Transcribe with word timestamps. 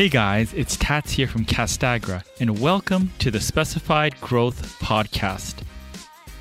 Hey 0.00 0.08
guys, 0.08 0.54
it's 0.54 0.78
Tats 0.78 1.12
here 1.12 1.26
from 1.26 1.44
Castagra, 1.44 2.24
and 2.40 2.58
welcome 2.58 3.12
to 3.18 3.30
the 3.30 3.38
Specified 3.38 4.18
Growth 4.22 4.80
Podcast. 4.80 5.56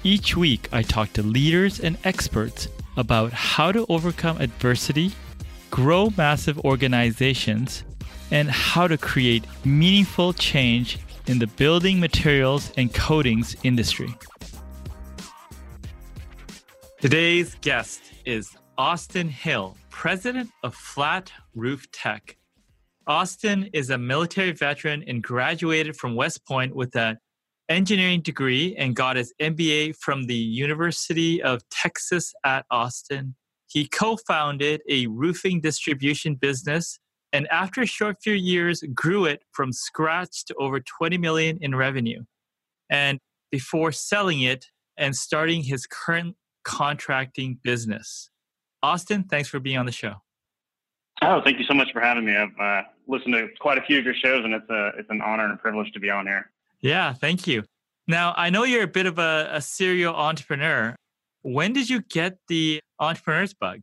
Each 0.01 0.37
week, 0.37 0.69
I 0.71 0.81
talk 0.81 1.11
to 1.11 1.23
leaders 1.23 1.81
and 1.81 1.97
experts 2.05 2.69
about 2.95 3.33
how 3.33 3.73
to 3.73 3.85
overcome 3.89 4.39
adversity, 4.39 5.11
grow 5.71 6.09
massive 6.15 6.57
organizations, 6.59 7.83
and 8.31 8.49
how 8.49 8.87
to 8.87 8.97
create 8.97 9.43
meaningful 9.65 10.31
change 10.31 10.97
in 11.27 11.37
the 11.39 11.47
building 11.47 11.99
materials 11.99 12.71
and 12.77 12.93
coatings 12.93 13.57
industry. 13.63 14.15
Today's 17.01 17.55
guest 17.55 18.03
is 18.23 18.55
Austin 18.77 19.27
Hill, 19.27 19.75
president 19.89 20.49
of 20.63 20.73
Flat 20.73 21.33
Roof 21.53 21.91
Tech 21.91 22.37
Austin 23.09 23.67
is 23.73 23.89
a 23.89 23.97
military 23.97 24.51
veteran 24.51 25.03
and 25.07 25.23
graduated 25.23 25.97
from 25.97 26.15
West 26.15 26.45
Point 26.45 26.75
with 26.75 26.95
an 26.95 27.17
engineering 27.67 28.21
degree 28.21 28.75
and 28.77 28.95
got 28.95 29.15
his 29.15 29.33
MBA 29.41 29.95
from 29.95 30.27
the 30.27 30.35
University 30.35 31.41
of 31.41 31.67
Texas 31.71 32.31
at 32.45 32.67
Austin. 32.69 33.35
He 33.65 33.87
co 33.87 34.15
founded 34.27 34.81
a 34.87 35.07
roofing 35.07 35.59
distribution 35.59 36.35
business 36.35 36.99
and 37.33 37.47
after 37.47 37.81
a 37.81 37.87
short 37.87 38.17
few 38.21 38.33
years 38.33 38.83
grew 38.93 39.25
it 39.25 39.41
from 39.53 39.73
scratch 39.73 40.45
to 40.45 40.53
over 40.59 40.79
20 40.79 41.17
million 41.17 41.57
in 41.61 41.73
revenue. 41.73 42.21
And 42.91 43.17
before 43.51 43.91
selling 43.91 44.41
it 44.41 44.67
and 44.97 45.15
starting 45.15 45.63
his 45.63 45.87
current 45.87 46.35
contracting 46.63 47.57
business. 47.63 48.29
Austin, 48.83 49.23
thanks 49.23 49.49
for 49.49 49.59
being 49.59 49.79
on 49.79 49.87
the 49.87 49.91
show. 49.91 50.17
Oh, 51.21 51.41
thank 51.43 51.59
you 51.59 51.65
so 51.65 51.73
much 51.73 51.91
for 51.91 51.99
having 51.99 52.25
me. 52.25 52.35
I've 52.35 52.57
uh, 52.59 52.87
listened 53.07 53.33
to 53.33 53.47
quite 53.59 53.77
a 53.77 53.81
few 53.81 53.99
of 53.99 54.05
your 54.05 54.13
shows, 54.13 54.45
and 54.45 54.53
it's 54.53 54.69
a 54.69 54.91
it's 54.97 55.09
an 55.09 55.21
honor 55.21 55.43
and 55.43 55.53
a 55.53 55.57
privilege 55.57 55.91
to 55.93 55.99
be 55.99 56.09
on 56.09 56.25
here. 56.25 56.49
Yeah, 56.81 57.13
thank 57.13 57.45
you. 57.45 57.63
Now 58.07 58.33
I 58.37 58.49
know 58.49 58.63
you're 58.63 58.83
a 58.83 58.87
bit 58.87 59.05
of 59.05 59.19
a, 59.19 59.49
a 59.51 59.61
serial 59.61 60.15
entrepreneur. 60.15 60.95
When 61.41 61.73
did 61.73 61.89
you 61.89 62.01
get 62.01 62.37
the 62.47 62.79
entrepreneur's 62.99 63.53
bug? 63.53 63.81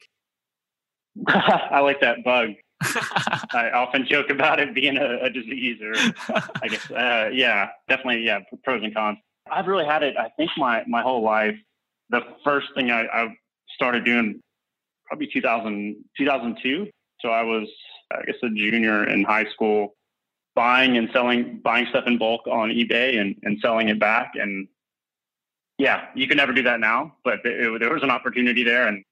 I 1.29 1.81
like 1.81 2.01
that 2.01 2.25
bug. 2.25 2.51
I 2.83 3.71
often 3.73 4.07
joke 4.07 4.29
about 4.31 4.61
it 4.61 4.75
being 4.75 4.99
a, 4.99 5.19
a 5.23 5.31
disease, 5.31 5.81
or 5.81 5.95
I 6.63 6.69
guess, 6.69 6.91
uh, 6.91 7.31
yeah, 7.33 7.69
definitely, 7.89 8.25
yeah, 8.25 8.41
pros 8.65 8.83
and 8.83 8.95
cons. 8.95 9.17
I've 9.51 9.67
really 9.67 9.87
had 9.87 10.03
it. 10.03 10.17
I 10.19 10.29
think 10.37 10.51
my 10.57 10.85
my 10.87 11.03
whole 11.03 11.23
life. 11.23 11.57
The 12.11 12.21
first 12.45 12.69
thing 12.75 12.91
I, 12.91 13.07
I 13.07 13.37
started 13.75 14.05
doing, 14.05 14.41
probably 15.09 15.27
2000, 15.27 15.97
2002 16.17 16.89
so 17.21 17.31
I 17.31 17.43
was, 17.43 17.69
I 18.13 18.23
guess, 18.23 18.37
a 18.43 18.49
junior 18.51 19.09
in 19.09 19.25
high 19.25 19.47
school, 19.47 19.97
buying 20.55 20.97
and 20.97 21.09
selling, 21.13 21.61
buying 21.63 21.87
stuff 21.91 22.05
in 22.07 22.19
bulk 22.19 22.47
on 22.47 22.71
eBay 22.71 23.21
and, 23.21 23.37
and 23.43 23.59
selling 23.61 23.89
it 23.89 23.99
back. 23.99 24.33
And 24.35 24.69
yeah, 25.79 26.07
you 26.15 26.27
can 26.27 26.37
never 26.37 26.53
do 26.53 26.63
that 26.63 26.81
now, 26.81 27.17
but 27.25 27.41
it, 27.45 27.81
there 27.81 27.93
was 27.93 28.03
an 28.03 28.11
opportunity 28.11 28.65
there. 28.65 28.89
And 28.89 29.05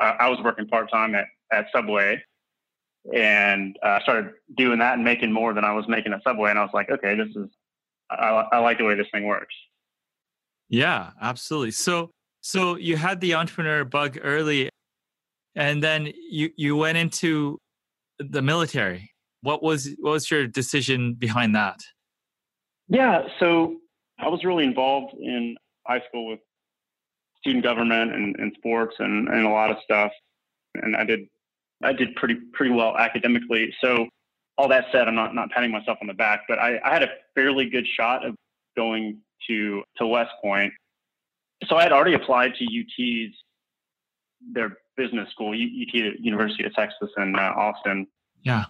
uh, 0.00 0.14
I 0.18 0.28
was 0.28 0.38
working 0.42 0.66
part 0.66 0.90
time 0.90 1.14
at, 1.14 1.26
at 1.52 1.66
Subway 1.74 2.22
and 3.12 3.76
I 3.82 3.96
uh, 3.96 4.02
started 4.02 4.32
doing 4.56 4.78
that 4.78 4.94
and 4.94 5.04
making 5.04 5.32
more 5.32 5.52
than 5.54 5.64
I 5.64 5.72
was 5.72 5.88
making 5.88 6.12
at 6.12 6.22
Subway. 6.22 6.50
And 6.50 6.58
I 6.58 6.62
was 6.62 6.70
like, 6.72 6.90
okay, 6.90 7.16
this 7.16 7.28
is, 7.34 7.48
I, 8.10 8.46
I 8.52 8.58
like 8.58 8.78
the 8.78 8.84
way 8.84 8.94
this 8.94 9.08
thing 9.12 9.26
works. 9.26 9.54
Yeah, 10.68 11.10
absolutely. 11.20 11.72
So, 11.72 12.10
so 12.40 12.76
you 12.76 12.96
had 12.96 13.20
the 13.20 13.34
entrepreneur 13.34 13.84
bug 13.84 14.18
early 14.22 14.68
and 15.54 15.82
then 15.82 16.12
you 16.30 16.50
you 16.56 16.76
went 16.76 16.98
into 16.98 17.58
the 18.18 18.42
military. 18.42 19.10
What 19.42 19.62
was 19.62 19.88
what 20.00 20.12
was 20.12 20.30
your 20.30 20.46
decision 20.46 21.14
behind 21.14 21.54
that? 21.54 21.80
Yeah, 22.88 23.22
so 23.40 23.76
I 24.18 24.28
was 24.28 24.44
really 24.44 24.64
involved 24.64 25.14
in 25.14 25.56
high 25.86 26.02
school 26.08 26.26
with 26.28 26.40
student 27.38 27.64
government 27.64 28.14
and, 28.14 28.36
and 28.38 28.52
sports 28.56 28.94
and, 28.98 29.28
and 29.28 29.46
a 29.46 29.50
lot 29.50 29.70
of 29.70 29.78
stuff, 29.84 30.12
and 30.74 30.96
I 30.96 31.04
did 31.04 31.20
I 31.82 31.92
did 31.92 32.14
pretty 32.16 32.36
pretty 32.52 32.72
well 32.72 32.96
academically. 32.96 33.74
So 33.80 34.06
all 34.58 34.68
that 34.68 34.86
said, 34.92 35.08
I'm 35.08 35.14
not 35.14 35.34
not 35.34 35.50
patting 35.50 35.70
myself 35.70 35.98
on 36.00 36.06
the 36.06 36.14
back, 36.14 36.42
but 36.48 36.58
I, 36.58 36.78
I 36.84 36.92
had 36.92 37.02
a 37.02 37.08
fairly 37.34 37.68
good 37.68 37.86
shot 37.86 38.24
of 38.24 38.34
going 38.76 39.18
to 39.48 39.82
to 39.96 40.06
West 40.06 40.30
Point. 40.40 40.72
So 41.66 41.76
I 41.76 41.82
had 41.82 41.92
already 41.92 42.14
applied 42.14 42.54
to 42.56 42.64
UT's 42.64 43.34
their 44.52 44.78
business 44.96 45.30
school, 45.30 45.50
UT 45.50 45.94
University 46.20 46.64
of 46.64 46.74
Texas 46.74 47.10
in 47.16 47.36
uh, 47.36 47.52
Austin. 47.56 48.06
Yeah. 48.42 48.64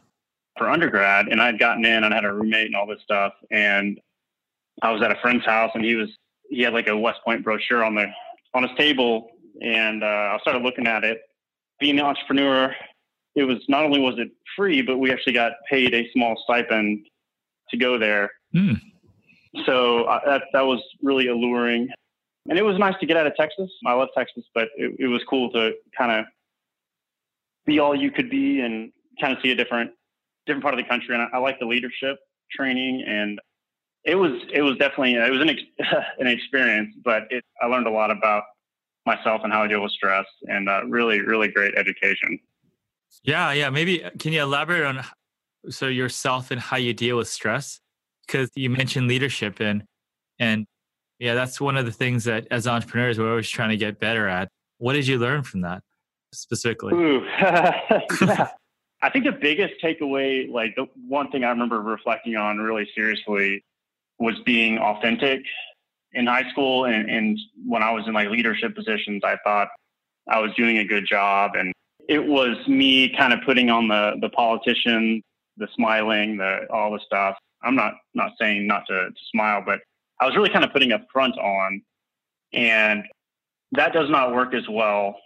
For 0.59 0.69
undergrad, 0.69 1.29
and 1.29 1.41
I'd 1.41 1.59
gotten 1.59 1.85
in, 1.87 2.05
and 2.05 2.13
I 2.13 2.17
had 2.17 2.27
a 2.27 2.33
roommate 2.33 2.67
and 2.67 2.77
all 2.77 2.87
this 2.87 3.01
stuff, 3.03 3.33
and 3.51 3.99
I 4.83 4.91
was 4.91 5.01
at 5.01 5.11
a 5.11 5.17
friend's 5.23 5.47
house, 5.47 5.71
and 5.75 5.83
he 5.83 5.95
was 5.95 6.11
he 6.51 6.61
had 6.61 6.75
like 6.75 6.89
a 6.89 6.97
West 6.97 7.21
Point 7.25 7.43
brochure 7.43 7.83
on 7.83 7.95
the 7.95 8.07
on 8.53 8.63
his 8.65 8.73
table, 8.77 9.31
and 9.63 10.05
uh, 10.05 10.07
I 10.07 10.39
started 10.43 10.63
looking 10.63 10.87
at 10.87 11.05
it. 11.05 11.23
Being 11.81 11.99
an 11.99 12.05
entrepreneur, 12.05 12.75
it 13.35 13.45
was 13.45 13.59
not 13.69 13.85
only 13.85 13.99
was 13.99 14.19
it 14.19 14.31
free, 14.55 14.83
but 14.83 14.99
we 14.99 15.11
actually 15.11 15.33
got 15.33 15.53
paid 15.71 15.95
a 15.95 16.11
small 16.13 16.41
stipend 16.45 17.07
to 17.71 17.77
go 17.79 17.97
there. 17.97 18.31
Mm. 18.55 18.79
So 19.65 20.05
uh, 20.05 20.21
that 20.27 20.43
that 20.53 20.63
was 20.63 20.83
really 21.03 21.29
alluring 21.29 21.89
and 22.49 22.59
it 22.59 22.63
was 22.63 22.79
nice 22.79 22.95
to 23.01 23.07
get 23.07 23.17
out 23.17 23.27
of 23.27 23.35
Texas. 23.37 23.71
I 23.87 23.93
love 23.93 24.09
Texas, 24.17 24.45
but 24.55 24.69
it, 24.77 24.97
it 24.99 25.07
was 25.07 25.23
cool 25.29 25.51
to 25.53 25.73
kind 25.97 26.13
of 26.13 26.25
be 27.67 27.79
all 27.79 27.95
you 27.95 28.11
could 28.11 28.31
be 28.31 28.61
and 28.61 28.93
kind 29.21 29.33
of 29.33 29.43
see 29.43 29.53
a 29.53 29.55
different 29.55 29.91
different 30.47 30.63
part 30.63 30.75
of 30.75 30.79
the 30.79 30.89
country. 30.89 31.15
And 31.15 31.23
I, 31.23 31.37
I 31.37 31.39
like 31.39 31.59
the 31.61 31.67
leadership 31.67 32.19
training, 32.51 33.05
and 33.07 33.41
it 34.05 34.17
was 34.17 34.33
it 34.53 34.63
was 34.63 34.77
definitely 34.79 35.15
it 35.15 35.31
was 35.31 35.41
an 35.41 35.51
an 36.19 36.27
experience, 36.27 36.95
but 37.05 37.25
it, 37.31 37.45
I 37.61 37.67
learned 37.67 37.87
a 37.87 37.91
lot 37.91 38.11
about 38.11 38.45
myself 39.07 39.43
and 39.45 39.53
how 39.53 39.63
I 39.63 39.69
deal 39.69 39.83
with 39.83 39.93
stress, 39.93 40.27
and 40.49 40.69
uh, 40.69 40.85
really 40.87 41.21
really 41.21 41.49
great 41.49 41.75
education. 41.77 42.39
Yeah, 43.23 43.53
yeah. 43.53 43.71
Maybe 43.71 44.05
can 44.19 44.33
you 44.33 44.43
elaborate 44.43 44.85
on 44.85 45.05
so 45.71 45.87
yourself 45.87 46.51
and 46.51 46.61
how 46.61 46.77
you 46.77 46.93
deal 46.93 47.19
with 47.19 47.29
stress? 47.29 47.81
Because 48.27 48.51
you 48.57 48.71
mentioned 48.71 49.07
leadership 49.07 49.61
and 49.61 49.85
and 50.39 50.67
yeah, 51.23 51.35
that's 51.35 51.61
one 51.61 51.77
of 51.77 51.87
the 51.87 51.93
things 51.93 52.25
that 52.25 52.49
as 52.51 52.67
entrepreneurs 52.67 53.17
we're 53.17 53.31
always 53.31 53.49
trying 53.49 53.71
to 53.71 53.77
get 53.77 54.01
better 54.01 54.27
at. 54.27 54.49
What 54.79 54.95
did 54.95 55.07
you 55.07 55.21
learn 55.21 55.45
from 55.45 55.61
that 55.61 55.85
specifically? 56.35 56.93
Ooh. 56.95 57.25
yeah. 57.41 58.49
I 59.03 59.09
think 59.09 59.27
the 59.27 59.39
biggest 59.41 59.75
takeaway, 59.81 60.51
like 60.51 60.75
the 60.75 60.87
one 61.07 61.31
thing 61.31 61.45
I 61.45 61.51
remember 61.51 61.81
reflecting 61.81 62.35
on 62.35 62.59
really 62.59 62.89
seriously 62.93 63.65
was 64.19 64.35
being 64.45 64.79
authentic 64.79 65.43
in 66.13 66.27
high 66.27 66.51
school 66.51 66.87
and, 66.87 67.09
and 67.09 67.39
when 67.69 67.85
I 67.85 67.93
was 67.93 68.03
in 68.09 68.15
like 68.15 68.29
leadership 68.29 68.75
positions, 68.75 69.23
I 69.25 69.37
thought 69.45 69.69
I 70.29 70.41
was 70.41 70.51
doing 70.57 70.79
a 70.79 70.85
good 70.85 71.07
job. 71.09 71.53
And 71.55 71.73
it 72.09 72.27
was 72.27 72.57
me 72.67 73.15
kind 73.17 73.33
of 73.33 73.39
putting 73.47 73.71
on 73.71 73.87
the 73.87 74.17
the 74.21 74.29
politician, 74.31 75.23
the 75.57 75.69
smiling, 75.77 76.39
the 76.39 76.67
all 76.69 76.91
the 76.91 77.01
stuff. 77.07 77.37
I'm 77.63 77.77
not 77.77 77.95
not 78.13 78.33
saying 78.41 78.67
not 78.67 78.89
to, 78.89 79.11
to 79.11 79.21
smile, 79.31 79.63
but 79.65 79.79
I 80.23 80.27
was 80.27 80.37
really 80.37 80.51
kind 80.51 80.65
of 80.65 80.73
putting 80.73 80.93
a 80.93 81.05
front 81.13 81.37
on, 81.37 81.83
and 82.53 83.03
that 83.73 83.93
does 83.93 84.09
not 84.09 84.33
work 84.33 84.55
as 84.55 84.63
well 84.71 85.17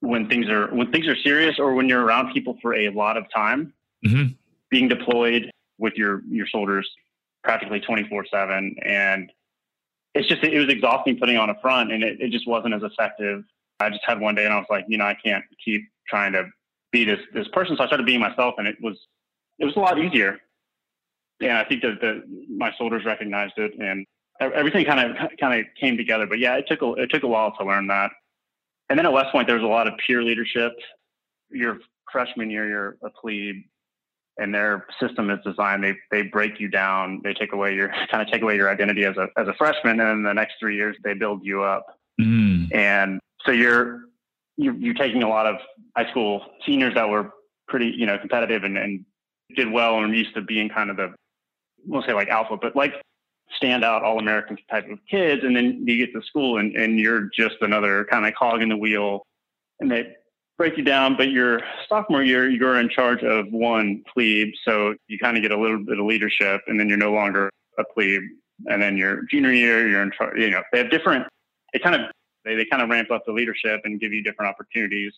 when 0.00 0.28
things 0.28 0.48
are 0.48 0.74
when 0.74 0.90
things 0.90 1.06
are 1.06 1.14
serious 1.14 1.60
or 1.60 1.74
when 1.74 1.88
you're 1.88 2.02
around 2.02 2.32
people 2.32 2.58
for 2.60 2.74
a 2.74 2.88
lot 2.88 3.16
of 3.16 3.26
time. 3.32 3.72
Mm-hmm. 4.04 4.32
Being 4.70 4.88
deployed 4.88 5.52
with 5.78 5.94
your 5.94 6.22
your 6.28 6.48
soldiers 6.48 6.90
practically 7.44 7.78
24 7.78 8.26
seven, 8.26 8.74
and 8.82 9.30
it's 10.16 10.26
just 10.26 10.42
it 10.42 10.58
was 10.58 10.68
exhausting 10.68 11.16
putting 11.16 11.36
on 11.36 11.50
a 11.50 11.60
front, 11.60 11.92
and 11.92 12.02
it, 12.02 12.20
it 12.20 12.32
just 12.32 12.48
wasn't 12.48 12.74
as 12.74 12.82
effective. 12.82 13.44
I 13.78 13.88
just 13.88 14.02
had 14.04 14.18
one 14.18 14.34
day, 14.34 14.46
and 14.46 14.52
I 14.52 14.56
was 14.56 14.66
like, 14.68 14.84
you 14.88 14.98
know, 14.98 15.04
I 15.04 15.14
can't 15.14 15.44
keep 15.64 15.82
trying 16.08 16.32
to 16.32 16.48
be 16.90 17.04
this 17.04 17.20
this 17.32 17.46
person, 17.52 17.76
so 17.76 17.84
I 17.84 17.86
started 17.86 18.04
being 18.04 18.18
myself, 18.18 18.56
and 18.58 18.66
it 18.66 18.78
was 18.82 18.98
it 19.60 19.64
was 19.64 19.76
a 19.76 19.80
lot 19.80 19.96
easier 20.00 20.40
and 21.40 21.52
I 21.52 21.64
think 21.64 21.82
that 21.82 22.00
the, 22.00 22.22
my 22.48 22.72
soldiers 22.76 23.04
recognized 23.04 23.54
it, 23.58 23.78
and 23.78 24.06
everything 24.40 24.84
kind 24.84 25.00
of 25.00 25.30
kind 25.38 25.60
of 25.60 25.66
came 25.80 25.96
together. 25.96 26.26
But 26.26 26.38
yeah, 26.38 26.56
it 26.56 26.66
took 26.68 26.82
a, 26.82 26.92
it 26.94 27.10
took 27.10 27.22
a 27.22 27.28
while 27.28 27.52
to 27.58 27.64
learn 27.64 27.86
that. 27.88 28.10
And 28.88 28.98
then 28.98 29.06
at 29.06 29.12
West 29.12 29.32
Point, 29.32 29.46
there 29.46 29.56
was 29.56 29.64
a 29.64 29.68
lot 29.68 29.86
of 29.86 29.94
peer 30.06 30.22
leadership. 30.22 30.72
Your 31.50 31.78
freshman 32.10 32.50
year, 32.50 32.68
you're 32.68 32.96
a 33.02 33.10
plebe, 33.10 33.64
and 34.38 34.54
their 34.54 34.86
system 35.00 35.30
is 35.30 35.38
designed. 35.44 35.84
They 35.84 35.94
they 36.10 36.22
break 36.22 36.60
you 36.60 36.68
down. 36.68 37.20
They 37.22 37.34
take 37.34 37.52
away 37.52 37.74
your 37.74 37.88
kind 38.10 38.22
of 38.22 38.30
take 38.32 38.42
away 38.42 38.56
your 38.56 38.70
identity 38.70 39.04
as 39.04 39.16
a 39.16 39.28
as 39.36 39.48
a 39.48 39.54
freshman, 39.54 40.00
and 40.00 40.08
then 40.08 40.22
the 40.22 40.34
next 40.34 40.54
three 40.60 40.76
years 40.76 40.96
they 41.04 41.14
build 41.14 41.44
you 41.44 41.62
up. 41.62 41.86
Mm. 42.20 42.74
And 42.74 43.20
so 43.44 43.52
you're 43.52 44.02
you, 44.56 44.72
you're 44.74 44.94
taking 44.94 45.22
a 45.22 45.28
lot 45.28 45.46
of 45.46 45.56
high 45.96 46.10
school 46.10 46.44
seniors 46.66 46.94
that 46.94 47.08
were 47.08 47.30
pretty 47.68 47.92
you 47.96 48.06
know 48.06 48.18
competitive 48.18 48.64
and, 48.64 48.76
and 48.78 49.04
did 49.56 49.70
well 49.70 50.02
and 50.02 50.14
used 50.14 50.34
to 50.34 50.42
being 50.42 50.68
kind 50.68 50.90
of 50.90 50.96
the 50.96 51.14
we'll 51.86 52.02
say 52.02 52.12
like 52.12 52.28
alpha, 52.28 52.56
but 52.56 52.74
like 52.74 52.94
standout 53.60 54.02
all 54.02 54.18
American 54.18 54.56
type 54.70 54.88
of 54.90 54.98
kids. 55.10 55.42
And 55.44 55.56
then 55.56 55.84
you 55.86 55.96
get 56.04 56.12
to 56.14 56.26
school 56.26 56.58
and, 56.58 56.76
and 56.76 56.98
you're 56.98 57.30
just 57.34 57.56
another 57.60 58.04
kind 58.10 58.26
of 58.26 58.34
cog 58.34 58.62
in 58.62 58.68
the 58.68 58.76
wheel. 58.76 59.22
And 59.80 59.90
they, 59.90 60.14
break 60.58 60.76
you 60.76 60.82
down, 60.82 61.16
but 61.16 61.30
your 61.30 61.60
sophomore 61.88 62.22
year, 62.24 62.50
you're 62.50 62.80
in 62.80 62.88
charge 62.88 63.22
of 63.22 63.46
one 63.52 64.02
plebe. 64.12 64.52
So 64.64 64.96
you 65.06 65.16
kind 65.16 65.36
of 65.36 65.42
get 65.42 65.52
a 65.52 65.56
little 65.56 65.78
bit 65.78 66.00
of 66.00 66.04
leadership 66.04 66.62
and 66.66 66.78
then 66.78 66.88
you're 66.88 66.98
no 66.98 67.12
longer 67.12 67.48
a 67.78 67.84
plebe. 67.94 68.22
And 68.66 68.82
then 68.82 68.96
your 68.96 69.22
junior 69.30 69.52
year, 69.52 69.88
you're 69.88 70.02
in 70.02 70.10
charge, 70.10 70.36
you 70.36 70.50
know, 70.50 70.62
they 70.72 70.78
have 70.78 70.90
different, 70.90 71.28
they 71.72 71.78
kind 71.78 71.94
of, 71.94 72.10
they, 72.44 72.56
they 72.56 72.64
kind 72.64 72.82
of 72.82 72.88
ramp 72.88 73.12
up 73.12 73.24
the 73.24 73.32
leadership 73.32 73.82
and 73.84 74.00
give 74.00 74.12
you 74.12 74.20
different 74.20 74.50
opportunities. 74.50 75.12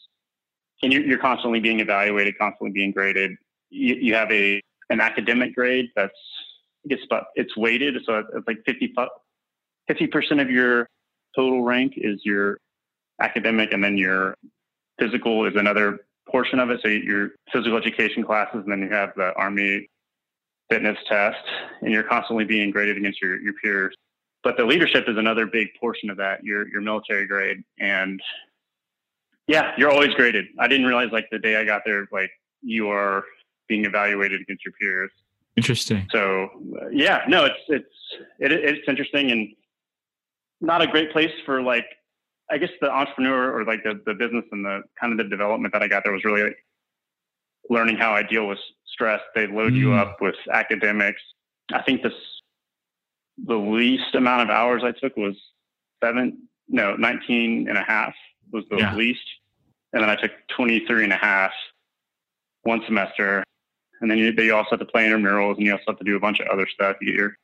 And 0.82 0.92
you're, 0.92 1.02
you're 1.02 1.18
constantly 1.18 1.58
being 1.58 1.80
evaluated, 1.80 2.36
constantly 2.38 2.72
being 2.72 2.92
graded. 2.92 3.32
You, 3.70 3.94
you 3.94 4.14
have 4.14 4.30
a, 4.30 4.60
an 4.90 5.00
academic 5.00 5.54
grade 5.54 5.86
that's, 5.96 6.12
it's, 6.84 7.02
but 7.08 7.24
it's 7.34 7.56
weighted. 7.56 7.96
So 8.04 8.24
it's 8.34 8.46
like 8.46 8.58
50, 8.66 8.94
50% 9.90 10.40
of 10.40 10.50
your 10.50 10.88
total 11.36 11.62
rank 11.62 11.94
is 11.96 12.20
your 12.24 12.58
academic 13.20 13.72
and 13.72 13.82
then 13.82 13.96
your 13.96 14.34
physical 14.98 15.46
is 15.46 15.54
another 15.56 16.00
portion 16.28 16.58
of 16.58 16.70
it. 16.70 16.80
So 16.82 16.88
your 16.88 17.30
physical 17.52 17.76
education 17.76 18.24
classes, 18.24 18.62
and 18.64 18.72
then 18.72 18.80
you 18.80 18.90
have 18.90 19.10
the 19.16 19.32
Army 19.36 19.88
fitness 20.70 20.96
test, 21.08 21.38
and 21.82 21.90
you're 21.92 22.04
constantly 22.04 22.44
being 22.44 22.70
graded 22.70 22.96
against 22.96 23.20
your, 23.20 23.40
your 23.40 23.54
peers. 23.54 23.94
But 24.42 24.56
the 24.56 24.64
leadership 24.64 25.04
is 25.08 25.18
another 25.18 25.46
big 25.46 25.68
portion 25.78 26.08
of 26.08 26.16
that, 26.16 26.42
your 26.42 26.66
your 26.68 26.80
military 26.80 27.26
grade. 27.26 27.62
And 27.78 28.20
yeah, 29.46 29.72
you're 29.76 29.90
always 29.90 30.14
graded. 30.14 30.46
I 30.58 30.68
didn't 30.68 30.86
realize 30.86 31.10
like 31.12 31.26
the 31.30 31.38
day 31.38 31.56
I 31.56 31.64
got 31.64 31.82
there, 31.84 32.06
like 32.10 32.30
you 32.62 32.88
are 32.88 33.24
being 33.68 33.84
evaluated 33.84 34.40
against 34.40 34.64
your 34.64 34.72
peers. 34.80 35.10
Interesting. 35.60 36.08
So 36.10 36.48
uh, 36.80 36.88
yeah, 36.90 37.22
no, 37.28 37.44
it's 37.44 37.60
it's 37.68 37.94
it, 38.38 38.52
it's 38.52 38.88
interesting 38.88 39.30
and 39.30 39.48
not 40.62 40.80
a 40.80 40.86
great 40.86 41.12
place 41.12 41.32
for 41.44 41.60
like 41.60 41.84
I 42.50 42.56
guess 42.56 42.70
the 42.80 42.90
entrepreneur 42.90 43.52
or 43.52 43.64
like 43.64 43.82
the, 43.84 44.00
the 44.06 44.14
business 44.14 44.44
and 44.52 44.64
the 44.64 44.82
kind 44.98 45.12
of 45.12 45.18
the 45.18 45.28
development 45.28 45.72
that 45.74 45.82
I 45.82 45.88
got 45.88 46.02
there 46.02 46.14
was 46.14 46.24
really 46.24 46.44
like 46.44 46.56
learning 47.68 47.96
how 47.96 48.12
I 48.12 48.22
deal 48.22 48.46
with 48.46 48.58
stress. 48.86 49.20
They 49.34 49.46
load 49.46 49.74
mm. 49.74 49.76
you 49.76 49.92
up 49.92 50.16
with 50.22 50.34
academics. 50.50 51.20
I 51.72 51.82
think 51.82 52.02
this 52.02 52.14
the 53.46 53.56
least 53.56 54.14
amount 54.14 54.42
of 54.42 54.50
hours 54.50 54.82
I 54.82 54.92
took 54.92 55.14
was 55.16 55.36
seven, 56.02 56.48
no, 56.68 56.96
19 56.96 57.68
and 57.68 57.76
a 57.76 57.82
half 57.82 58.14
was 58.50 58.64
the 58.70 58.78
yeah. 58.78 58.94
least. 58.94 59.20
And 59.92 60.02
then 60.02 60.08
I 60.08 60.16
took 60.16 60.32
23 60.56 61.04
and 61.04 61.12
a 61.12 61.16
half 61.16 61.52
one 62.62 62.82
semester. 62.86 63.44
And 64.00 64.10
then 64.10 64.18
you, 64.18 64.32
you 64.32 64.54
also 64.54 64.70
have 64.70 64.80
to 64.80 64.86
play 64.86 65.04
intramurals 65.04 65.56
and 65.56 65.66
you 65.66 65.72
also 65.72 65.84
have 65.88 65.98
to 65.98 66.04
do 66.04 66.16
a 66.16 66.20
bunch 66.20 66.40
of 66.40 66.46
other 66.48 66.66
stuff. 66.72 66.96
You 67.00 67.12
get 67.12 67.18
your 67.18 67.36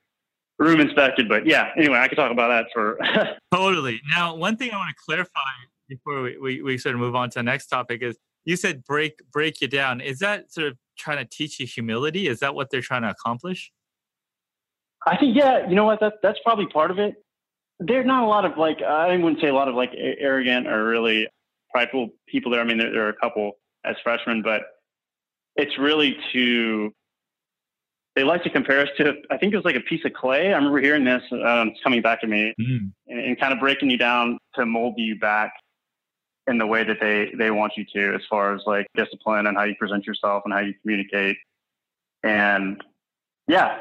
room 0.59 0.79
inspected. 0.79 1.29
But 1.29 1.45
yeah, 1.45 1.69
anyway, 1.77 1.99
I 1.99 2.07
could 2.07 2.15
talk 2.17 2.31
about 2.31 2.49
that 2.49 2.67
for. 2.73 2.97
totally. 3.53 4.01
Now, 4.15 4.35
one 4.35 4.57
thing 4.57 4.71
I 4.71 4.77
want 4.77 4.89
to 4.89 5.03
clarify 5.05 5.39
before 5.87 6.21
we, 6.21 6.37
we, 6.37 6.61
we 6.61 6.77
sort 6.77 6.95
of 6.95 7.01
move 7.01 7.15
on 7.15 7.29
to 7.31 7.39
the 7.39 7.43
next 7.43 7.67
topic 7.67 8.01
is 8.01 8.17
you 8.45 8.55
said 8.55 8.83
break 8.85 9.19
break 9.31 9.61
you 9.61 9.67
down. 9.67 10.01
Is 10.01 10.19
that 10.19 10.51
sort 10.51 10.67
of 10.67 10.77
trying 10.97 11.17
to 11.17 11.25
teach 11.25 11.59
you 11.59 11.65
humility? 11.65 12.27
Is 12.27 12.39
that 12.39 12.55
what 12.55 12.69
they're 12.71 12.81
trying 12.81 13.03
to 13.03 13.09
accomplish? 13.09 13.71
I 15.05 15.17
think 15.17 15.35
yeah. 15.35 15.67
You 15.67 15.75
know 15.75 15.85
what? 15.85 15.99
That 15.99 16.13
that's 16.23 16.39
probably 16.43 16.67
part 16.67 16.91
of 16.91 16.99
it. 16.99 17.15
There's 17.79 18.05
not 18.05 18.23
a 18.23 18.27
lot 18.27 18.45
of 18.45 18.57
like 18.57 18.81
I 18.81 19.15
wouldn't 19.15 19.41
say 19.41 19.47
a 19.47 19.53
lot 19.53 19.67
of 19.67 19.75
like 19.75 19.91
arrogant 19.95 20.67
or 20.67 20.85
really 20.85 21.27
prideful 21.71 22.09
people 22.27 22.51
there. 22.51 22.61
I 22.61 22.63
mean, 22.63 22.77
there, 22.77 22.91
there 22.91 23.05
are 23.05 23.09
a 23.09 23.15
couple 23.15 23.53
as 23.85 23.95
freshmen, 24.03 24.41
but 24.41 24.63
it's 25.57 25.77
really 25.77 26.17
to 26.31 26.93
they 28.15 28.23
like 28.23 28.41
to 28.43 28.49
compare 28.49 28.79
us 28.81 28.89
to 28.97 29.13
i 29.29 29.37
think 29.37 29.53
it 29.53 29.55
was 29.55 29.65
like 29.65 29.75
a 29.75 29.81
piece 29.81 30.03
of 30.05 30.13
clay. 30.13 30.53
I 30.53 30.55
remember 30.55 30.79
hearing 30.79 31.03
this 31.03 31.21
um, 31.31 31.73
coming 31.83 32.01
back 32.01 32.21
to 32.21 32.27
me 32.27 32.53
mm. 32.59 32.91
and, 33.07 33.19
and, 33.19 33.39
kind 33.39 33.53
of 33.53 33.59
breaking 33.59 33.89
you 33.89 33.97
down 33.97 34.39
to 34.55 34.65
mold 34.65 34.95
you 34.97 35.19
back 35.19 35.53
in 36.47 36.57
the 36.57 36.65
way 36.65 36.83
that 36.83 36.97
they 36.99 37.31
they 37.37 37.51
want 37.51 37.73
you 37.75 37.85
to 37.93 38.15
as 38.15 38.21
far 38.29 38.55
as 38.55 38.61
like 38.65 38.87
discipline 38.95 39.47
and 39.47 39.57
how 39.57 39.63
you 39.63 39.75
present 39.75 40.05
yourself 40.07 40.43
and 40.45 40.53
how 40.53 40.59
you 40.59 40.73
communicate. 40.81 41.37
And 42.23 42.83
yeah 43.47 43.79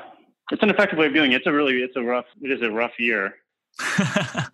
it's 0.53 0.63
an 0.63 0.71
effective 0.71 0.99
way 0.99 1.07
of 1.07 1.15
doing 1.15 1.33
it. 1.33 1.37
It's 1.37 1.47
a 1.47 1.53
really 1.53 1.83
it's 1.83 1.97
a 1.97 2.03
rough 2.03 2.27
it 2.43 2.51
is 2.51 2.63
a 2.63 2.71
rough 2.71 2.99
year. 2.99 3.35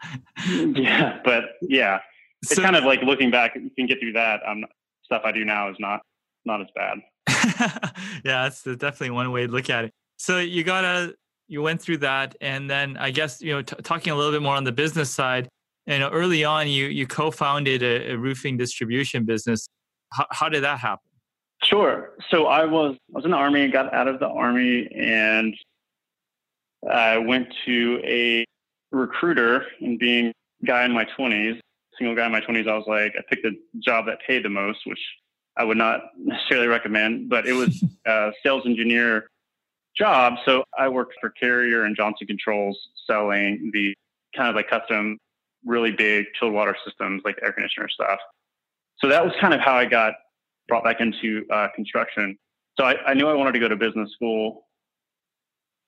Yeah 0.46 1.20
but 1.24 1.44
yeah. 1.62 2.00
It's 2.42 2.56
so, 2.56 2.62
kind 2.62 2.74
of 2.74 2.82
like 2.84 3.02
looking 3.02 3.30
back 3.30 3.54
you 3.54 3.70
can 3.76 3.86
get 3.86 4.00
through 4.00 4.14
that 4.14 4.40
um, 4.46 4.64
stuff 5.04 5.22
i 5.24 5.30
do 5.32 5.44
now 5.44 5.70
is 5.70 5.76
not 5.78 6.00
not 6.44 6.60
as 6.60 6.66
bad 6.74 6.98
yeah, 7.28 7.92
that's 8.24 8.66
uh, 8.66 8.74
definitely 8.74 9.10
one 9.10 9.30
way 9.32 9.46
to 9.46 9.52
look 9.52 9.70
at 9.70 9.84
it. 9.84 9.92
So 10.16 10.38
you 10.38 10.64
got 10.64 10.82
to 10.82 11.14
you 11.48 11.62
went 11.62 11.80
through 11.82 11.98
that, 11.98 12.34
and 12.40 12.68
then 12.68 12.96
I 12.96 13.10
guess 13.10 13.40
you 13.40 13.52
know 13.52 13.62
t- 13.62 13.76
talking 13.82 14.12
a 14.12 14.16
little 14.16 14.32
bit 14.32 14.42
more 14.42 14.56
on 14.56 14.64
the 14.64 14.72
business 14.72 15.10
side. 15.10 15.48
You 15.86 15.98
know, 15.98 16.08
early 16.10 16.44
on, 16.44 16.68
you 16.68 16.86
you 16.86 17.06
co-founded 17.06 17.82
a, 17.82 18.12
a 18.12 18.16
roofing 18.16 18.56
distribution 18.56 19.24
business. 19.24 19.68
H- 20.18 20.26
how 20.30 20.48
did 20.48 20.62
that 20.64 20.78
happen? 20.78 21.10
Sure. 21.64 22.12
So 22.30 22.46
I 22.46 22.64
was 22.64 22.96
I 22.96 23.16
was 23.16 23.24
in 23.24 23.30
the 23.30 23.36
army, 23.36 23.68
got 23.68 23.92
out 23.92 24.08
of 24.08 24.18
the 24.18 24.28
army, 24.28 24.88
and 24.94 25.54
I 26.90 27.18
went 27.18 27.48
to 27.66 28.00
a 28.04 28.44
recruiter. 28.90 29.66
And 29.80 29.98
being 29.98 30.32
guy 30.64 30.84
in 30.84 30.92
my 30.92 31.04
twenties, 31.16 31.60
single 31.98 32.16
guy 32.16 32.26
in 32.26 32.32
my 32.32 32.40
twenties, 32.40 32.66
I 32.66 32.74
was 32.74 32.86
like, 32.86 33.14
I 33.16 33.22
picked 33.28 33.44
a 33.44 33.52
job 33.80 34.06
that 34.06 34.18
paid 34.26 34.44
the 34.44 34.48
most, 34.48 34.80
which 34.86 35.00
I 35.56 35.64
would 35.64 35.76
not 35.76 36.00
necessarily 36.16 36.66
recommend, 36.66 37.28
but 37.28 37.46
it 37.46 37.52
was 37.52 37.84
a 38.06 38.32
sales 38.42 38.64
engineer 38.66 39.28
job. 39.96 40.34
So 40.44 40.64
I 40.78 40.88
worked 40.88 41.14
for 41.20 41.30
Carrier 41.30 41.84
and 41.84 41.96
Johnson 41.96 42.26
Controls 42.26 42.78
selling 43.06 43.70
the 43.72 43.94
kind 44.34 44.48
of 44.48 44.54
like 44.54 44.68
custom, 44.68 45.18
really 45.64 45.92
big 45.92 46.26
chilled 46.38 46.52
water 46.52 46.76
systems, 46.84 47.22
like 47.24 47.38
air 47.42 47.52
conditioner 47.52 47.88
stuff. 47.88 48.18
So 48.98 49.08
that 49.08 49.24
was 49.24 49.34
kind 49.40 49.52
of 49.52 49.60
how 49.60 49.74
I 49.74 49.84
got 49.84 50.14
brought 50.68 50.84
back 50.84 51.00
into 51.00 51.44
uh, 51.52 51.68
construction. 51.74 52.38
So 52.78 52.86
I, 52.86 52.96
I, 53.04 53.14
knew 53.14 53.26
I 53.26 53.34
wanted 53.34 53.52
to 53.52 53.58
go 53.58 53.68
to 53.68 53.76
business 53.76 54.10
school, 54.12 54.66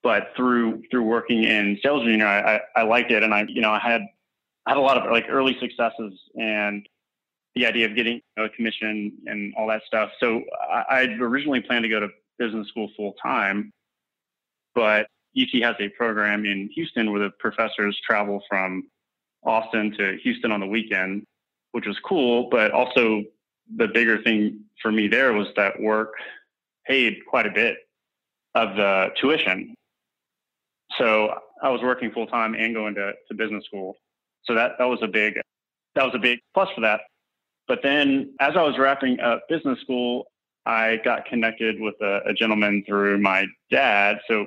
but 0.03 0.33
through 0.37 0.83
through 0.91 1.05
working 1.05 1.45
in 1.45 1.79
sales 1.83 2.03
engineer, 2.03 2.27
I, 2.27 2.57
I, 2.57 2.61
I 2.77 2.83
liked 2.83 3.11
it, 3.11 3.23
and 3.23 3.33
I 3.33 3.47
you 3.49 3.63
know 3.63 3.71
I 3.71 3.79
had 3.79 4.03
I 4.67 4.71
had 4.71 4.77
a 4.77 4.81
lot 4.81 4.99
of 4.99 5.11
like 5.11 5.27
early 5.31 5.57
successes 5.61 6.13
and 6.35 6.87
the 7.55 7.67
idea 7.67 7.87
of 7.87 7.95
getting 7.95 8.21
a 8.37 8.49
commission 8.49 9.13
and 9.27 9.55
all 9.57 9.67
that 9.69 9.83
stuff. 9.87 10.11
So 10.21 10.43
I, 10.91 11.03
would 11.03 11.21
originally 11.21 11.61
planned 11.61 11.85
to 11.85 11.89
go 11.89 12.01
to 12.01 12.09
business 12.39 12.69
school 12.69 12.91
full 12.97 13.15
time, 13.23 13.73
but 14.75 15.07
UT 15.37 15.63
has 15.63 15.77
a 15.81 15.89
program 15.91 16.45
in 16.45 16.69
Houston 16.75 17.13
where 17.13 17.21
the 17.21 17.31
professors 17.39 17.99
travel 18.07 18.43
from 18.49 18.85
Austin 19.45 19.93
to 19.99 20.17
Houston 20.23 20.51
on 20.51 20.61
the 20.61 20.67
weekend, 20.67 21.25
which 21.73 21.87
was 21.87 21.99
cool. 22.05 22.49
But 22.51 22.73
also, 22.73 23.23
the 23.77 23.89
bigger 23.89 24.23
thing 24.23 24.61
for 24.83 24.93
me 24.93 25.09
there 25.09 25.33
was 25.33 25.49
that 25.57 25.81
work 25.81 26.13
paid 26.87 27.19
quite 27.27 27.47
a 27.47 27.51
bit 27.51 27.79
of 28.55 28.77
the 28.77 29.09
tuition. 29.21 29.75
So 30.99 31.35
I 31.63 31.71
was 31.71 31.81
working 31.83 32.11
full 32.13 32.27
time 32.27 32.55
and 32.55 32.75
going 32.75 32.95
to, 32.97 33.13
to 33.29 33.35
business 33.35 33.65
school. 33.65 33.97
So 34.45 34.55
that, 34.55 34.73
that 34.79 34.85
was 34.85 35.01
a 35.03 35.09
big 35.09 35.41
that 35.95 36.05
was 36.05 36.15
a 36.15 36.19
big 36.19 36.41
plus 36.53 36.69
for 36.75 36.81
that. 36.83 37.01
But 37.67 37.81
then 37.83 38.35
as 38.41 38.57
I 38.57 38.63
was 38.63 38.79
wrapping 38.79 39.21
up 39.21 39.49
business 39.49 39.81
school, 39.81 40.27
I 40.67 41.01
got 41.05 41.27
connected 41.27 41.81
with 41.81 41.95
a, 42.01 42.21
a 42.27 42.35
gentleman 42.35 42.85
through 42.87 43.19
my 43.19 43.47
dad. 43.71 44.19
So 44.29 44.47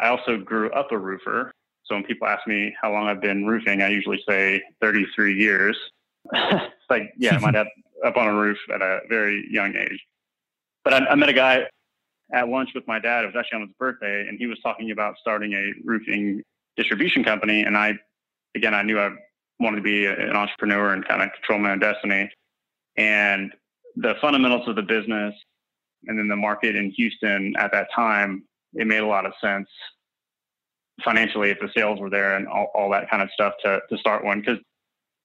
I 0.00 0.08
also 0.08 0.38
grew 0.38 0.70
up 0.72 0.92
a 0.92 0.98
roofer. 0.98 1.52
So 1.84 1.94
when 1.94 2.04
people 2.04 2.26
ask 2.26 2.46
me 2.46 2.74
how 2.80 2.92
long 2.92 3.06
I've 3.08 3.20
been 3.20 3.46
roofing, 3.46 3.82
I 3.82 3.88
usually 3.88 4.22
say 4.28 4.62
33 4.80 5.38
years. 5.38 5.76
like, 6.90 7.12
yeah, 7.16 7.38
my 7.38 7.50
dad 7.50 7.66
up 8.04 8.16
on 8.16 8.26
a 8.26 8.34
roof 8.34 8.58
at 8.72 8.82
a 8.82 9.00
very 9.08 9.46
young 9.50 9.74
age. 9.76 10.00
But 10.84 10.94
I, 10.94 11.06
I 11.06 11.14
met 11.14 11.28
a 11.28 11.34
guy 11.34 11.66
at 12.32 12.48
lunch 12.48 12.70
with 12.74 12.86
my 12.86 12.98
dad. 12.98 13.24
It 13.24 13.28
was 13.28 13.36
actually 13.38 13.62
on 13.62 13.68
his 13.68 13.76
birthday, 13.78 14.26
and 14.28 14.38
he 14.38 14.46
was 14.46 14.58
talking 14.60 14.90
about 14.90 15.16
starting 15.20 15.52
a 15.52 15.72
roofing 15.84 16.42
distribution 16.76 17.24
company. 17.24 17.62
And 17.62 17.76
I, 17.76 17.94
again, 18.54 18.74
I 18.74 18.82
knew 18.82 18.98
I 18.98 19.10
wanted 19.60 19.76
to 19.76 19.82
be 19.82 20.06
an 20.06 20.34
entrepreneur 20.34 20.92
and 20.92 21.06
kind 21.06 21.22
of 21.22 21.32
control 21.32 21.58
my 21.58 21.72
own 21.72 21.78
destiny 21.78 22.30
and 22.96 23.52
the 23.96 24.14
fundamentals 24.20 24.68
of 24.68 24.76
the 24.76 24.82
business 24.82 25.34
and 26.06 26.18
then 26.18 26.28
the 26.28 26.36
market 26.36 26.76
in 26.76 26.90
Houston 26.90 27.54
at 27.58 27.72
that 27.72 27.88
time, 27.94 28.44
it 28.74 28.86
made 28.86 28.98
a 28.98 29.06
lot 29.06 29.26
of 29.26 29.32
sense 29.40 29.68
financially 31.02 31.50
if 31.50 31.58
the 31.60 31.68
sales 31.76 31.98
were 31.98 32.10
there 32.10 32.36
and 32.36 32.46
all, 32.46 32.70
all 32.74 32.90
that 32.90 33.10
kind 33.10 33.22
of 33.22 33.28
stuff 33.32 33.54
to, 33.64 33.80
to 33.90 33.98
start 33.98 34.24
one. 34.24 34.40
Because 34.40 34.58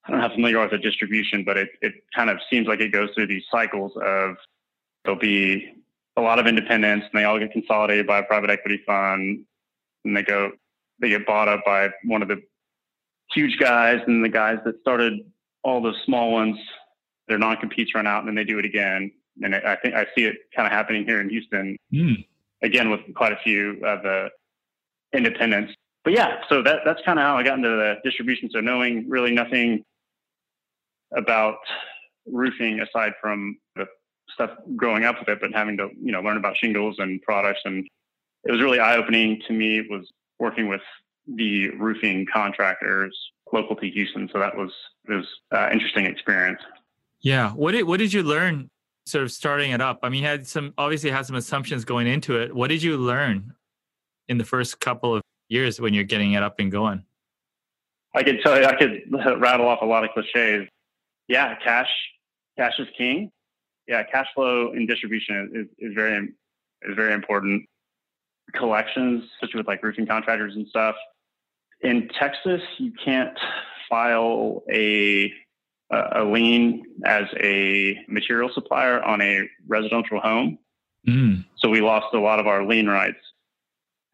I 0.04 0.10
don't 0.10 0.20
know 0.20 0.28
how 0.28 0.34
familiar 0.34 0.60
with 0.60 0.70
the 0.70 0.78
distribution, 0.78 1.44
but 1.44 1.56
it, 1.56 1.68
it 1.82 1.94
kind 2.14 2.30
of 2.30 2.38
seems 2.50 2.66
like 2.66 2.80
it 2.80 2.92
goes 2.92 3.10
through 3.14 3.26
these 3.26 3.44
cycles 3.50 3.92
of 4.04 4.36
there'll 5.04 5.18
be 5.18 5.74
a 6.16 6.20
lot 6.20 6.38
of 6.38 6.46
independents 6.46 7.06
and 7.12 7.20
they 7.20 7.24
all 7.24 7.38
get 7.38 7.52
consolidated 7.52 8.06
by 8.06 8.18
a 8.18 8.22
private 8.24 8.50
equity 8.50 8.80
fund 8.86 9.44
and 10.04 10.16
they 10.16 10.22
go, 10.22 10.50
they 11.00 11.08
get 11.08 11.26
bought 11.26 11.48
up 11.48 11.60
by 11.64 11.90
one 12.04 12.22
of 12.22 12.28
the 12.28 12.42
huge 13.32 13.58
guys 13.58 14.00
and 14.06 14.24
the 14.24 14.28
guys 14.28 14.58
that 14.64 14.80
started 14.80 15.20
all 15.62 15.80
the 15.80 15.92
small 16.04 16.32
ones 16.32 16.58
their 17.30 17.38
non-competes 17.38 17.94
run 17.94 18.06
out 18.06 18.18
and 18.18 18.28
then 18.28 18.34
they 18.34 18.44
do 18.44 18.58
it 18.58 18.66
again. 18.66 19.10
And 19.42 19.54
I 19.54 19.76
think 19.76 19.94
I 19.94 20.04
see 20.14 20.24
it 20.24 20.36
kind 20.54 20.66
of 20.66 20.72
happening 20.72 21.06
here 21.06 21.20
in 21.20 21.30
Houston 21.30 21.78
mm. 21.92 22.26
again 22.62 22.90
with 22.90 23.00
quite 23.14 23.32
a 23.32 23.38
few 23.42 23.82
of 23.84 24.02
the 24.02 24.28
independents. 25.14 25.72
But 26.04 26.12
yeah, 26.12 26.42
so 26.48 26.62
that 26.62 26.80
that's 26.84 27.00
kind 27.06 27.18
of 27.18 27.24
how 27.24 27.36
I 27.36 27.42
got 27.42 27.56
into 27.56 27.68
the 27.68 27.96
distribution. 28.04 28.50
So 28.52 28.60
knowing 28.60 29.08
really 29.08 29.32
nothing 29.32 29.84
about 31.16 31.58
roofing 32.26 32.80
aside 32.80 33.12
from 33.20 33.56
the 33.76 33.86
stuff 34.34 34.50
growing 34.76 35.04
up 35.04 35.18
with 35.18 35.28
it, 35.28 35.40
but 35.40 35.52
having 35.52 35.76
to, 35.76 35.88
you 36.02 36.12
know, 36.12 36.20
learn 36.20 36.36
about 36.36 36.56
shingles 36.56 36.96
and 36.98 37.20
products. 37.22 37.60
And 37.64 37.86
it 38.44 38.52
was 38.52 38.60
really 38.60 38.80
eye 38.80 38.96
opening 38.96 39.40
to 39.46 39.52
me 39.52 39.86
was 39.88 40.10
working 40.38 40.68
with 40.68 40.82
the 41.26 41.70
roofing 41.70 42.26
contractors 42.32 43.16
local 43.52 43.76
to 43.76 43.88
Houston. 43.88 44.28
So 44.32 44.38
that 44.38 44.56
was, 44.56 44.70
it 45.08 45.14
was 45.14 45.26
uh, 45.52 45.68
interesting 45.72 46.06
experience. 46.06 46.60
Yeah. 47.20 47.50
What 47.52 47.72
did, 47.72 47.84
what 47.84 47.98
did 47.98 48.12
you 48.12 48.22
learn 48.22 48.70
sort 49.06 49.24
of 49.24 49.32
starting 49.32 49.72
it 49.72 49.80
up? 49.80 50.00
I 50.02 50.08
mean, 50.08 50.22
you 50.22 50.28
had 50.28 50.46
some, 50.46 50.74
obviously 50.78 51.10
had 51.10 51.26
some 51.26 51.36
assumptions 51.36 51.84
going 51.84 52.06
into 52.06 52.40
it. 52.40 52.54
What 52.54 52.68
did 52.68 52.82
you 52.82 52.96
learn 52.96 53.54
in 54.28 54.38
the 54.38 54.44
first 54.44 54.80
couple 54.80 55.14
of 55.14 55.22
years 55.48 55.80
when 55.80 55.92
you're 55.92 56.04
getting 56.04 56.32
it 56.32 56.42
up 56.42 56.58
and 56.58 56.70
going? 56.70 57.04
I 58.14 58.22
could 58.22 58.40
tell 58.42 58.58
you, 58.58 58.64
I 58.64 58.74
could 58.74 59.02
rattle 59.40 59.68
off 59.68 59.82
a 59.82 59.86
lot 59.86 60.04
of 60.04 60.10
cliches. 60.10 60.68
Yeah, 61.28 61.54
cash, 61.62 61.90
cash 62.58 62.78
is 62.78 62.88
king. 62.96 63.30
Yeah, 63.86 64.02
cash 64.04 64.26
flow 64.34 64.72
in 64.72 64.86
distribution 64.86 65.50
is, 65.54 65.90
is 65.90 65.94
very 65.94 66.28
is 66.82 66.96
very 66.96 67.12
important. 67.12 67.66
Collections, 68.54 69.24
especially 69.34 69.58
with 69.58 69.68
like 69.68 69.82
roofing 69.82 70.06
contractors 70.06 70.54
and 70.56 70.66
stuff. 70.68 70.96
In 71.82 72.08
Texas, 72.18 72.62
you 72.78 72.92
can't 73.04 73.38
file 73.88 74.62
a 74.70 75.32
a 75.90 76.24
lien 76.24 76.84
as 77.04 77.24
a 77.38 77.98
material 78.08 78.50
supplier 78.52 79.02
on 79.02 79.20
a 79.20 79.48
residential 79.66 80.20
home. 80.20 80.58
Mm. 81.06 81.44
So 81.56 81.68
we 81.68 81.80
lost 81.80 82.14
a 82.14 82.18
lot 82.18 82.38
of 82.38 82.46
our 82.46 82.64
lien 82.64 82.86
rights. 82.86 83.18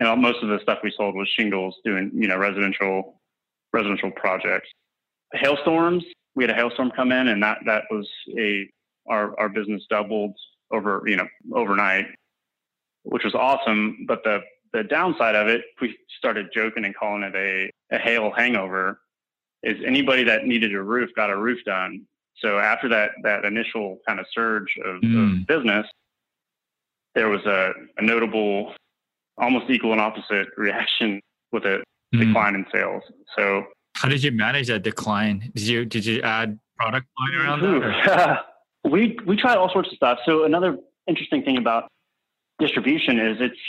And 0.01 0.09
all, 0.09 0.17
most 0.17 0.43
of 0.43 0.49
the 0.49 0.59
stuff 0.63 0.79
we 0.83 0.93
sold 0.97 1.15
was 1.15 1.29
shingles 1.29 1.77
doing, 1.85 2.11
you 2.15 2.29
know, 2.29 2.37
residential 2.37 3.21
residential 3.73 4.11
projects. 4.11 4.69
Hailstorms, 5.35 6.05
we 6.35 6.45
had 6.45 6.51
a 6.51 6.55
hailstorm 6.55 6.93
come 6.95 7.13
in 7.13 7.29
and 7.29 7.43
that 7.43 7.59
that 7.67 7.85
was 7.91 8.09
a 8.39 8.69
our 9.09 9.39
our 9.39 9.49
business 9.49 9.83
doubled 9.91 10.35
over, 10.71 11.03
you 11.07 11.17
know, 11.17 11.29
overnight, 11.55 12.07
which 13.05 13.25
was 13.25 13.35
awesome. 13.35 14.05
But 14.07 14.23
the 14.25 14.41
the 14.73 14.85
downside 14.85 15.35
of 15.35 15.49
it, 15.49 15.63
we 15.81 15.97
started 16.19 16.49
joking 16.55 16.85
and 16.85 16.95
calling 16.95 17.23
it 17.23 17.35
a, 17.35 17.71
a 17.95 17.99
hail 17.99 18.31
hangover, 18.31 19.01
is 19.67 19.79
anybody 19.85 20.25
that 20.25 20.45
needed 20.45 20.75
a 20.75 20.83
roof 20.83 21.11
got 21.17 21.31
a 21.31 21.37
roof 21.37 21.59
done. 21.65 22.07
So 22.39 22.59
after 22.59 22.89
that 22.91 23.11
that 23.23 23.45
initial 23.45 23.99
kind 24.07 24.21
of 24.21 24.27
surge 24.33 24.75
of, 24.85 25.01
mm. 25.01 25.41
of 25.41 25.47
business, 25.47 25.87
there 27.15 27.29
was 27.29 27.45
a, 27.47 27.73
a, 27.97 28.03
notable, 28.03 28.75
almost 29.39 29.71
equal 29.71 29.93
and 29.93 30.01
opposite 30.01 30.49
reaction 30.57 31.21
with 31.53 31.65
a 31.65 31.83
mm. 32.15 32.27
decline 32.27 32.55
in 32.55 32.67
sales. 32.73 33.03
So 33.37 33.65
how 33.95 34.09
did 34.09 34.23
you 34.23 34.33
manage 34.33 34.69
that 34.69 34.83
decline? 34.83 35.51
Did 35.55 35.67
you 35.67 35.85
did 35.85 36.07
you 36.07 36.21
add 36.23 36.59
product 36.79 37.07
line 37.19 37.41
around 37.41 37.61
that? 37.63 38.41
we 38.85 39.19
we 39.27 39.37
tried 39.37 39.57
all 39.57 39.71
sorts 39.73 39.91
of 39.91 39.97
stuff. 39.97 40.19
So 40.27 40.45
another 40.45 40.79
interesting 41.09 41.43
thing 41.43 41.57
about 41.57 41.89
distribution 42.59 43.19
is 43.19 43.39
it's 43.41 43.61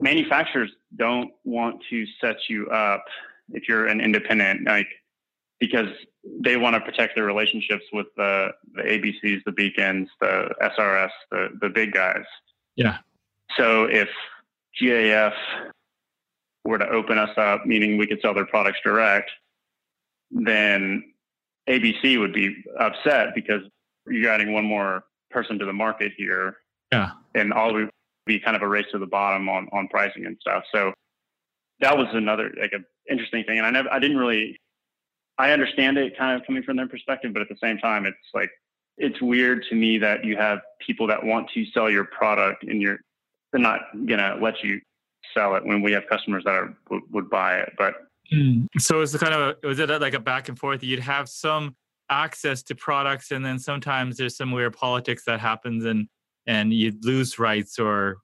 manufacturers 0.00 0.70
don't 0.96 1.30
want 1.44 1.82
to 1.90 2.06
set 2.20 2.36
you 2.48 2.68
up 2.68 3.04
if 3.52 3.68
you're 3.68 3.86
an 3.86 4.00
independent, 4.00 4.66
like 4.66 4.88
because 5.58 5.88
they 6.40 6.56
want 6.56 6.74
to 6.74 6.80
protect 6.80 7.14
their 7.14 7.24
relationships 7.24 7.84
with 7.92 8.06
the 8.16 8.50
the 8.74 8.82
ABCs, 8.82 9.42
the 9.44 9.52
Beacons, 9.52 10.08
the 10.20 10.54
SRS, 10.62 11.10
the 11.30 11.48
the 11.60 11.68
big 11.68 11.92
guys. 11.92 12.24
Yeah. 12.76 12.98
So 13.56 13.84
if 13.84 14.08
GAF 14.80 15.34
were 16.64 16.78
to 16.78 16.88
open 16.88 17.18
us 17.18 17.36
up, 17.36 17.66
meaning 17.66 17.98
we 17.98 18.06
could 18.06 18.20
sell 18.20 18.34
their 18.34 18.46
products 18.46 18.78
direct, 18.84 19.30
then 20.30 21.12
ABC 21.68 22.18
would 22.18 22.32
be 22.32 22.62
upset 22.78 23.34
because 23.34 23.62
you're 24.06 24.30
adding 24.30 24.52
one 24.52 24.64
more 24.64 25.04
person 25.30 25.58
to 25.58 25.64
the 25.64 25.72
market 25.72 26.12
here. 26.16 26.58
Yeah. 26.92 27.10
And 27.34 27.52
all 27.52 27.72
we 27.72 27.88
be 28.26 28.38
kind 28.38 28.56
of 28.56 28.62
a 28.62 28.68
race 28.68 28.86
to 28.92 28.98
the 28.98 29.06
bottom 29.06 29.48
on, 29.48 29.68
on 29.72 29.88
pricing 29.88 30.26
and 30.26 30.36
stuff. 30.40 30.64
So 30.72 30.92
that 31.80 31.96
was 31.96 32.08
another 32.12 32.52
like 32.60 32.72
a 32.72 33.12
interesting 33.12 33.44
thing. 33.44 33.58
And 33.58 33.66
I 33.66 33.70
never 33.70 33.92
I 33.92 33.98
didn't 33.98 34.18
really 34.18 34.56
I 35.38 35.52
understand 35.52 35.98
it 35.98 36.18
kind 36.18 36.38
of 36.38 36.46
coming 36.46 36.62
from 36.62 36.76
their 36.76 36.88
perspective, 36.88 37.32
but 37.32 37.42
at 37.42 37.48
the 37.48 37.56
same 37.62 37.78
time 37.78 38.06
it's 38.06 38.16
like 38.34 38.50
it's 38.96 39.20
weird 39.22 39.64
to 39.70 39.74
me 39.74 39.98
that 39.98 40.24
you 40.24 40.36
have 40.36 40.58
people 40.84 41.06
that 41.06 41.24
want 41.24 41.48
to 41.54 41.64
sell 41.66 41.88
your 41.88 42.04
product 42.04 42.64
and 42.64 42.82
you're 42.82 42.98
they're 43.52 43.60
not 43.60 43.80
gonna 44.06 44.36
let 44.40 44.62
you 44.62 44.80
sell 45.34 45.54
it 45.54 45.64
when 45.64 45.82
we 45.82 45.92
have 45.92 46.04
customers 46.08 46.44
that 46.44 46.54
are, 46.54 46.74
would, 46.90 47.02
would 47.10 47.30
buy 47.30 47.58
it. 47.58 47.72
But 47.76 47.94
mm. 48.32 48.66
so 48.78 49.00
it's 49.00 49.16
kind 49.16 49.34
of 49.34 49.56
a, 49.62 49.66
was 49.66 49.78
it 49.78 49.88
like 49.88 50.14
a 50.14 50.20
back 50.20 50.48
and 50.48 50.58
forth? 50.58 50.82
You'd 50.82 51.00
have 51.00 51.28
some 51.28 51.76
access 52.10 52.62
to 52.64 52.74
products, 52.74 53.30
and 53.30 53.44
then 53.44 53.58
sometimes 53.58 54.16
there's 54.16 54.36
some 54.36 54.50
weird 54.50 54.76
politics 54.76 55.24
that 55.26 55.40
happens, 55.40 55.84
and 55.84 56.08
and 56.46 56.72
you'd 56.72 57.04
lose 57.04 57.38
rights 57.38 57.78
or 57.78 58.18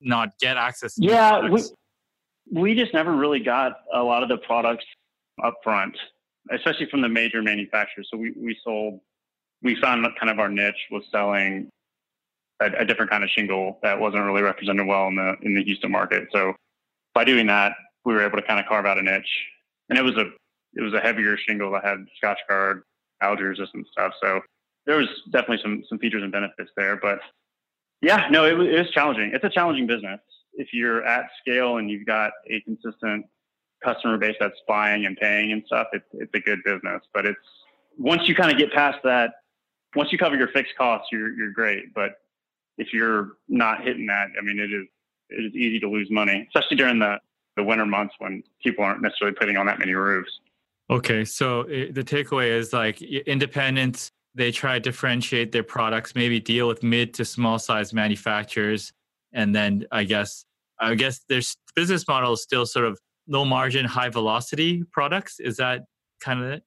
not 0.00 0.30
get 0.40 0.56
access. 0.56 0.94
yeah, 0.96 1.48
we 1.48 1.62
we 2.52 2.74
just 2.74 2.94
never 2.94 3.14
really 3.14 3.40
got 3.40 3.80
a 3.92 4.02
lot 4.02 4.22
of 4.22 4.28
the 4.28 4.38
products 4.38 4.84
up 5.42 5.54
front, 5.62 5.96
especially 6.50 6.86
from 6.90 7.00
the 7.00 7.08
major 7.08 7.42
manufacturers. 7.42 8.08
So 8.10 8.16
we 8.16 8.32
we 8.36 8.56
sold. 8.64 9.00
We 9.62 9.74
found 9.80 10.06
kind 10.20 10.30
of 10.30 10.38
our 10.38 10.48
niche 10.48 10.86
was 10.92 11.02
selling 11.10 11.68
a, 12.60 12.66
a, 12.66 12.84
different 12.84 13.10
kind 13.10 13.24
of 13.24 13.30
shingle 13.30 13.76
that 13.82 13.98
wasn't 13.98 14.22
really 14.24 14.42
represented 14.42 14.86
well 14.86 15.08
in 15.08 15.16
the 15.16 15.34
in 15.42 15.54
the 15.54 15.64
Houston 15.64 15.90
market. 15.90 16.28
So 16.32 16.54
by 17.12 17.24
doing 17.24 17.48
that, 17.48 17.72
we 18.04 18.14
were 18.14 18.24
able 18.24 18.36
to 18.36 18.46
kind 18.46 18.60
of 18.60 18.66
carve 18.66 18.86
out 18.86 18.98
a 18.98 19.02
niche, 19.02 19.46
and 19.88 19.98
it 19.98 20.02
was 20.02 20.16
a 20.16 20.26
it 20.74 20.82
was 20.82 20.94
a 20.94 21.00
heavier 21.00 21.36
shingle 21.36 21.72
that 21.72 21.84
had 21.84 22.06
Scotchgard, 22.22 22.82
algae 23.20 23.42
resistant 23.42 23.86
stuff. 23.90 24.12
So 24.22 24.40
there 24.86 24.96
was 24.96 25.08
definitely 25.32 25.60
some 25.62 25.82
some 25.88 25.98
features 25.98 26.22
and 26.22 26.30
benefits 26.30 26.70
there. 26.76 26.96
But 26.96 27.18
yeah, 28.00 28.28
no, 28.30 28.44
it, 28.44 28.52
it 28.52 28.78
was 28.78 28.90
challenging. 28.90 29.32
It's 29.34 29.44
a 29.44 29.50
challenging 29.50 29.88
business 29.88 30.20
if 30.58 30.68
you're 30.72 31.04
at 31.04 31.30
scale 31.40 31.78
and 31.78 31.90
you've 31.90 32.06
got 32.06 32.32
a 32.50 32.60
consistent 32.60 33.24
customer 33.82 34.18
base 34.18 34.36
that's 34.40 34.58
buying 34.66 35.06
and 35.06 35.16
paying 35.16 35.52
and 35.52 35.62
stuff. 35.66 35.88
It's 35.92 36.06
it's 36.12 36.34
a 36.34 36.40
good 36.40 36.60
business. 36.64 37.02
But 37.14 37.26
it's 37.26 37.38
once 37.96 38.28
you 38.28 38.34
kind 38.34 38.50
of 38.50 38.58
get 38.58 38.72
past 38.72 38.98
that, 39.04 39.30
once 39.94 40.12
you 40.12 40.18
cover 40.18 40.36
your 40.36 40.48
fixed 40.48 40.76
costs, 40.76 41.08
you're 41.10 41.32
you're 41.36 41.52
great. 41.52 41.94
But 41.94 42.16
if 42.76 42.92
you're 42.92 43.32
not 43.48 43.82
hitting 43.82 44.06
that, 44.06 44.28
I 44.38 44.42
mean, 44.42 44.58
it 44.58 44.72
is 44.72 44.86
it 45.30 45.44
is 45.44 45.54
easy 45.54 45.80
to 45.80 45.88
lose 45.88 46.10
money, 46.10 46.46
especially 46.48 46.76
during 46.76 46.98
the 46.98 47.18
the 47.56 47.64
winter 47.64 47.86
months 47.86 48.14
when 48.18 48.42
people 48.62 48.84
aren't 48.84 49.02
necessarily 49.02 49.34
putting 49.34 49.56
on 49.56 49.66
that 49.66 49.78
many 49.78 49.92
roofs. 49.92 50.30
Okay, 50.90 51.24
so 51.24 51.64
the 51.64 52.04
takeaway 52.04 52.50
is 52.50 52.72
like 52.72 53.02
independents. 53.02 54.10
They 54.34 54.52
try 54.52 54.74
to 54.74 54.80
differentiate 54.80 55.52
their 55.52 55.64
products, 55.64 56.14
maybe 56.14 56.38
deal 56.40 56.68
with 56.68 56.82
mid 56.82 57.12
to 57.14 57.24
small 57.24 57.58
size 57.58 57.92
manufacturers, 57.92 58.92
and 59.32 59.54
then 59.54 59.86
I 59.90 60.04
guess 60.04 60.44
I 60.80 60.94
guess 60.94 61.20
their 61.28 61.40
business 61.74 62.06
model 62.06 62.32
is 62.32 62.42
still 62.42 62.66
sort 62.66 62.84
of 62.84 62.98
low 63.26 63.44
margin, 63.44 63.84
high 63.84 64.08
velocity 64.08 64.84
products. 64.92 65.40
Is 65.40 65.56
that 65.56 65.82
kind 66.20 66.40
of 66.40 66.50
it? 66.50 66.62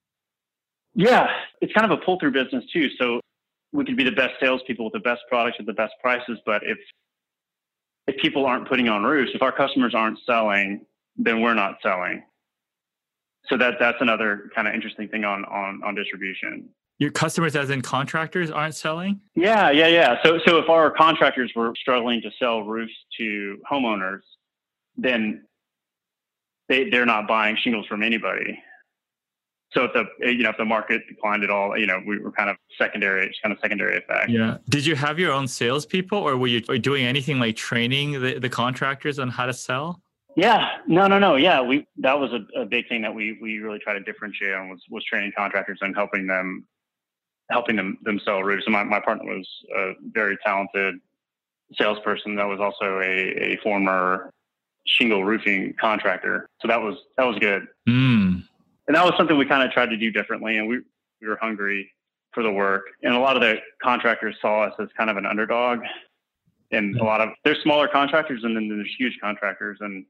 Yeah, 0.93 1.27
it's 1.61 1.73
kind 1.73 1.89
of 1.89 1.97
a 1.97 2.01
pull 2.01 2.19
through 2.19 2.31
business 2.31 2.63
too. 2.71 2.89
So 2.99 3.21
we 3.71 3.85
could 3.85 3.97
be 3.97 4.03
the 4.03 4.11
best 4.11 4.33
salespeople 4.39 4.85
with 4.85 4.93
the 4.93 4.99
best 4.99 5.21
products 5.29 5.57
at 5.59 5.65
the 5.65 5.73
best 5.73 5.93
prices, 6.01 6.37
but 6.45 6.61
if 6.63 6.77
if 8.07 8.17
people 8.17 8.45
aren't 8.45 8.67
putting 8.67 8.89
on 8.89 9.03
roofs, 9.03 9.31
if 9.33 9.41
our 9.41 9.51
customers 9.51 9.93
aren't 9.95 10.17
selling, 10.25 10.85
then 11.15 11.41
we're 11.41 11.53
not 11.53 11.77
selling. 11.81 12.23
So 13.47 13.57
that 13.57 13.75
that's 13.79 13.97
another 14.01 14.49
kind 14.53 14.67
of 14.67 14.73
interesting 14.73 15.07
thing 15.07 15.23
on 15.23 15.45
on 15.45 15.81
on 15.83 15.95
distribution. 15.95 16.69
Your 17.01 17.09
customers, 17.09 17.55
as 17.55 17.71
in 17.71 17.81
contractors, 17.81 18.51
aren't 18.51 18.75
selling. 18.75 19.21
Yeah, 19.33 19.71
yeah, 19.71 19.87
yeah. 19.87 20.17
So 20.23 20.37
so 20.45 20.59
if 20.59 20.69
our 20.69 20.91
contractors 20.91 21.51
were 21.55 21.73
struggling 21.75 22.21
to 22.21 22.29
sell 22.37 22.61
roofs 22.61 22.93
to 23.17 23.57
homeowners, 23.69 24.19
then 24.97 25.43
they 26.69 26.91
they're 26.91 27.07
not 27.07 27.27
buying 27.27 27.57
shingles 27.59 27.87
from 27.87 28.03
anybody. 28.03 28.59
So 29.73 29.85
if 29.85 29.93
the 29.93 30.05
you 30.31 30.43
know 30.43 30.51
if 30.51 30.57
the 30.57 30.65
market 30.65 31.01
declined 31.09 31.43
at 31.43 31.49
all, 31.49 31.75
you 31.75 31.87
know 31.87 31.99
we 32.05 32.19
were 32.19 32.31
kind 32.31 32.51
of 32.51 32.57
secondary, 32.77 33.25
it's 33.25 33.39
kind 33.41 33.51
of 33.51 33.57
secondary 33.63 33.97
effect. 33.97 34.29
Yeah. 34.29 34.57
Did 34.69 34.85
you 34.85 34.95
have 34.95 35.17
your 35.17 35.31
own 35.31 35.47
salespeople, 35.47 36.19
or 36.19 36.37
were 36.37 36.45
you 36.45 36.61
doing 36.61 37.03
anything 37.05 37.39
like 37.39 37.55
training 37.55 38.21
the, 38.21 38.37
the 38.37 38.49
contractors 38.49 39.17
on 39.17 39.27
how 39.27 39.47
to 39.47 39.53
sell? 39.53 40.03
Yeah. 40.37 40.69
No. 40.85 41.07
No. 41.07 41.17
No. 41.17 41.35
Yeah. 41.35 41.63
We 41.63 41.87
that 41.97 42.19
was 42.19 42.31
a, 42.31 42.59
a 42.59 42.65
big 42.67 42.87
thing 42.89 43.01
that 43.01 43.15
we 43.15 43.39
we 43.41 43.57
really 43.57 43.79
try 43.79 43.93
to 43.93 44.01
differentiate 44.01 44.53
on 44.53 44.69
was 44.69 44.83
was 44.91 45.03
training 45.03 45.31
contractors 45.35 45.79
and 45.81 45.95
helping 45.95 46.27
them 46.27 46.67
helping 47.51 47.75
them 47.75 47.97
them 48.03 48.19
sell 48.23 48.43
roofs. 48.43 48.65
And 48.65 48.73
my 48.73 48.83
my 48.83 48.99
partner 48.99 49.25
was 49.25 49.47
a 49.77 49.93
very 50.11 50.37
talented 50.45 50.95
salesperson 51.75 52.35
that 52.35 52.47
was 52.47 52.59
also 52.59 52.99
a 52.99 53.53
a 53.53 53.57
former 53.63 54.31
shingle 54.87 55.23
roofing 55.23 55.73
contractor. 55.79 56.49
So 56.61 56.67
that 56.67 56.81
was 56.81 56.97
that 57.17 57.25
was 57.25 57.37
good. 57.39 57.67
Mm 57.87 58.43
and 58.91 58.95
that 58.97 59.05
was 59.05 59.13
something 59.17 59.37
we 59.37 59.45
kind 59.45 59.63
of 59.63 59.71
tried 59.71 59.89
to 59.89 59.95
do 59.95 60.11
differently. 60.11 60.57
And 60.57 60.67
we 60.67 60.79
we 61.21 61.27
were 61.29 61.37
hungry 61.41 61.89
for 62.33 62.43
the 62.43 62.51
work, 62.51 62.83
and 63.03 63.13
a 63.13 63.19
lot 63.19 63.37
of 63.37 63.41
the 63.41 63.55
contractors 63.81 64.35
saw 64.41 64.63
us 64.63 64.73
as 64.79 64.89
kind 64.97 65.09
of 65.09 65.15
an 65.15 65.25
underdog. 65.25 65.79
And 66.71 66.99
a 66.99 67.03
lot 67.03 67.21
of 67.21 67.29
there's 67.45 67.61
smaller 67.63 67.87
contractors, 67.87 68.43
and 68.43 68.53
then 68.53 68.67
there's 68.67 68.93
huge 68.97 69.17
contractors. 69.21 69.77
And 69.79 70.05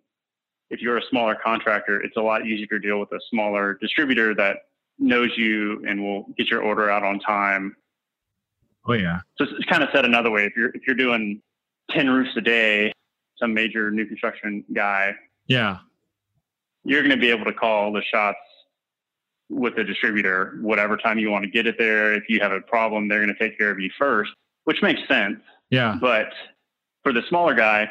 if 0.72 0.82
you're 0.82 0.98
a 0.98 1.04
smaller 1.12 1.36
contractor, 1.36 2.02
it's 2.02 2.18
a 2.18 2.22
lot 2.22 2.48
easier 2.48 2.66
to 2.68 2.80
deal 2.80 3.00
with 3.00 3.12
a 3.12 3.20
smaller 3.30 3.78
distributor 3.80 4.34
that 4.34 4.58
knows 5.02 5.32
you 5.36 5.84
and 5.86 6.02
will 6.02 6.28
get 6.38 6.48
your 6.50 6.62
order 6.62 6.90
out 6.90 7.04
on 7.04 7.20
time. 7.20 7.76
Oh 8.86 8.94
yeah. 8.94 9.20
So 9.38 9.44
it's 9.44 9.66
kind 9.66 9.84
of 9.84 9.90
said 9.94 10.06
another 10.06 10.32
way. 10.32 10.46
If 10.46 10.54
you're 10.56 10.70
if 10.70 10.84
you're 10.88 10.96
doing 10.96 11.42
ten 11.90 12.10
roofs 12.10 12.32
a 12.38 12.42
day, 12.42 12.94
some 13.38 13.54
major 13.54 13.92
new 13.92 14.06
construction 14.06 14.64
guy, 14.74 15.14
yeah, 15.48 15.80
you're 16.84 17.02
going 17.02 17.12
to 17.12 17.22
be 17.22 17.30
able 17.30 17.46
to 17.46 17.54
call 17.54 17.92
the 17.92 18.02
shots 18.02 18.38
with 19.50 19.76
the 19.76 19.84
distributor 19.84 20.58
whatever 20.62 20.96
time 20.96 21.20
you 21.20 21.30
want 21.30 21.44
to 21.44 21.52
get 21.52 21.68
it 21.68 21.76
there. 21.78 22.14
If 22.14 22.24
you 22.30 22.40
have 22.40 22.54
a 22.54 22.62
problem, 22.62 23.08
they're 23.08 23.24
going 23.24 23.36
to 23.36 23.40
take 23.40 23.58
care 23.58 23.70
of 23.70 23.80
you 23.80 23.90
first, 24.00 24.32
which 24.64 24.82
makes 24.82 25.02
sense. 25.08 25.40
Yeah. 25.70 25.98
But 26.00 26.30
for 27.04 27.12
the 27.12 27.22
smaller 27.28 27.54
guy, 27.54 27.90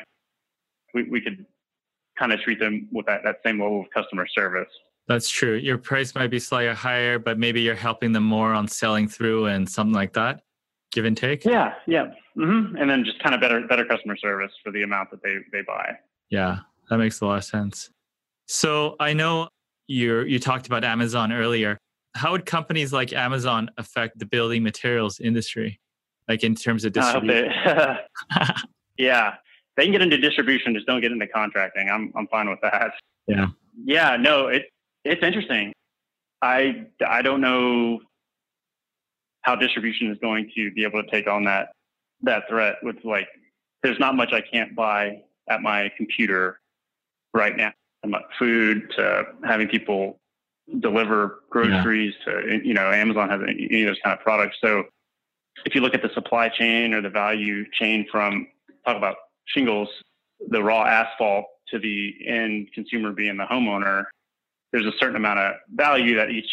we, 0.94 1.04
we 1.04 1.20
could 1.20 1.44
kind 2.18 2.32
of 2.32 2.40
treat 2.40 2.58
them 2.58 2.88
with 2.92 3.06
that, 3.06 3.22
that 3.24 3.36
same 3.44 3.60
level 3.60 3.80
of 3.80 3.86
customer 3.90 4.26
service. 4.26 4.68
That's 5.10 5.28
true. 5.28 5.56
Your 5.56 5.76
price 5.76 6.14
might 6.14 6.30
be 6.30 6.38
slightly 6.38 6.72
higher, 6.72 7.18
but 7.18 7.36
maybe 7.36 7.60
you're 7.60 7.74
helping 7.74 8.12
them 8.12 8.22
more 8.22 8.54
on 8.54 8.68
selling 8.68 9.08
through 9.08 9.46
and 9.46 9.68
something 9.68 9.92
like 9.92 10.12
that. 10.12 10.42
Give 10.92 11.04
and 11.04 11.16
take. 11.16 11.44
Yeah, 11.44 11.74
yeah, 11.88 12.12
mm-hmm. 12.38 12.76
and 12.76 12.88
then 12.88 13.04
just 13.04 13.20
kind 13.20 13.34
of 13.34 13.40
better 13.40 13.66
better 13.66 13.84
customer 13.84 14.16
service 14.16 14.52
for 14.62 14.70
the 14.70 14.84
amount 14.84 15.10
that 15.10 15.20
they 15.20 15.38
they 15.52 15.62
buy. 15.62 15.96
Yeah, 16.30 16.58
that 16.88 16.98
makes 16.98 17.20
a 17.22 17.26
lot 17.26 17.38
of 17.38 17.44
sense. 17.44 17.90
So 18.46 18.94
I 19.00 19.12
know 19.12 19.48
you 19.88 20.20
you 20.20 20.38
talked 20.38 20.68
about 20.68 20.84
Amazon 20.84 21.32
earlier. 21.32 21.76
How 22.14 22.30
would 22.30 22.46
companies 22.46 22.92
like 22.92 23.12
Amazon 23.12 23.68
affect 23.78 24.20
the 24.20 24.26
building 24.26 24.62
materials 24.62 25.18
industry, 25.18 25.80
like 26.28 26.44
in 26.44 26.54
terms 26.54 26.84
of 26.84 26.92
distribution? 26.92 27.50
yeah, 28.96 29.34
they 29.76 29.82
can 29.82 29.90
get 29.90 30.02
into 30.02 30.18
distribution, 30.18 30.72
just 30.72 30.86
don't 30.86 31.00
get 31.00 31.10
into 31.10 31.26
contracting. 31.26 31.90
I'm 31.90 32.12
I'm 32.16 32.28
fine 32.28 32.48
with 32.48 32.60
that. 32.62 32.92
Yeah. 33.26 33.46
Yeah. 33.84 34.16
No, 34.16 34.48
it 34.48 34.64
it's 35.04 35.23
interesting. 35.23 35.73
I 36.42 36.87
I 37.07 37.23
don't 37.23 37.40
know 37.40 38.00
how 39.42 39.57
distribution 39.57 40.11
is 40.11 40.19
going 40.19 40.50
to 40.54 40.71
be 40.73 40.85
able 40.85 41.02
to 41.02 41.11
take 41.11 41.26
on 41.26 41.45
that 41.45 41.73
that 42.23 42.45
threat 42.49 42.76
with 42.83 42.97
like 43.04 43.28
there's 43.83 43.99
not 43.99 44.14
much 44.14 44.33
I 44.33 44.40
can't 44.40 44.75
buy 44.75 45.23
at 45.49 45.62
my 45.62 45.90
computer 45.97 46.61
right 47.33 47.57
now. 47.57 47.73
From 48.02 48.14
food 48.38 48.90
to 48.97 49.26
having 49.45 49.69
people 49.69 50.19
deliver 50.78 51.40
groceries 51.50 52.14
yeah. 52.26 52.33
to 52.33 52.61
you 52.66 52.75
know 52.75 52.90
Amazon 52.90 53.28
has 53.28 53.40
any 53.42 53.83
of 53.83 53.88
those 53.88 53.99
kind 54.02 54.19
of 54.19 54.25
products. 54.25 54.57
So 54.62 54.85
if 55.66 55.75
you 55.75 55.80
look 55.80 55.95
at 55.95 56.02
the 56.02 56.11
supply 56.14 56.49
chain 56.49 56.95
or 56.95 57.02
the 57.02 57.11
value 57.11 57.64
chain 57.73 58.07
from 58.11 58.47
talk 58.87 58.97
about 58.97 59.16
shingles, 59.47 59.88
the 60.49 60.62
raw 60.62 60.85
asphalt 60.85 61.47
to 61.69 61.78
the 61.78 62.14
end 62.26 62.69
consumer 62.73 63.12
being 63.12 63.37
the 63.37 63.45
homeowner, 63.45 64.04
there's 64.72 64.86
a 64.86 64.92
certain 64.98 65.16
amount 65.16 65.38
of 65.38 65.54
value 65.74 66.16
that 66.16 66.30
each 66.30 66.50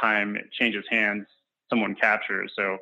time 0.00 0.36
it 0.36 0.50
changes 0.52 0.84
hands, 0.90 1.26
someone 1.70 1.94
captures. 1.94 2.52
So 2.56 2.78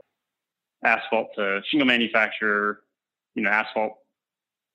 asphalt 0.84 1.28
to 1.36 1.60
shingle 1.68 1.86
manufacturer, 1.86 2.80
you 3.34 3.42
know, 3.42 3.50
asphalt 3.50 3.98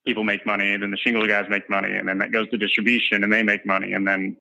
people 0.06 0.24
make 0.24 0.46
money, 0.46 0.76
then 0.78 0.92
the 0.92 0.98
shingle 0.98 1.28
guys 1.28 1.46
make 1.50 1.70
money, 1.70 1.96
and 1.96 2.08
then 2.08 2.18
that 2.18 2.32
goes 2.32 2.50
to 2.50 2.58
distribution 2.58 3.24
and 3.24 3.32
they 3.32 3.44
make 3.44 3.66
money, 3.66 3.94
and 3.94 4.08
then 4.08 4.36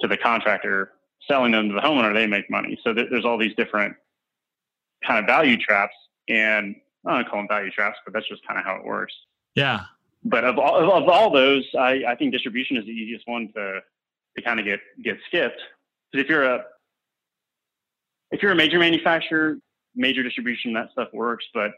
to 0.00 0.08
the 0.08 0.16
contractor 0.16 0.92
selling 1.28 1.52
them 1.52 1.68
to 1.68 1.74
the 1.74 1.80
homeowner, 1.80 2.12
they 2.14 2.26
make 2.26 2.50
money. 2.50 2.78
So 2.84 2.92
th- 2.92 3.08
there's 3.10 3.24
all 3.24 3.38
these 3.38 3.54
different 3.56 3.96
kind 5.06 5.18
of 5.18 5.26
value 5.26 5.56
traps, 5.56 5.94
and 6.28 6.76
I 7.06 7.16
don't 7.16 7.28
call 7.28 7.40
them 7.40 7.48
value 7.48 7.70
traps, 7.70 7.98
but 8.04 8.12
that's 8.14 8.28
just 8.28 8.46
kind 8.46 8.58
of 8.58 8.64
how 8.64 8.76
it 8.76 8.84
works. 8.84 9.14
Yeah. 9.54 9.80
But 10.24 10.44
of 10.44 10.58
all, 10.58 10.96
of 10.96 11.08
all 11.08 11.30
those, 11.30 11.64
I, 11.78 12.02
I 12.08 12.14
think 12.14 12.32
distribution 12.32 12.76
is 12.76 12.84
the 12.84 12.92
easiest 12.92 13.26
one 13.28 13.50
to 13.54 13.80
to 14.36 14.42
kind 14.42 14.58
of 14.58 14.66
get 14.66 14.80
get 15.02 15.16
skipped. 15.26 15.60
Because 16.10 16.24
if 16.24 16.30
you're 16.30 16.44
a 16.44 16.64
if 18.30 18.42
you're 18.42 18.52
a 18.52 18.56
major 18.56 18.78
manufacturer, 18.78 19.58
major 19.94 20.22
distribution, 20.22 20.72
that 20.74 20.90
stuff 20.92 21.08
works. 21.12 21.44
But 21.54 21.72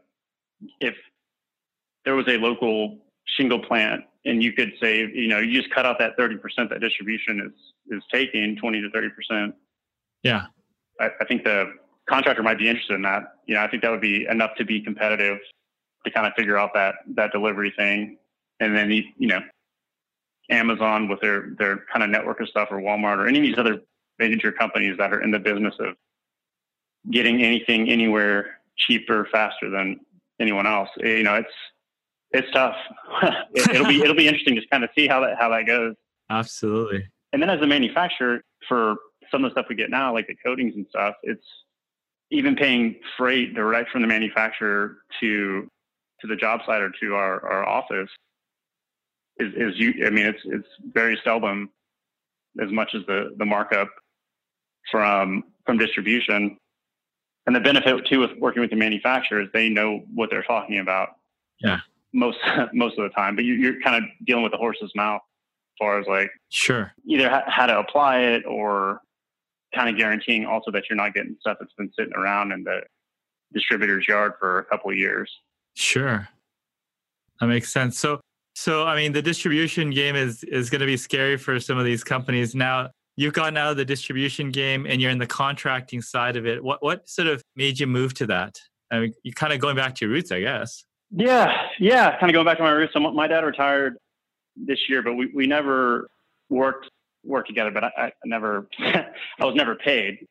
if 0.80 0.94
there 2.04 2.14
was 2.14 2.26
a 2.28 2.38
local 2.38 2.98
shingle 3.36 3.58
plant 3.58 4.02
and 4.24 4.42
you 4.42 4.52
could 4.52 4.72
say, 4.80 5.00
you 5.00 5.28
know, 5.28 5.38
you 5.38 5.60
just 5.60 5.72
cut 5.74 5.84
out 5.84 5.98
that 5.98 6.16
30% 6.16 6.38
that 6.70 6.80
distribution 6.80 7.40
is 7.40 7.96
is 7.98 8.02
taking 8.12 8.56
20 8.56 8.80
to 8.80 8.88
30%. 8.88 9.52
Yeah. 10.22 10.46
I, 11.00 11.10
I 11.20 11.24
think 11.26 11.44
the 11.44 11.74
contractor 12.08 12.42
might 12.42 12.58
be 12.58 12.68
interested 12.68 12.94
in 12.94 13.02
that. 13.02 13.34
You 13.46 13.54
know, 13.54 13.62
I 13.62 13.68
think 13.68 13.82
that 13.82 13.90
would 13.90 14.00
be 14.00 14.26
enough 14.26 14.54
to 14.56 14.64
be 14.64 14.80
competitive 14.80 15.38
to 16.04 16.10
kind 16.10 16.26
of 16.26 16.32
figure 16.36 16.56
out 16.56 16.70
that 16.74 16.96
that 17.14 17.32
delivery 17.32 17.72
thing. 17.76 18.16
And 18.60 18.74
then 18.74 18.90
you 18.90 19.04
know, 19.18 19.40
Amazon 20.50 21.08
with 21.08 21.20
their 21.20 21.50
their 21.58 21.84
kind 21.92 22.02
of 22.02 22.10
network 22.10 22.40
of 22.40 22.48
stuff, 22.48 22.68
or 22.70 22.78
Walmart, 22.78 23.18
or 23.18 23.26
any 23.26 23.38
of 23.38 23.42
these 23.42 23.58
other 23.58 23.80
major 24.18 24.52
companies 24.52 24.96
that 24.98 25.12
are 25.12 25.20
in 25.20 25.30
the 25.30 25.38
business 25.38 25.74
of 25.80 25.94
getting 27.10 27.42
anything 27.42 27.88
anywhere 27.88 28.60
cheaper, 28.76 29.28
faster 29.30 29.70
than 29.70 30.00
anyone 30.40 30.66
else. 30.66 30.88
You 30.98 31.22
know, 31.22 31.34
it's 31.34 31.52
it's 32.32 32.50
tough. 32.52 32.76
it, 33.54 33.80
will 33.80 33.88
be 33.88 34.00
it'll 34.02 34.16
be 34.16 34.28
interesting 34.28 34.56
to 34.56 34.62
kind 34.70 34.84
of 34.84 34.90
see 34.96 35.06
how 35.06 35.20
that 35.20 35.36
how 35.38 35.48
that 35.50 35.66
goes. 35.66 35.94
Absolutely. 36.30 37.06
And 37.32 37.42
then 37.42 37.50
as 37.50 37.60
a 37.60 37.66
manufacturer, 37.66 38.42
for 38.68 38.96
some 39.30 39.44
of 39.44 39.50
the 39.50 39.54
stuff 39.54 39.66
we 39.68 39.74
get 39.74 39.90
now, 39.90 40.12
like 40.12 40.26
the 40.26 40.36
coatings 40.44 40.74
and 40.74 40.86
stuff, 40.88 41.14
it's 41.22 41.44
even 42.30 42.56
paying 42.56 42.96
freight 43.16 43.54
direct 43.54 43.90
from 43.90 44.02
the 44.02 44.08
manufacturer 44.08 44.98
to 45.20 45.70
to 46.20 46.26
the 46.26 46.36
job 46.36 46.60
site 46.66 46.80
or 46.80 46.90
to 47.00 47.14
our, 47.14 47.46
our 47.46 47.68
office 47.68 48.08
is, 49.38 49.52
is 49.54 49.78
you 49.78 50.06
I 50.06 50.10
mean 50.10 50.26
it's 50.26 50.40
it's 50.44 50.68
very 50.92 51.18
seldom 51.24 51.70
as 52.62 52.70
much 52.70 52.94
as 52.94 53.02
the 53.06 53.34
the 53.38 53.44
markup 53.44 53.88
from 54.90 55.44
from 55.64 55.78
distribution. 55.78 56.56
And 57.46 57.54
the 57.54 57.60
benefit 57.60 58.06
too 58.06 58.20
with 58.20 58.30
working 58.38 58.60
with 58.60 58.70
the 58.70 58.76
manufacturers, 58.76 59.48
they 59.52 59.68
know 59.68 60.02
what 60.12 60.30
they're 60.30 60.42
talking 60.42 60.78
about. 60.78 61.10
Yeah. 61.60 61.78
Most 62.12 62.38
most 62.72 62.98
of 62.98 63.04
the 63.04 63.10
time, 63.10 63.36
but 63.36 63.44
you, 63.44 63.54
you're 63.54 63.80
kind 63.82 63.96
of 63.96 64.10
dealing 64.26 64.42
with 64.42 64.52
the 64.52 64.58
horse's 64.58 64.92
mouth 64.94 65.20
as 65.22 65.78
far 65.78 66.00
as 66.00 66.06
like 66.06 66.30
sure 66.48 66.92
either 67.06 67.28
ha- 67.28 67.44
how 67.46 67.66
to 67.66 67.78
apply 67.78 68.20
it 68.20 68.44
or 68.46 69.00
kind 69.74 69.88
of 69.90 69.96
guaranteeing 69.96 70.46
also 70.46 70.70
that 70.70 70.84
you're 70.88 70.96
not 70.96 71.14
getting 71.14 71.36
stuff 71.40 71.58
that's 71.60 71.72
been 71.74 71.90
sitting 71.98 72.14
around 72.14 72.52
in 72.52 72.64
the 72.64 72.80
distributor's 73.52 74.08
yard 74.08 74.32
for 74.38 74.58
a 74.58 74.64
couple 74.64 74.90
of 74.90 74.96
years. 74.96 75.30
Sure. 75.74 76.28
That 77.40 77.46
makes 77.46 77.72
sense. 77.72 77.98
So 77.98 78.20
so 78.56 78.86
I 78.86 78.96
mean 78.96 79.12
the 79.12 79.20
distribution 79.20 79.90
game 79.90 80.16
is 80.16 80.42
is 80.44 80.70
going 80.70 80.80
to 80.80 80.86
be 80.86 80.96
scary 80.96 81.36
for 81.36 81.60
some 81.60 81.76
of 81.76 81.84
these 81.84 82.02
companies. 82.02 82.54
Now 82.54 82.88
you've 83.16 83.34
gotten 83.34 83.58
out 83.58 83.70
of 83.70 83.76
the 83.76 83.84
distribution 83.84 84.50
game 84.50 84.86
and 84.86 85.00
you're 85.00 85.10
in 85.10 85.18
the 85.18 85.26
contracting 85.26 86.00
side 86.00 86.36
of 86.36 86.46
it. 86.46 86.64
What 86.64 86.82
what 86.82 87.06
sort 87.06 87.28
of 87.28 87.42
made 87.54 87.78
you 87.78 87.86
move 87.86 88.14
to 88.14 88.26
that? 88.28 88.58
I 88.90 89.00
mean, 89.00 89.14
you're 89.24 89.34
kind 89.34 89.52
of 89.52 89.60
going 89.60 89.76
back 89.76 89.94
to 89.96 90.06
your 90.06 90.12
roots, 90.12 90.32
I 90.32 90.40
guess. 90.40 90.84
Yeah, 91.10 91.66
yeah, 91.78 92.18
kind 92.18 92.30
of 92.30 92.32
going 92.32 92.46
back 92.46 92.56
to 92.56 92.62
my 92.62 92.70
roots. 92.70 92.94
So 92.94 93.00
my 93.00 93.26
dad 93.26 93.44
retired 93.44 93.96
this 94.56 94.78
year, 94.88 95.02
but 95.02 95.14
we, 95.14 95.30
we 95.34 95.46
never 95.46 96.08
worked 96.48 96.90
worked 97.24 97.48
together. 97.48 97.70
But 97.70 97.84
I, 97.84 97.90
I 97.96 98.12
never, 98.24 98.68
I 98.78 99.04
was 99.44 99.54
never 99.54 99.74
paid. 99.74 100.26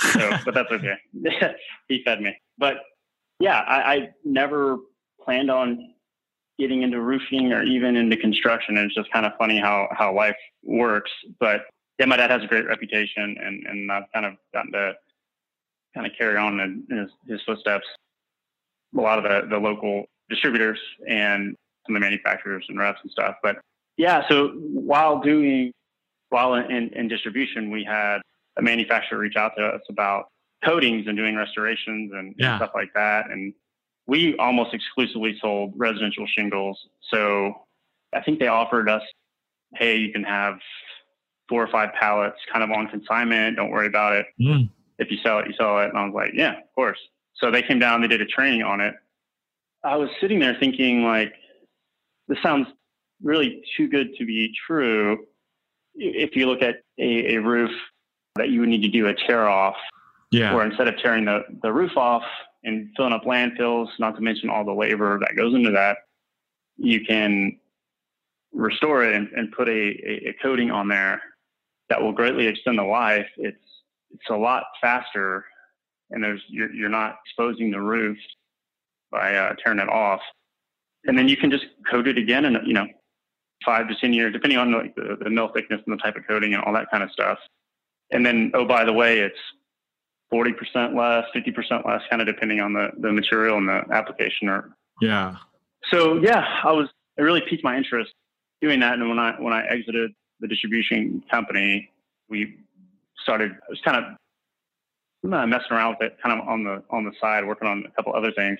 So, 0.00 0.30
but 0.44 0.54
that's 0.54 0.72
okay. 0.72 0.94
he 1.88 2.02
fed 2.04 2.20
me. 2.20 2.36
But 2.58 2.78
yeah, 3.38 3.60
I, 3.60 3.94
I 3.94 4.08
never 4.24 4.78
planned 5.22 5.50
on 5.50 5.94
getting 6.60 6.82
into 6.82 7.00
roofing 7.00 7.52
or 7.52 7.64
even 7.64 7.96
into 7.96 8.16
construction. 8.16 8.76
And 8.76 8.86
it's 8.86 8.94
just 8.94 9.10
kind 9.10 9.26
of 9.26 9.32
funny 9.38 9.58
how, 9.58 9.88
how 9.90 10.14
life 10.14 10.36
works. 10.62 11.10
But 11.40 11.62
yeah, 11.98 12.06
my 12.06 12.16
dad 12.16 12.30
has 12.30 12.44
a 12.44 12.46
great 12.46 12.66
reputation 12.66 13.36
and, 13.40 13.66
and 13.66 13.90
I've 13.90 14.04
kind 14.14 14.26
of 14.26 14.34
gotten 14.52 14.72
to 14.72 14.94
kind 15.94 16.06
of 16.06 16.12
carry 16.16 16.36
on 16.36 16.60
in, 16.60 16.84
in 16.90 16.98
his, 16.98 17.10
his, 17.26 17.40
footsteps. 17.44 17.86
A 18.96 19.00
lot 19.00 19.18
of 19.18 19.24
the, 19.24 19.48
the 19.48 19.58
local 19.58 20.04
distributors 20.28 20.78
and 21.08 21.56
some 21.86 21.96
of 21.96 22.00
the 22.00 22.06
manufacturers 22.06 22.64
and 22.68 22.78
reps 22.78 23.00
and 23.02 23.10
stuff. 23.10 23.36
But 23.42 23.56
yeah, 23.96 24.22
so 24.28 24.48
while 24.48 25.20
doing, 25.20 25.72
while 26.28 26.54
in, 26.54 26.90
in 26.90 27.08
distribution, 27.08 27.70
we 27.70 27.84
had 27.84 28.18
a 28.56 28.62
manufacturer 28.62 29.18
reach 29.18 29.36
out 29.36 29.52
to 29.56 29.64
us 29.64 29.82
about 29.88 30.26
coatings 30.64 31.06
and 31.06 31.16
doing 31.16 31.36
restorations 31.36 32.12
and, 32.14 32.34
yeah. 32.38 32.50
and 32.50 32.58
stuff 32.58 32.70
like 32.74 32.92
that. 32.94 33.30
And 33.30 33.52
we 34.06 34.36
almost 34.38 34.74
exclusively 34.74 35.36
sold 35.40 35.72
residential 35.76 36.26
shingles. 36.26 36.78
So 37.10 37.54
I 38.14 38.20
think 38.22 38.40
they 38.40 38.48
offered 38.48 38.88
us, 38.88 39.02
hey, 39.74 39.96
you 39.96 40.12
can 40.12 40.24
have 40.24 40.58
four 41.48 41.62
or 41.62 41.68
five 41.68 41.90
pallets 41.98 42.36
kind 42.52 42.64
of 42.64 42.70
on 42.70 42.88
consignment. 42.88 43.56
Don't 43.56 43.70
worry 43.70 43.86
about 43.86 44.14
it. 44.14 44.26
Mm. 44.40 44.70
If 44.98 45.10
you 45.10 45.18
sell 45.22 45.38
it, 45.38 45.46
you 45.46 45.54
sell 45.56 45.78
it. 45.80 45.88
And 45.88 45.98
I 45.98 46.04
was 46.04 46.14
like, 46.14 46.32
yeah, 46.34 46.58
of 46.58 46.74
course. 46.74 46.98
So 47.34 47.50
they 47.50 47.62
came 47.62 47.78
down, 47.78 48.00
they 48.00 48.08
did 48.08 48.20
a 48.20 48.26
training 48.26 48.62
on 48.62 48.80
it. 48.80 48.94
I 49.82 49.96
was 49.96 50.10
sitting 50.20 50.40
there 50.40 50.56
thinking, 50.60 51.04
like, 51.04 51.34
this 52.28 52.38
sounds 52.42 52.66
really 53.22 53.62
too 53.76 53.88
good 53.88 54.14
to 54.16 54.26
be 54.26 54.52
true. 54.66 55.24
If 55.94 56.36
you 56.36 56.46
look 56.46 56.62
at 56.62 56.76
a, 56.98 57.34
a 57.34 57.40
roof 57.40 57.70
that 58.36 58.50
you 58.50 58.60
would 58.60 58.68
need 58.68 58.82
to 58.82 58.88
do 58.88 59.06
a 59.06 59.14
tear 59.14 59.48
off 59.48 59.76
yeah. 60.30 60.54
Or 60.54 60.64
instead 60.64 60.88
of 60.88 60.96
tearing 60.98 61.24
the, 61.24 61.42
the 61.62 61.72
roof 61.72 61.96
off 61.96 62.22
and 62.64 62.90
filling 62.96 63.12
up 63.12 63.24
landfills, 63.24 63.88
not 63.98 64.16
to 64.16 64.20
mention 64.20 64.50
all 64.50 64.64
the 64.64 64.72
labor 64.72 65.18
that 65.20 65.36
goes 65.36 65.54
into 65.54 65.70
that, 65.70 65.98
you 66.76 67.04
can 67.04 67.58
restore 68.52 69.04
it 69.04 69.14
and, 69.14 69.28
and 69.28 69.52
put 69.52 69.68
a, 69.68 70.28
a, 70.28 70.34
coating 70.42 70.70
on 70.70 70.88
there 70.88 71.22
that 71.88 72.00
will 72.00 72.12
greatly 72.12 72.46
extend 72.46 72.78
the 72.78 72.84
life. 72.84 73.26
It's 73.36 73.58
it's 74.12 74.28
a 74.28 74.36
lot 74.36 74.64
faster, 74.80 75.44
and 76.10 76.22
there's 76.22 76.42
you're, 76.48 76.72
you're 76.72 76.88
not 76.88 77.18
exposing 77.24 77.70
the 77.70 77.80
roof 77.80 78.18
by 79.10 79.36
uh, 79.36 79.54
tearing 79.62 79.78
it 79.78 79.88
off, 79.88 80.20
and 81.04 81.16
then 81.16 81.28
you 81.28 81.36
can 81.36 81.50
just 81.50 81.66
coat 81.88 82.08
it 82.08 82.18
again, 82.18 82.44
and 82.44 82.58
you 82.66 82.74
know, 82.74 82.86
five 83.64 83.88
to 83.88 83.94
ten 83.96 84.12
years, 84.12 84.32
depending 84.32 84.58
on 84.58 84.72
the, 84.72 85.16
the 85.22 85.30
mill 85.30 85.48
thickness 85.54 85.80
and 85.86 85.96
the 85.96 86.02
type 86.02 86.16
of 86.16 86.26
coating 86.26 86.54
and 86.54 86.62
all 86.64 86.72
that 86.72 86.90
kind 86.90 87.02
of 87.02 87.10
stuff. 87.12 87.38
And 88.12 88.26
then, 88.26 88.50
oh, 88.54 88.64
by 88.64 88.84
the 88.84 88.92
way, 88.92 89.20
it's 89.20 89.38
40% 90.32 90.94
less, 90.94 91.24
50% 91.34 91.86
less, 91.86 92.02
kind 92.08 92.22
of 92.22 92.26
depending 92.26 92.60
on 92.60 92.72
the, 92.72 92.90
the 92.98 93.12
material 93.12 93.58
and 93.58 93.68
the 93.68 93.84
application. 93.90 94.48
Or 94.48 94.70
yeah. 95.00 95.36
So 95.90 96.18
yeah, 96.18 96.44
I 96.62 96.72
was 96.72 96.88
it 97.16 97.22
really 97.22 97.42
piqued 97.48 97.64
my 97.64 97.76
interest 97.76 98.12
doing 98.60 98.80
that. 98.80 98.94
And 98.94 99.08
when 99.08 99.18
I 99.18 99.32
when 99.40 99.52
I 99.52 99.66
exited 99.66 100.12
the 100.40 100.48
distribution 100.48 101.22
company, 101.30 101.90
we 102.28 102.56
started. 103.22 103.52
I 103.52 103.70
was 103.70 103.80
kind 103.84 104.04
of 104.04 105.48
messing 105.48 105.72
around 105.72 105.96
with 105.98 106.12
it, 106.12 106.18
kind 106.22 106.40
of 106.40 106.48
on 106.48 106.64
the 106.64 106.82
on 106.90 107.04
the 107.04 107.12
side, 107.20 107.46
working 107.46 107.68
on 107.68 107.84
a 107.86 107.90
couple 107.90 108.14
other 108.14 108.32
things. 108.32 108.58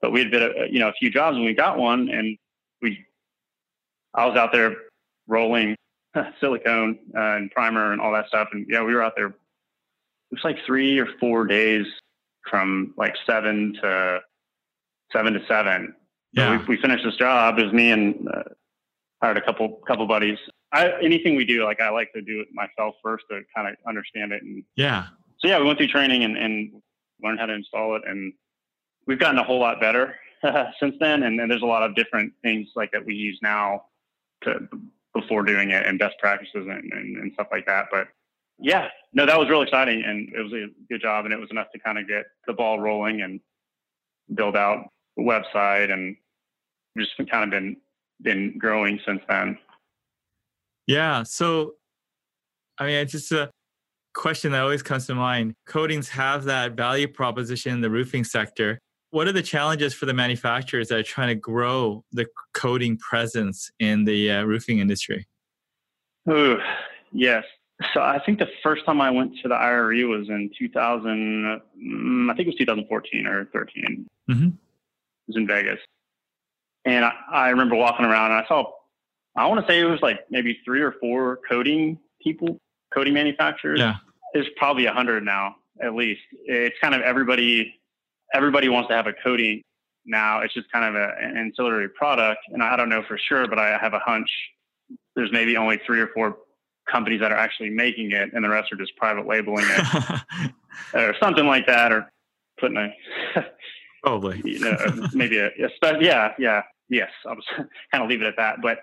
But 0.00 0.12
we 0.12 0.20
had 0.20 0.30
been, 0.30 0.42
a, 0.42 0.66
you 0.70 0.80
know, 0.80 0.88
a 0.88 0.92
few 0.92 1.10
jobs, 1.10 1.36
and 1.36 1.44
we 1.44 1.54
got 1.54 1.78
one, 1.78 2.08
and 2.10 2.36
we. 2.82 3.04
I 4.12 4.26
was 4.26 4.36
out 4.36 4.52
there 4.52 4.76
rolling 5.26 5.76
silicone 6.40 6.98
uh, 7.16 7.36
and 7.36 7.50
primer 7.50 7.92
and 7.92 8.00
all 8.00 8.12
that 8.12 8.28
stuff, 8.28 8.48
and 8.52 8.66
yeah, 8.68 8.82
we 8.82 8.94
were 8.94 9.02
out 9.02 9.14
there. 9.16 9.34
It 10.34 10.42
was 10.42 10.52
like 10.52 10.64
three 10.66 10.98
or 10.98 11.06
four 11.20 11.46
days 11.46 11.86
from 12.50 12.92
like 12.96 13.14
seven 13.24 13.74
to 13.82 14.20
seven 15.12 15.32
to 15.34 15.46
seven. 15.46 15.94
Yeah, 16.32 16.58
we, 16.58 16.74
we, 16.74 16.82
finished 16.82 17.04
this 17.04 17.14
job. 17.14 17.58
It 17.60 17.64
was 17.66 17.72
me 17.72 17.92
and 17.92 18.28
uh, 18.28 18.42
hired 19.22 19.36
a 19.36 19.42
couple 19.42 19.80
couple 19.86 20.06
buddies. 20.08 20.38
I, 20.72 20.90
anything 21.00 21.36
we 21.36 21.44
do, 21.44 21.62
like 21.64 21.80
I 21.80 21.90
like 21.90 22.12
to 22.14 22.20
do 22.20 22.40
it 22.40 22.48
myself 22.52 22.96
first 23.00 23.26
to 23.30 23.42
kind 23.54 23.68
of 23.68 23.76
understand 23.86 24.32
it. 24.32 24.42
And 24.42 24.64
yeah, 24.74 25.06
so 25.38 25.46
yeah, 25.46 25.60
we 25.60 25.66
went 25.66 25.78
through 25.78 25.86
training 25.86 26.24
and, 26.24 26.36
and 26.36 26.72
learned 27.22 27.38
how 27.38 27.46
to 27.46 27.54
install 27.54 27.94
it, 27.94 28.02
and 28.04 28.32
we've 29.06 29.20
gotten 29.20 29.38
a 29.38 29.44
whole 29.44 29.60
lot 29.60 29.80
better 29.80 30.16
since 30.80 30.96
then. 30.98 31.22
And, 31.22 31.38
and, 31.40 31.48
there's 31.48 31.62
a 31.62 31.66
lot 31.66 31.84
of 31.84 31.94
different 31.94 32.32
things 32.42 32.70
like 32.74 32.90
that 32.90 33.06
we 33.06 33.14
use 33.14 33.38
now 33.40 33.84
to 34.42 34.68
before 35.14 35.44
doing 35.44 35.70
it, 35.70 35.86
and 35.86 35.96
best 35.96 36.18
practices 36.18 36.66
and, 36.68 36.92
and, 36.92 37.18
and 37.18 37.32
stuff 37.34 37.46
like 37.52 37.66
that. 37.66 37.86
But 37.92 38.08
yeah, 38.58 38.88
no, 39.12 39.26
that 39.26 39.38
was 39.38 39.48
really 39.48 39.64
exciting, 39.64 40.02
and 40.04 40.28
it 40.34 40.42
was 40.42 40.52
a 40.52 40.66
good 40.90 41.00
job, 41.00 41.24
and 41.24 41.34
it 41.34 41.40
was 41.40 41.50
enough 41.50 41.70
to 41.72 41.78
kind 41.78 41.98
of 41.98 42.08
get 42.08 42.24
the 42.46 42.52
ball 42.52 42.80
rolling 42.80 43.22
and 43.22 43.40
build 44.34 44.56
out 44.56 44.88
the 45.16 45.22
website, 45.22 45.92
and 45.92 46.16
just 46.98 47.12
kind 47.30 47.44
of 47.44 47.50
been 47.50 47.76
been 48.22 48.58
growing 48.58 49.00
since 49.04 49.20
then. 49.28 49.58
Yeah. 50.86 51.22
So, 51.22 51.74
I 52.78 52.86
mean, 52.86 52.96
it's 52.96 53.12
just 53.12 53.32
a 53.32 53.50
question 54.14 54.52
that 54.52 54.62
always 54.62 54.82
comes 54.82 55.06
to 55.06 55.14
mind. 55.14 55.54
Coatings 55.66 56.08
have 56.10 56.44
that 56.44 56.72
value 56.72 57.08
proposition 57.08 57.72
in 57.72 57.80
the 57.80 57.90
roofing 57.90 58.24
sector. 58.24 58.78
What 59.10 59.28
are 59.28 59.32
the 59.32 59.42
challenges 59.42 59.94
for 59.94 60.06
the 60.06 60.14
manufacturers 60.14 60.88
that 60.88 60.98
are 60.98 61.04
trying 61.04 61.28
to 61.28 61.34
grow 61.36 62.04
the 62.12 62.26
coating 62.52 62.98
presence 62.98 63.70
in 63.78 64.04
the 64.04 64.30
uh, 64.30 64.42
roofing 64.44 64.80
industry? 64.80 65.26
Ooh, 66.28 66.58
yes. 67.12 67.44
So 67.92 68.00
I 68.00 68.20
think 68.24 68.38
the 68.38 68.48
first 68.62 68.84
time 68.86 69.00
I 69.00 69.10
went 69.10 69.36
to 69.42 69.48
the 69.48 69.54
IRE 69.54 70.06
was 70.06 70.28
in 70.28 70.50
2000. 70.58 71.60
Mm, 71.82 72.30
I 72.30 72.34
think 72.34 72.46
it 72.46 72.50
was 72.50 72.56
2014 72.56 73.26
or 73.26 73.46
13. 73.46 74.06
Mm-hmm. 74.30 74.46
It 74.46 74.52
was 75.26 75.36
in 75.36 75.46
Vegas, 75.46 75.80
and 76.84 77.04
I, 77.04 77.12
I 77.30 77.48
remember 77.48 77.74
walking 77.74 78.04
around 78.04 78.32
and 78.32 78.44
I 78.44 78.46
saw, 78.46 78.70
I 79.36 79.46
want 79.46 79.66
to 79.66 79.72
say 79.72 79.80
it 79.80 79.84
was 79.84 80.02
like 80.02 80.20
maybe 80.30 80.58
three 80.64 80.82
or 80.82 80.92
four 81.00 81.40
coating 81.48 81.98
people, 82.22 82.58
coating 82.92 83.14
manufacturers. 83.14 83.80
Yeah. 83.80 83.96
There's 84.34 84.48
probably 84.56 84.86
a 84.86 84.92
hundred 84.92 85.24
now, 85.24 85.56
at 85.82 85.94
least. 85.94 86.20
It's 86.44 86.76
kind 86.80 86.94
of 86.94 87.00
everybody, 87.00 87.74
everybody 88.34 88.68
wants 88.68 88.88
to 88.88 88.94
have 88.94 89.06
a 89.06 89.12
coating 89.12 89.62
now. 90.04 90.40
It's 90.40 90.52
just 90.52 90.70
kind 90.70 90.84
of 90.84 90.94
a, 90.94 91.14
an 91.18 91.36
ancillary 91.36 91.88
product. 91.88 92.40
And 92.52 92.62
I 92.62 92.76
don't 92.76 92.88
know 92.88 93.02
for 93.06 93.18
sure, 93.18 93.48
but 93.48 93.58
I 93.58 93.78
have 93.78 93.94
a 93.94 94.00
hunch 94.00 94.28
there's 95.16 95.32
maybe 95.32 95.56
only 95.56 95.80
three 95.86 96.00
or 96.00 96.08
four 96.08 96.36
companies 96.90 97.20
that 97.20 97.32
are 97.32 97.36
actually 97.36 97.70
making 97.70 98.12
it 98.12 98.30
and 98.32 98.44
the 98.44 98.48
rest 98.48 98.72
are 98.72 98.76
just 98.76 98.96
private 98.96 99.26
labeling 99.26 99.64
it 99.66 100.50
or 100.94 101.14
something 101.20 101.46
like 101.46 101.66
that 101.66 101.92
or 101.92 102.10
putting 102.58 102.76
a 102.76 102.92
probably 104.02 104.40
you 104.44 104.58
know 104.60 104.76
maybe 105.12 105.38
a, 105.38 105.48
a 105.48 106.02
yeah 106.02 106.32
yeah 106.38 106.62
yes, 106.88 107.10
I'll 107.26 107.36
just 107.36 107.48
kind 107.92 108.02
of 108.02 108.08
leave 108.08 108.22
it 108.22 108.26
at 108.26 108.36
that. 108.36 108.56
But 108.62 108.78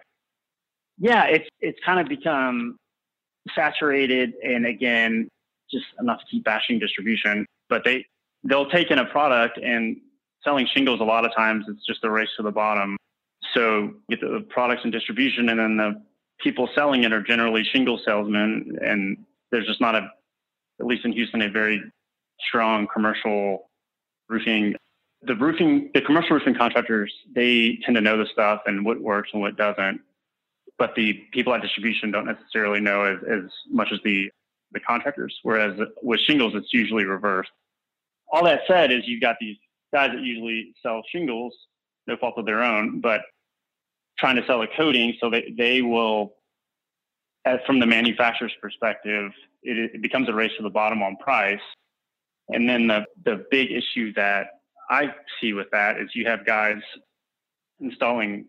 yeah, 0.97 1.25
it's 1.25 1.47
it's 1.59 1.79
kind 1.85 1.99
of 1.99 2.07
become 2.07 2.77
saturated, 3.55 4.33
and 4.43 4.65
again, 4.65 5.27
just 5.71 5.85
enough 5.99 6.19
to 6.19 6.25
keep 6.29 6.43
bashing 6.43 6.79
distribution. 6.79 7.45
But 7.69 7.83
they 7.83 8.05
they'll 8.43 8.69
take 8.69 8.91
in 8.91 8.99
a 8.99 9.05
product 9.05 9.57
and 9.57 9.97
selling 10.43 10.67
shingles 10.73 10.99
a 10.99 11.03
lot 11.03 11.23
of 11.23 11.31
times 11.35 11.65
it's 11.67 11.85
just 11.85 12.03
a 12.03 12.09
race 12.09 12.29
to 12.37 12.43
the 12.43 12.51
bottom. 12.51 12.97
So 13.53 13.91
get 14.09 14.21
the 14.21 14.45
products 14.49 14.81
and 14.83 14.91
distribution, 14.91 15.49
and 15.49 15.59
then 15.59 15.77
the 15.77 16.01
people 16.41 16.69
selling 16.75 17.03
it 17.03 17.13
are 17.13 17.21
generally 17.21 17.63
shingle 17.63 17.99
salesmen, 18.05 18.77
and 18.81 19.17
there's 19.51 19.67
just 19.67 19.81
not 19.81 19.95
a, 19.95 20.09
at 20.79 20.85
least 20.85 21.05
in 21.05 21.11
Houston, 21.11 21.41
a 21.41 21.49
very 21.49 21.81
strong 22.39 22.87
commercial 22.93 23.69
roofing 24.29 24.75
the 25.23 25.35
roofing, 25.35 25.91
the 25.93 26.01
commercial 26.01 26.35
roofing 26.35 26.55
contractors, 26.55 27.13
they 27.33 27.79
tend 27.83 27.95
to 27.95 28.01
know 28.01 28.17
the 28.17 28.25
stuff 28.31 28.61
and 28.65 28.83
what 28.83 28.99
works 28.99 29.29
and 29.33 29.41
what 29.41 29.55
doesn't. 29.55 30.01
But 30.77 30.95
the 30.95 31.13
people 31.31 31.53
at 31.53 31.61
distribution 31.61 32.11
don't 32.11 32.25
necessarily 32.25 32.79
know 32.79 33.03
as, 33.03 33.17
as 33.29 33.51
much 33.69 33.89
as 33.91 33.99
the, 34.03 34.31
the 34.71 34.79
contractors. 34.79 35.37
Whereas 35.43 35.79
with 36.01 36.19
shingles, 36.21 36.53
it's 36.55 36.73
usually 36.73 37.05
reversed. 37.05 37.51
All 38.31 38.43
that 38.45 38.61
said 38.67 38.91
is 38.91 39.03
you've 39.05 39.21
got 39.21 39.35
these 39.39 39.57
guys 39.93 40.11
that 40.13 40.21
usually 40.21 40.73
sell 40.81 41.03
shingles, 41.11 41.53
no 42.07 42.17
fault 42.17 42.35
of 42.37 42.45
their 42.45 42.63
own, 42.63 42.99
but 42.99 43.21
trying 44.21 44.37
to 44.37 44.45
sell 44.45 44.61
a 44.61 44.67
coating. 44.77 45.15
So 45.19 45.29
they, 45.29 45.53
they 45.57 45.81
will, 45.81 46.35
as 47.43 47.59
from 47.65 47.79
the 47.79 47.87
manufacturer's 47.87 48.53
perspective, 48.61 49.31
it, 49.63 49.91
it 49.95 50.01
becomes 50.01 50.29
a 50.29 50.33
race 50.33 50.51
to 50.57 50.63
the 50.63 50.69
bottom 50.69 51.03
on 51.03 51.17
price. 51.17 51.59
And 52.49 52.69
then 52.69 52.87
the, 52.87 53.05
the 53.25 53.45
big 53.51 53.71
issue 53.71 54.13
that 54.13 54.61
I 54.89 55.13
see 55.39 55.53
with 55.53 55.69
that 55.71 55.99
is 55.99 56.09
you 56.13 56.25
have 56.27 56.45
guys 56.45 56.81
installing 57.79 58.45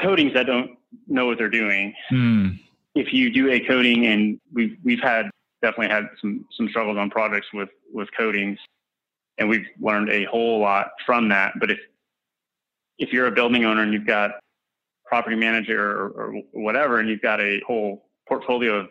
coatings 0.00 0.34
that 0.34 0.46
don't 0.46 0.72
know 1.06 1.26
what 1.26 1.38
they're 1.38 1.48
doing. 1.48 1.94
Mm. 2.10 2.58
If 2.94 3.12
you 3.12 3.32
do 3.32 3.50
a 3.50 3.60
coating, 3.60 4.06
and 4.06 4.40
we've 4.52 4.76
we've 4.84 5.00
had 5.00 5.30
definitely 5.62 5.88
had 5.88 6.08
some 6.20 6.44
some 6.56 6.68
struggles 6.68 6.98
on 6.98 7.08
projects 7.10 7.46
with 7.54 7.70
with 7.90 8.08
coatings, 8.16 8.58
and 9.38 9.48
we've 9.48 9.66
learned 9.80 10.10
a 10.10 10.24
whole 10.24 10.60
lot 10.60 10.88
from 11.06 11.28
that. 11.30 11.54
But 11.58 11.70
if 11.70 11.78
if 13.02 13.12
you're 13.12 13.26
a 13.26 13.32
building 13.32 13.64
owner 13.64 13.82
and 13.82 13.92
you've 13.92 14.06
got 14.06 14.30
property 15.04 15.34
manager 15.34 15.90
or, 15.90 16.08
or 16.10 16.42
whatever, 16.52 17.00
and 17.00 17.08
you've 17.08 17.20
got 17.20 17.40
a 17.40 17.60
whole 17.66 18.08
portfolio 18.28 18.76
of 18.76 18.86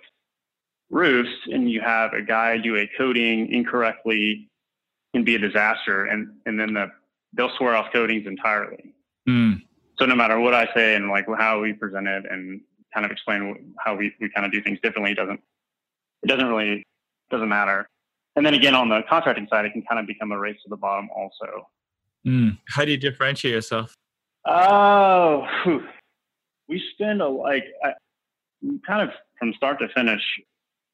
roofs, 0.89 1.31
and 1.47 1.71
you 1.71 1.79
have 1.79 2.11
a 2.13 2.21
guy 2.21 2.57
do 2.57 2.75
a 2.75 2.89
coating 2.97 3.51
incorrectly 3.51 4.49
can 5.13 5.23
be 5.23 5.35
a 5.35 5.39
disaster, 5.39 6.05
and 6.05 6.27
and 6.45 6.59
then 6.59 6.73
the 6.73 6.87
they'll 7.33 7.51
swear 7.57 7.73
off 7.73 7.91
coatings 7.93 8.27
entirely. 8.27 8.93
Mm. 9.27 9.61
So 9.97 10.05
no 10.05 10.15
matter 10.15 10.39
what 10.39 10.53
I 10.53 10.67
say 10.75 10.95
and 10.95 11.09
like 11.09 11.25
how 11.37 11.61
we 11.61 11.71
present 11.71 12.07
it 12.07 12.25
and 12.29 12.59
kind 12.93 13.05
of 13.05 13.11
explain 13.11 13.73
how 13.79 13.95
we, 13.95 14.13
we 14.19 14.29
kind 14.29 14.45
of 14.45 14.51
do 14.51 14.61
things 14.61 14.79
differently, 14.83 15.11
it 15.11 15.15
doesn't 15.15 15.39
it 16.23 16.27
doesn't 16.27 16.47
really 16.47 16.83
doesn't 17.29 17.49
matter. 17.49 17.87
And 18.35 18.45
then 18.45 18.53
again, 18.53 18.75
on 18.75 18.89
the 18.89 19.01
contracting 19.09 19.47
side, 19.49 19.65
it 19.65 19.71
can 19.71 19.83
kind 19.83 19.99
of 19.99 20.05
become 20.05 20.33
a 20.33 20.37
race 20.37 20.57
to 20.63 20.69
the 20.69 20.77
bottom 20.77 21.09
also. 21.15 21.67
Mm. 22.27 22.57
How 22.67 22.83
do 22.83 22.91
you 22.91 22.97
differentiate 22.97 23.53
yourself? 23.53 23.95
Oh, 24.45 25.47
whew. 25.63 25.83
we 26.67 26.81
spend 26.93 27.21
a 27.21 27.27
like 27.27 27.65
I, 27.83 27.93
kind 28.85 29.01
of 29.01 29.09
from 29.37 29.53
start 29.53 29.79
to 29.79 29.89
finish. 29.89 30.21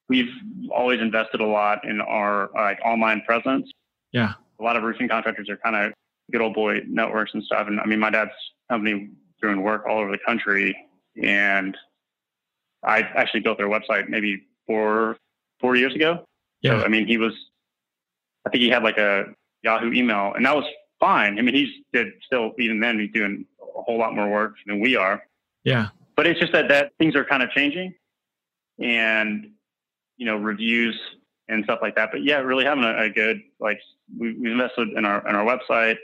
We've 0.10 0.32
always 0.74 1.02
invested 1.02 1.42
a 1.42 1.46
lot 1.46 1.86
in 1.86 2.02
our 2.02 2.50
like 2.54 2.80
online 2.84 3.22
presence. 3.22 3.70
Yeah. 4.12 4.34
A 4.60 4.64
lot 4.64 4.76
of 4.76 4.84
roofing 4.84 5.08
contractors 5.08 5.50
are 5.50 5.58
kind 5.58 5.76
of 5.76 5.94
good 6.32 6.42
old 6.42 6.56
boy 6.56 6.82
networks 6.88 7.34
and 7.34 7.44
stuff. 7.44 7.68
And 7.68 7.80
I 7.80 7.86
mean, 7.86 8.00
my 8.00 8.10
dad's 8.10 8.32
company 8.70 9.10
doing 9.42 9.62
work 9.62 9.86
all 9.88 10.00
over 10.00 10.12
the 10.12 10.18
country, 10.26 10.76
and 11.22 11.78
I 12.84 13.02
actually 13.02 13.42
built 13.42 13.58
their 13.58 13.70
website 13.70 14.10
maybe 14.10 14.44
four 14.66 15.18
four 15.60 15.76
years 15.76 15.94
ago. 15.94 16.24
Yeah. 16.62 16.80
So, 16.80 16.86
I 16.86 16.88
mean, 16.88 17.06
he 17.06 17.18
was, 17.18 17.34
I 18.46 18.50
think 18.50 18.64
he 18.64 18.70
had 18.70 18.84
like 18.84 18.98
a 18.98 19.26
Yahoo 19.64 19.92
email, 19.92 20.34
and 20.36 20.46
that 20.46 20.56
was 20.56 20.66
fine. 21.00 21.38
I 21.38 21.42
mean, 21.42 21.56
he's 21.56 21.70
did 21.94 22.14
still 22.26 22.54
even 22.60 22.80
then 22.80 23.00
he's 23.00 23.12
doing 23.12 23.46
a 23.62 23.82
whole 23.82 23.98
lot 23.98 24.16
more 24.16 24.30
work 24.30 24.56
than 24.66 24.80
we 24.80 24.96
are. 24.96 25.24
Yeah. 25.64 25.90
But 26.16 26.28
it's 26.28 26.40
just 26.40 26.54
that 26.54 26.70
that 26.70 26.94
things 26.98 27.16
are 27.16 27.26
kind 27.26 27.44
of 27.44 27.52
changing, 27.52 27.94
and 28.80 29.52
you 30.18 30.26
know, 30.26 30.38
reviews 30.38 31.00
and 31.48 31.64
stuff 31.64 31.80
like 31.82 31.96
that. 31.96 32.10
But 32.12 32.24
yeah, 32.24 32.38
really 32.40 32.66
having 32.66 32.84
a, 32.84 33.04
a 33.04 33.10
good 33.10 33.42
like 33.60 33.80
we, 34.18 34.34
we 34.34 34.52
invested 34.52 34.90
in 34.90 35.06
our 35.06 35.28
in 35.28 35.36
our 35.36 35.46
website 35.46 35.98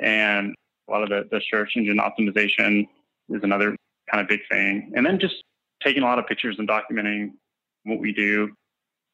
and 0.00 0.54
a 0.88 0.92
lot 0.92 1.02
of 1.02 1.08
the, 1.08 1.28
the 1.30 1.42
search 1.50 1.72
engine 1.76 1.98
optimization 1.98 2.86
is 3.28 3.42
another 3.42 3.76
kind 4.10 4.22
of 4.22 4.28
big 4.28 4.40
thing. 4.50 4.92
And 4.94 5.04
then 5.04 5.18
just 5.18 5.36
taking 5.82 6.02
a 6.02 6.06
lot 6.06 6.18
of 6.18 6.26
pictures 6.26 6.56
and 6.58 6.68
documenting 6.68 7.32
what 7.84 7.98
we 7.98 8.12
do 8.12 8.50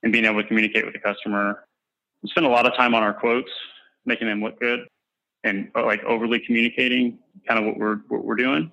and 0.03 0.13
being 0.13 0.25
able 0.25 0.41
to 0.43 0.49
communicate 0.49 0.85
with 0.85 0.95
the 0.95 1.01
customer. 1.01 1.65
We 2.23 2.31
spend 2.31 2.47
a 2.47 2.51
lot 2.51 2.67
of 2.67 2.75
time 2.77 2.95
on 2.95 3.03
our 3.03 3.15
quotes, 3.15 3.51
making 4.07 4.29
them 4.29 4.43
look 4.43 4.59
good 4.61 4.87
and 5.45 5.71
uh, 5.75 5.85
like 5.85 6.03
overly 6.05 6.41
communicating 6.41 7.19
kind 7.47 7.59
of 7.61 7.67
what 7.67 7.79
we're, 7.79 7.97
what 8.09 8.25
we're 8.25 8.37
doing. 8.37 8.71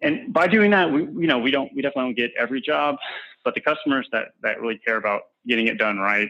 And 0.00 0.32
by 0.32 0.46
doing 0.46 0.70
that, 0.70 0.90
we, 0.90 1.00
you 1.00 1.26
know, 1.26 1.38
we 1.38 1.50
don't, 1.50 1.74
we 1.74 1.82
definitely 1.82 2.14
don't 2.14 2.16
get 2.16 2.32
every 2.38 2.60
job, 2.60 2.96
but 3.44 3.54
the 3.54 3.60
customers 3.60 4.08
that, 4.12 4.28
that 4.42 4.60
really 4.60 4.78
care 4.78 4.96
about 4.96 5.22
getting 5.46 5.66
it 5.66 5.78
done 5.78 5.98
right, 5.98 6.28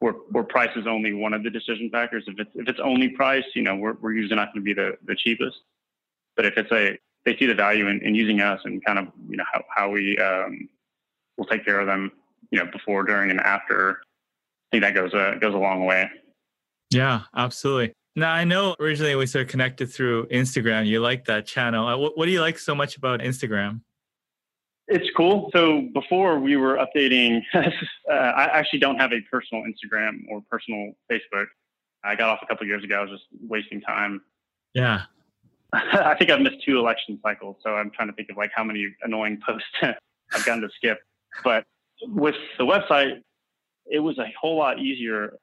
where, 0.00 0.12
where 0.30 0.44
price 0.44 0.70
is 0.76 0.86
only 0.86 1.12
one 1.12 1.32
of 1.32 1.42
the 1.42 1.50
decision 1.50 1.88
factors. 1.90 2.24
If 2.26 2.38
it's, 2.38 2.50
if 2.54 2.68
it's 2.68 2.80
only 2.80 3.08
price, 3.08 3.44
you 3.54 3.62
know, 3.62 3.76
we're, 3.76 3.94
we're 4.00 4.12
usually 4.12 4.36
not 4.36 4.52
going 4.52 4.64
to 4.64 4.74
be 4.74 4.74
the, 4.74 4.96
the 5.06 5.16
cheapest, 5.16 5.56
but 6.36 6.44
if 6.44 6.56
it's 6.56 6.70
a, 6.72 6.98
they 7.24 7.36
see 7.36 7.46
the 7.46 7.54
value 7.54 7.88
in, 7.88 8.00
in 8.02 8.14
using 8.14 8.40
us 8.40 8.60
and 8.64 8.84
kind 8.84 8.98
of, 8.98 9.08
you 9.28 9.36
know, 9.36 9.44
how, 9.52 9.64
how 9.74 9.90
we, 9.90 10.16
um, 10.18 10.68
will 11.38 11.46
take 11.46 11.64
care 11.64 11.80
of 11.80 11.86
them, 11.86 12.10
you 12.50 12.58
know, 12.58 12.66
before, 12.70 13.04
during, 13.04 13.30
and 13.30 13.40
after. 13.40 14.00
I 14.00 14.68
think 14.72 14.82
that 14.82 14.94
goes 14.94 15.14
a 15.14 15.38
goes 15.40 15.54
a 15.54 15.58
long 15.58 15.86
way. 15.86 16.10
Yeah, 16.90 17.22
absolutely. 17.36 17.92
Now 18.16 18.32
I 18.32 18.44
know 18.44 18.74
originally 18.80 19.14
we 19.14 19.26
sort 19.26 19.44
of 19.44 19.48
connected 19.48 19.92
through 19.92 20.26
Instagram. 20.26 20.86
You 20.86 21.00
like 21.00 21.24
that 21.26 21.46
channel. 21.46 21.86
Uh, 21.86 21.96
what, 21.96 22.18
what 22.18 22.26
do 22.26 22.32
you 22.32 22.40
like 22.40 22.58
so 22.58 22.74
much 22.74 22.96
about 22.96 23.20
Instagram? 23.20 23.80
It's 24.88 25.08
cool. 25.16 25.50
So 25.52 25.88
before 25.92 26.40
we 26.40 26.56
were 26.56 26.76
updating, 26.76 27.42
uh, 27.54 28.12
I 28.12 28.58
actually 28.58 28.78
don't 28.78 28.96
have 28.96 29.12
a 29.12 29.20
personal 29.30 29.64
Instagram 29.64 30.22
or 30.30 30.42
personal 30.50 30.92
Facebook. 31.10 31.46
I 32.02 32.16
got 32.16 32.30
off 32.30 32.40
a 32.42 32.46
couple 32.46 32.66
years 32.66 32.82
ago. 32.82 32.96
I 32.96 33.02
was 33.02 33.10
just 33.10 33.24
wasting 33.46 33.82
time. 33.82 34.22
Yeah. 34.72 35.02
I 35.72 36.14
think 36.18 36.30
I've 36.30 36.40
missed 36.40 36.64
two 36.64 36.78
election 36.78 37.20
cycles, 37.22 37.56
so 37.62 37.74
I'm 37.74 37.90
trying 37.90 38.08
to 38.08 38.14
think 38.14 38.30
of 38.30 38.38
like 38.38 38.50
how 38.54 38.64
many 38.64 38.86
annoying 39.02 39.38
posts 39.46 39.68
I've 39.82 40.44
gotten 40.46 40.62
to 40.62 40.70
skip. 40.74 40.98
But 41.44 41.64
with 42.02 42.36
the 42.56 42.64
website, 42.64 43.20
it 43.86 44.00
was 44.00 44.18
a 44.18 44.32
whole 44.40 44.56
lot 44.56 44.78
easier 44.78 45.34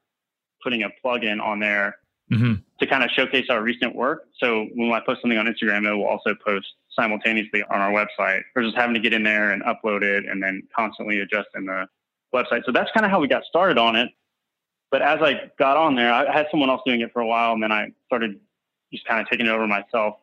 putting 0.65 0.83
a 0.83 0.89
plugin 1.03 1.39
on 1.39 1.59
there 1.59 1.95
mm-hmm. 2.31 2.55
to 2.79 2.87
kind 2.87 3.03
of 3.03 3.09
showcase 3.11 3.45
our 3.49 3.61
recent 3.61 3.95
work. 3.95 4.23
So 4.39 4.65
when 4.73 4.91
I 4.91 4.99
post 4.99 5.21
something 5.21 5.37
on 5.37 5.45
Instagram, 5.45 5.87
it 5.87 5.95
will 5.95 6.07
also 6.07 6.35
post 6.45 6.67
simultaneously 6.89 7.63
on 7.63 7.79
our 7.79 7.91
website 7.91 8.41
versus 8.53 8.73
having 8.75 8.95
to 8.95 8.99
get 8.99 9.13
in 9.13 9.23
there 9.23 9.51
and 9.51 9.63
upload 9.63 10.01
it 10.01 10.25
and 10.25 10.41
then 10.41 10.63
constantly 10.75 11.19
adjusting 11.19 11.65
the 11.65 11.87
website. 12.33 12.63
So 12.65 12.71
that's 12.71 12.89
kind 12.91 13.05
of 13.05 13.11
how 13.11 13.19
we 13.19 13.27
got 13.27 13.43
started 13.45 13.77
on 13.77 13.95
it. 13.95 14.09
But 14.91 15.01
as 15.01 15.19
I 15.21 15.51
got 15.59 15.77
on 15.77 15.95
there, 15.95 16.11
I 16.11 16.31
had 16.31 16.47
someone 16.49 16.69
else 16.69 16.81
doing 16.85 17.01
it 17.01 17.11
for 17.11 17.21
a 17.21 17.27
while, 17.27 17.53
and 17.53 17.61
then 17.61 17.71
I 17.71 17.91
started 18.07 18.39
just 18.93 19.05
kind 19.05 19.19
of 19.19 19.29
taking 19.29 19.45
it 19.45 19.49
over 19.49 19.67
myself. 19.67 20.15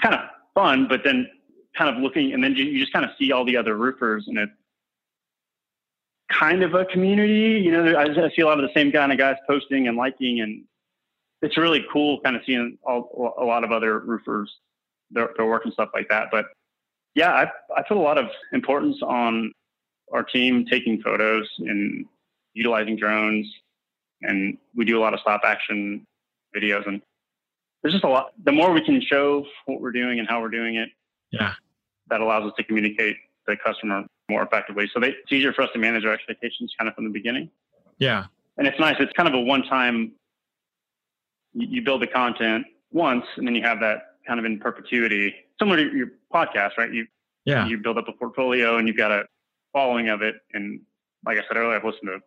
Kind 0.00 0.14
of 0.14 0.20
fun, 0.54 0.88
but 0.88 1.02
then 1.04 1.28
kind 1.76 1.94
of 1.94 2.02
looking, 2.02 2.32
and 2.32 2.42
then 2.42 2.54
you 2.54 2.78
just 2.78 2.92
kind 2.92 3.04
of 3.04 3.10
see 3.18 3.32
all 3.32 3.44
the 3.44 3.56
other 3.56 3.76
roofers, 3.76 4.24
and 4.28 4.38
it's 4.38 4.52
kind 6.38 6.62
of 6.62 6.74
a 6.74 6.84
community. 6.86 7.60
You 7.60 7.72
know, 7.72 7.92
I, 7.94 8.04
I 8.04 8.30
see 8.34 8.42
a 8.42 8.46
lot 8.46 8.58
of 8.58 8.68
the 8.68 8.74
same 8.74 8.92
kind 8.92 9.12
of 9.12 9.18
guys 9.18 9.36
posting 9.46 9.88
and 9.88 9.96
liking, 9.96 10.40
and 10.40 10.64
it's 11.42 11.56
really 11.56 11.84
cool 11.92 12.20
kind 12.20 12.36
of 12.36 12.42
seeing 12.46 12.78
all, 12.84 13.34
a 13.38 13.44
lot 13.44 13.64
of 13.64 13.72
other 13.72 14.00
roofers 14.00 14.50
their, 15.10 15.30
their 15.36 15.46
work 15.46 15.64
and 15.64 15.72
stuff 15.72 15.90
like 15.94 16.08
that. 16.08 16.28
But 16.30 16.46
yeah, 17.14 17.32
I, 17.32 17.42
I 17.76 17.82
put 17.82 17.96
a 17.96 18.00
lot 18.00 18.18
of 18.18 18.26
importance 18.52 18.98
on 19.02 19.52
our 20.12 20.22
team 20.22 20.66
taking 20.66 21.00
photos 21.02 21.48
and 21.58 22.06
utilizing 22.54 22.96
drones, 22.96 23.46
and 24.22 24.56
we 24.74 24.84
do 24.84 24.98
a 24.98 25.02
lot 25.02 25.14
of 25.14 25.20
stop 25.20 25.42
action 25.44 26.06
videos. 26.56 26.86
And 26.86 27.02
there's 27.82 27.94
just 27.94 28.04
a 28.04 28.08
lot. 28.08 28.32
The 28.44 28.52
more 28.52 28.72
we 28.72 28.84
can 28.84 29.00
show 29.00 29.44
what 29.66 29.80
we're 29.80 29.92
doing 29.92 30.18
and 30.18 30.28
how 30.28 30.40
we're 30.40 30.50
doing 30.50 30.76
it, 30.76 30.88
yeah, 31.30 31.54
that 32.08 32.20
allows 32.20 32.44
us 32.44 32.52
to 32.56 32.64
communicate 32.64 33.16
the 33.46 33.56
customer 33.56 34.04
more 34.32 34.42
effectively. 34.42 34.90
So 34.92 35.00
they, 35.00 35.08
it's 35.08 35.30
easier 35.30 35.52
for 35.52 35.62
us 35.62 35.70
to 35.74 35.78
manage 35.78 36.04
our 36.04 36.12
expectations 36.12 36.72
kind 36.78 36.88
of 36.88 36.94
from 36.94 37.04
the 37.04 37.10
beginning. 37.10 37.50
Yeah. 37.98 38.24
And 38.58 38.66
it's 38.66 38.78
nice. 38.78 38.96
It's 38.98 39.12
kind 39.12 39.28
of 39.28 39.34
a 39.34 39.40
one 39.40 39.62
time, 39.62 40.12
you 41.54 41.82
build 41.82 42.00
the 42.00 42.06
content 42.06 42.64
once 42.90 43.24
and 43.36 43.46
then 43.46 43.54
you 43.54 43.62
have 43.62 43.80
that 43.80 44.16
kind 44.26 44.38
of 44.38 44.46
in 44.46 44.58
perpetuity, 44.58 45.34
similar 45.58 45.76
to 45.76 45.96
your 45.96 46.08
podcast, 46.32 46.78
right? 46.78 46.92
You, 46.92 47.06
yeah. 47.44 47.66
you 47.66 47.78
build 47.78 47.98
up 47.98 48.08
a 48.08 48.12
portfolio 48.12 48.78
and 48.78 48.88
you've 48.88 48.96
got 48.96 49.10
a 49.10 49.24
following 49.72 50.08
of 50.08 50.22
it. 50.22 50.36
And 50.54 50.80
like 51.26 51.38
I 51.38 51.42
said 51.46 51.56
earlier, 51.56 51.76
I've 51.76 51.84
listened 51.84 52.06
to, 52.06 52.14
I 52.14 52.20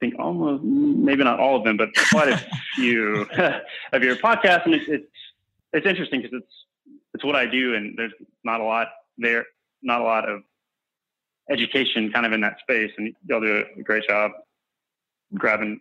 think 0.00 0.14
almost, 0.18 0.62
maybe 0.62 1.22
not 1.24 1.38
all 1.38 1.56
of 1.56 1.64
them, 1.64 1.76
but 1.76 1.90
quite 2.10 2.28
a 2.28 2.38
few 2.76 3.26
of 3.92 4.02
your 4.02 4.16
podcasts. 4.16 4.64
And 4.64 4.74
it's, 4.74 4.88
it's, 4.88 5.06
it's 5.72 5.86
interesting 5.86 6.22
because 6.22 6.40
it's, 6.40 6.52
it's 7.14 7.24
what 7.24 7.36
I 7.36 7.46
do 7.46 7.74
and 7.74 7.96
there's 7.96 8.12
not 8.42 8.60
a 8.60 8.64
lot 8.64 8.88
there, 9.18 9.46
not 9.82 10.00
a 10.00 10.04
lot 10.04 10.28
of 10.28 10.42
education 11.50 12.10
kind 12.12 12.26
of 12.26 12.32
in 12.32 12.40
that 12.40 12.58
space, 12.60 12.90
and 12.98 13.14
y'all 13.26 13.40
do 13.40 13.64
a 13.78 13.82
great 13.82 14.06
job 14.08 14.32
grabbing 15.34 15.80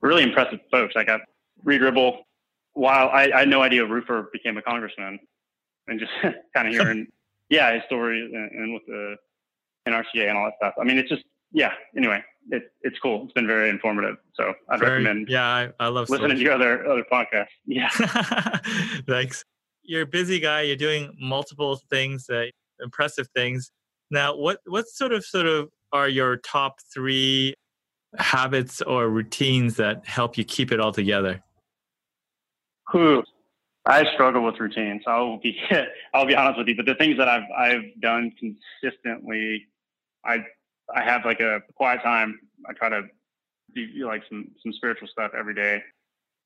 really 0.00 0.22
impressive 0.22 0.60
folks. 0.70 0.94
I 0.96 1.04
got 1.04 1.20
Reid 1.64 1.80
Ribble. 1.80 2.26
While 2.74 3.08
I, 3.10 3.30
I 3.34 3.40
had 3.40 3.48
no 3.48 3.62
idea 3.62 3.84
Roofer 3.84 4.30
became 4.32 4.56
a 4.56 4.62
congressman, 4.62 5.18
and 5.86 6.00
just 6.00 6.12
kind 6.54 6.68
of 6.68 6.74
hearing, 6.74 7.06
yeah, 7.48 7.72
his 7.74 7.82
story 7.86 8.20
and, 8.20 8.50
and, 8.50 8.74
with 8.74 8.82
the 8.86 9.16
NRCA 9.88 10.28
and 10.28 10.36
all 10.36 10.44
that 10.46 10.54
stuff. 10.56 10.74
I 10.80 10.84
mean, 10.84 10.98
it's 10.98 11.08
just, 11.08 11.22
yeah. 11.52 11.72
Anyway, 11.96 12.22
it, 12.50 12.72
it's 12.82 12.98
cool. 12.98 13.24
It's 13.24 13.32
been 13.32 13.46
very 13.46 13.70
informative. 13.70 14.16
So 14.34 14.54
I'd 14.68 14.80
very, 14.80 15.02
recommend. 15.02 15.28
Yeah, 15.28 15.46
I, 15.46 15.70
I 15.78 15.88
love 15.88 16.10
listening 16.10 16.36
stories. 16.36 16.38
to 16.38 16.44
your 16.44 16.52
other 16.54 16.86
other 16.86 17.04
podcasts. 17.10 17.46
Yeah. 17.66 17.88
Thanks. 19.08 19.44
You're 19.82 20.02
a 20.02 20.06
busy 20.06 20.40
guy. 20.40 20.62
You're 20.62 20.76
doing 20.76 21.14
multiple 21.20 21.78
things, 21.90 22.28
uh, 22.30 22.46
impressive 22.82 23.28
things. 23.36 23.70
Now, 24.10 24.36
what 24.36 24.60
what 24.66 24.88
sort 24.88 25.12
of 25.12 25.24
sort 25.24 25.46
of 25.46 25.70
are 25.92 26.08
your 26.08 26.36
top 26.36 26.76
three 26.92 27.54
habits 28.18 28.80
or 28.82 29.08
routines 29.08 29.76
that 29.76 30.06
help 30.06 30.36
you 30.38 30.44
keep 30.44 30.72
it 30.72 30.80
all 30.80 30.92
together? 30.92 31.42
I 33.86 34.04
struggle 34.14 34.44
with 34.44 34.58
routines. 34.58 35.02
I'll 35.06 35.38
be 35.38 35.58
I'll 36.14 36.26
be 36.26 36.34
honest 36.34 36.58
with 36.58 36.68
you, 36.68 36.76
but 36.76 36.86
the 36.86 36.94
things 36.94 37.16
that 37.18 37.28
I've 37.28 37.50
I've 37.56 38.00
done 38.00 38.32
consistently, 38.38 39.66
I 40.24 40.44
I 40.94 41.02
have 41.02 41.24
like 41.24 41.40
a 41.40 41.60
quiet 41.74 42.02
time. 42.02 42.38
I 42.68 42.72
try 42.72 42.88
to 42.88 43.02
do 43.74 44.06
like 44.06 44.22
some 44.28 44.48
some 44.62 44.72
spiritual 44.72 45.08
stuff 45.08 45.32
every 45.38 45.54
day. 45.54 45.82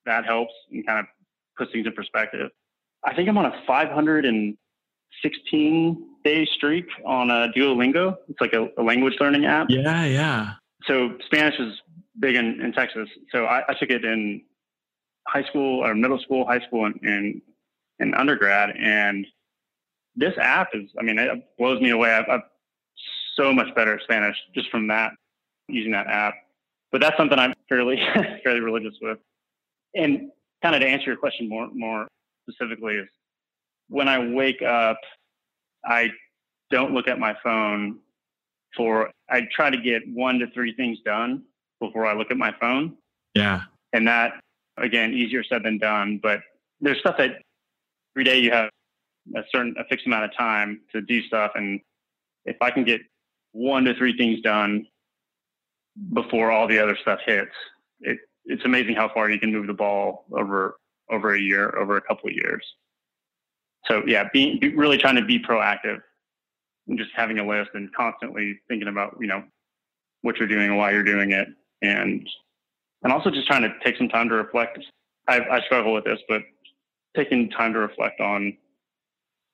That 0.07 0.25
helps 0.25 0.53
and 0.71 0.87
kind 0.87 1.01
of 1.01 1.07
puts 1.57 1.73
things 1.73 1.87
in 1.87 1.93
perspective. 1.93 2.51
I 3.05 3.15
think 3.15 3.29
I'm 3.29 3.39
on 3.39 3.47
a 3.47 3.63
500 3.67 4.25
and 4.25 4.57
16 5.23 6.05
day 6.25 6.47
streak 6.57 6.87
on 7.05 7.31
uh, 7.31 7.49
Duolingo. 7.57 8.17
It's 8.29 8.41
like 8.41 8.53
a, 8.53 8.69
a, 8.79 8.83
language 8.83 9.15
learning 9.21 9.45
app. 9.47 9.67
Yeah, 9.71 10.05
yeah. 10.05 10.53
So 10.85 11.17
Spanish 11.27 11.59
is 11.59 11.75
big 12.19 12.37
in, 12.37 12.61
in 12.61 12.73
Texas. 12.73 13.09
So 13.33 13.45
I, 13.45 13.63
I, 13.69 13.75
took 13.75 13.91
it 13.91 14.05
in 14.05 14.43
high 15.27 15.45
school 15.45 15.85
or 15.85 15.95
middle 15.95 16.19
school, 16.19 16.47
high 16.47 16.61
school, 16.67 16.87
and, 16.87 16.99
and, 17.03 17.43
and 17.99 18.15
undergrad. 18.15 18.71
And 18.77 19.27
this 20.17 20.35
app 20.41 20.71
is, 20.75 20.91
I 20.99 21.03
mean, 21.03 21.19
it 21.19 21.31
blows 21.59 21.81
me 21.81 21.91
away. 21.91 22.11
i 22.11 22.35
am 22.35 22.43
so 23.37 23.53
much 23.53 23.73
better 23.75 23.95
at 23.95 24.03
Spanish 24.03 24.37
just 24.55 24.71
from 24.71 24.89
that, 24.89 25.13
using 25.69 25.93
that 25.93 26.07
app. 26.09 26.35
But 26.91 27.01
that's 27.01 27.17
something 27.17 27.39
I'm 27.39 27.55
fairly, 27.69 28.01
fairly 28.45 28.61
religious 28.61 28.95
with. 29.01 29.19
And 29.95 30.31
kind 30.63 30.75
of 30.75 30.81
to 30.81 30.89
answer 30.89 31.07
your 31.07 31.17
question 31.17 31.49
more, 31.49 31.69
more 31.73 32.09
specifically 32.49 32.95
is 32.95 33.09
when 33.89 34.09
I 34.09 34.19
wake 34.19 34.63
up, 34.63 34.99
I 35.85 36.11
don't 36.71 36.93
look 36.93 37.09
at 37.09 37.19
my 37.19 37.35
phone 37.43 37.99
for, 38.77 39.11
I 39.31 39.49
try 39.55 39.71
to 39.71 39.79
get 39.79 40.03
one 40.09 40.39
to 40.39 40.47
three 40.51 40.75
things 40.75 40.99
done 41.05 41.43
before 41.81 42.07
I 42.07 42.15
look 42.15 42.31
at 42.31 42.37
my 42.37 42.55
phone. 42.61 42.97
Yeah. 43.35 43.63
And 43.93 44.07
that, 44.07 44.41
again, 44.77 45.15
easier 45.15 45.43
said 45.43 45.63
than 45.63 45.79
done. 45.79 46.21
But 46.23 46.41
there's 46.81 46.99
stuff 46.99 47.17
that 47.19 47.43
every 48.15 48.25
day 48.25 48.39
you 48.39 48.51
have 48.51 48.71
a 49.35 49.43
certain, 49.51 49.75
a 49.79 49.85
fixed 49.85 50.07
amount 50.07 50.25
of 50.25 50.37
time 50.37 50.81
to 50.93 51.01
do 51.01 51.23
stuff. 51.23 51.53
And 51.55 51.81
if 52.45 52.57
I 52.61 52.71
can 52.71 52.85
get 52.85 53.01
one 53.53 53.85
to 53.85 53.95
three 53.95 54.17
things 54.17 54.41
done 54.43 54.87
before 56.13 56.51
all 56.51 56.69
the 56.69 56.79
other 56.79 56.97
stuff 57.01 57.21
hits, 57.25 57.55
it, 58.01 58.19
it's 58.45 58.65
amazing 58.65 58.95
how 58.95 59.13
far 59.13 59.31
you 59.31 59.39
can 59.39 59.53
move 59.53 59.67
the 59.67 59.75
ball 59.75 60.27
over 60.33 60.77
over 61.11 61.35
a 61.35 61.41
year, 61.41 61.75
over 61.79 61.97
a 61.97 62.03
couple 62.03 62.29
of 62.29 62.35
years 62.35 62.63
so 63.87 64.03
yeah, 64.07 64.29
being 64.33 64.61
really 64.77 64.99
trying 64.99 65.17
to 65.17 65.25
be 65.25 65.39
proactive 65.39 66.01
and 66.89 66.99
just 66.99 67.11
having 67.15 67.39
a 67.39 67.47
list 67.47 67.71
and 67.75 67.93
constantly 67.95 68.59
thinking 68.69 68.89
about 68.89 69.17
you 69.21 69.27
know 69.27 69.43
what 70.23 70.37
you're 70.39 70.49
doing 70.49 70.69
and 70.69 70.79
why 70.79 70.91
you're 70.91 71.05
doing 71.05 71.33
it, 71.33 71.49
and 71.83 72.29
and 73.03 73.13
also 73.13 73.31
just 73.31 73.47
trying 73.47 73.63
to 73.63 73.73
take 73.85 73.97
some 73.97 74.09
time 74.09 74.29
to 74.29 74.35
reflect. 74.35 74.79
I, 75.29 75.41
I 75.41 75.61
struggle 75.61 75.93
with 75.93 76.05
this, 76.05 76.21
but 76.29 76.43
taking 77.15 77.51
time 77.51 77.73
to 77.75 77.79
reflect 77.79 78.21
on 78.21 78.57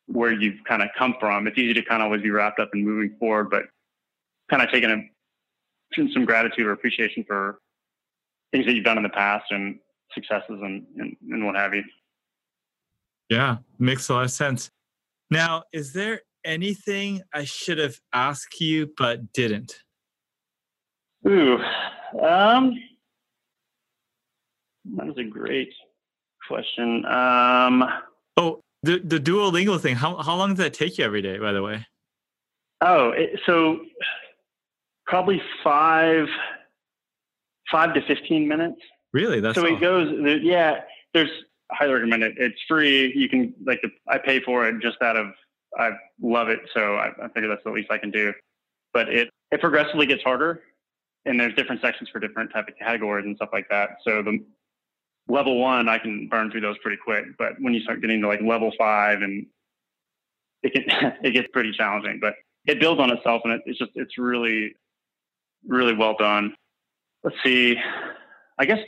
where 0.06 0.32
you've 0.32 0.62
kind 0.68 0.82
of 0.82 0.88
come 0.96 1.14
from. 1.18 1.46
It's 1.46 1.58
easy 1.58 1.74
to 1.74 1.82
kind 1.82 2.02
of 2.02 2.06
always 2.06 2.22
be 2.22 2.30
wrapped 2.30 2.60
up 2.60 2.70
in 2.74 2.84
moving 2.84 3.16
forward, 3.18 3.50
but 3.50 3.64
kind 4.50 4.62
of 4.62 4.70
taking 4.70 4.90
a, 4.90 6.10
some 6.12 6.24
gratitude 6.24 6.66
or 6.66 6.72
appreciation 6.72 7.24
for 7.26 7.58
things 8.52 8.66
that 8.66 8.74
you've 8.74 8.84
done 8.84 8.98
in 8.98 9.02
the 9.02 9.08
past 9.08 9.46
and 9.50 9.78
successes 10.12 10.60
and, 10.62 10.84
and, 10.98 11.16
and 11.30 11.44
what 11.44 11.56
have 11.56 11.74
you. 11.74 11.82
Yeah, 13.28 13.58
makes 13.78 14.08
a 14.08 14.14
lot 14.14 14.24
of 14.24 14.30
sense. 14.30 14.70
Now, 15.30 15.64
is 15.72 15.92
there 15.92 16.20
anything 16.44 17.22
I 17.32 17.44
should 17.44 17.78
have 17.78 17.98
asked 18.12 18.60
you 18.60 18.92
but 18.96 19.32
didn't? 19.32 19.74
Ooh, 21.26 21.58
um, 22.22 22.78
that 24.96 25.08
is 25.08 25.16
a 25.16 25.24
great 25.24 25.72
question. 26.46 27.04
Um, 27.06 27.84
oh, 28.36 28.60
the 28.82 28.98
the 28.98 29.18
Duolingo 29.18 29.80
thing. 29.80 29.96
How 29.96 30.16
how 30.16 30.36
long 30.36 30.50
does 30.50 30.58
that 30.58 30.74
take 30.74 30.98
you 30.98 31.04
every 31.04 31.22
day? 31.22 31.38
By 31.38 31.52
the 31.52 31.62
way. 31.62 31.86
Oh, 32.82 33.10
it, 33.10 33.40
so 33.46 33.80
probably 35.06 35.40
five 35.62 36.26
five 37.70 37.94
to 37.94 38.02
fifteen 38.02 38.46
minutes. 38.46 38.80
Really? 39.14 39.40
That's 39.40 39.54
so 39.54 39.66
all. 39.66 39.74
it 39.74 39.80
goes. 39.80 40.12
Yeah, 40.42 40.80
there's 41.14 41.30
Highly 41.72 41.94
recommend 41.94 42.22
it. 42.22 42.34
It's 42.36 42.60
free. 42.68 43.12
You 43.14 43.28
can 43.28 43.54
like 43.64 43.80
I 44.08 44.18
pay 44.18 44.40
for 44.40 44.68
it 44.68 44.80
just 44.80 45.00
out 45.02 45.16
of 45.16 45.28
I 45.78 45.90
love 46.20 46.48
it. 46.48 46.60
So 46.72 46.96
I, 46.96 47.10
I 47.22 47.28
figure 47.28 47.48
that's 47.48 47.64
the 47.64 47.70
least 47.70 47.90
I 47.90 47.98
can 47.98 48.10
do. 48.10 48.32
But 48.92 49.08
it 49.08 49.30
it 49.50 49.60
progressively 49.60 50.06
gets 50.06 50.22
harder, 50.22 50.62
and 51.24 51.38
there's 51.38 51.54
different 51.54 51.80
sections 51.80 52.08
for 52.10 52.20
different 52.20 52.52
type 52.52 52.68
of 52.68 52.74
categories 52.78 53.24
and 53.26 53.36
stuff 53.36 53.50
like 53.52 53.68
that. 53.70 53.96
So 54.04 54.22
the 54.22 54.44
level 55.28 55.58
one 55.58 55.88
I 55.88 55.98
can 55.98 56.28
burn 56.28 56.50
through 56.50 56.60
those 56.60 56.78
pretty 56.78 56.98
quick. 57.02 57.24
But 57.38 57.54
when 57.60 57.74
you 57.74 57.80
start 57.80 58.00
getting 58.00 58.20
to 58.20 58.28
like 58.28 58.40
level 58.42 58.72
five 58.78 59.22
and 59.22 59.46
it 60.62 60.72
can 60.72 61.14
it 61.22 61.32
gets 61.32 61.48
pretty 61.52 61.72
challenging. 61.72 62.18
But 62.20 62.34
it 62.66 62.80
builds 62.80 63.00
on 63.00 63.10
itself, 63.10 63.42
and 63.44 63.54
it, 63.54 63.62
it's 63.66 63.78
just 63.78 63.92
it's 63.94 64.18
really 64.18 64.74
really 65.66 65.94
well 65.94 66.14
done. 66.18 66.54
Let's 67.22 67.36
see. 67.42 67.76
I 68.58 68.64
guess 68.64 68.78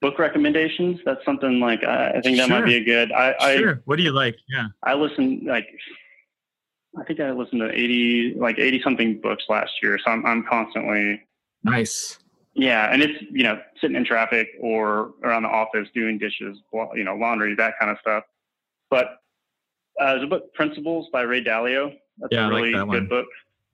book 0.00 0.18
recommendations. 0.18 1.00
That's 1.04 1.24
something 1.24 1.60
like 1.60 1.84
I, 1.84 2.10
I 2.10 2.20
think 2.20 2.36
that 2.36 2.48
sure. 2.48 2.60
might 2.60 2.66
be 2.66 2.76
a 2.76 2.84
good. 2.84 3.12
I, 3.12 3.56
sure. 3.56 3.74
I, 3.76 3.78
what 3.84 3.96
do 3.96 4.02
you 4.02 4.12
like? 4.12 4.36
Yeah. 4.48 4.66
I 4.82 4.94
listen 4.94 5.44
like 5.46 5.68
I 6.98 7.04
think 7.04 7.20
I 7.20 7.30
listened 7.30 7.60
to 7.60 7.70
eighty 7.70 8.34
like 8.36 8.58
eighty 8.58 8.80
something 8.82 9.20
books 9.20 9.44
last 9.48 9.72
year, 9.82 9.98
so 10.04 10.10
I'm 10.10 10.24
I'm 10.24 10.44
constantly 10.44 11.22
nice. 11.62 12.18
Yeah, 12.54 12.92
and 12.92 13.02
it's 13.02 13.22
you 13.30 13.42
know 13.42 13.60
sitting 13.80 13.96
in 13.96 14.04
traffic 14.04 14.48
or 14.60 15.12
around 15.24 15.42
the 15.42 15.48
office 15.48 15.88
doing 15.94 16.18
dishes, 16.18 16.56
you 16.94 17.02
know, 17.04 17.16
laundry, 17.16 17.54
that 17.56 17.74
kind 17.80 17.90
of 17.90 17.98
stuff. 18.00 18.24
But 18.90 19.06
uh, 20.00 20.12
there's 20.12 20.22
a 20.22 20.26
book, 20.26 20.54
Principles 20.54 21.08
by 21.12 21.22
Ray 21.22 21.42
Dalio. 21.42 21.94
That's 22.18 22.32
yeah, 22.32 22.46
a 22.46 22.48
really 22.48 22.72
like 22.72 22.88
good 22.88 22.88
one. 22.88 23.08
book. 23.08 23.26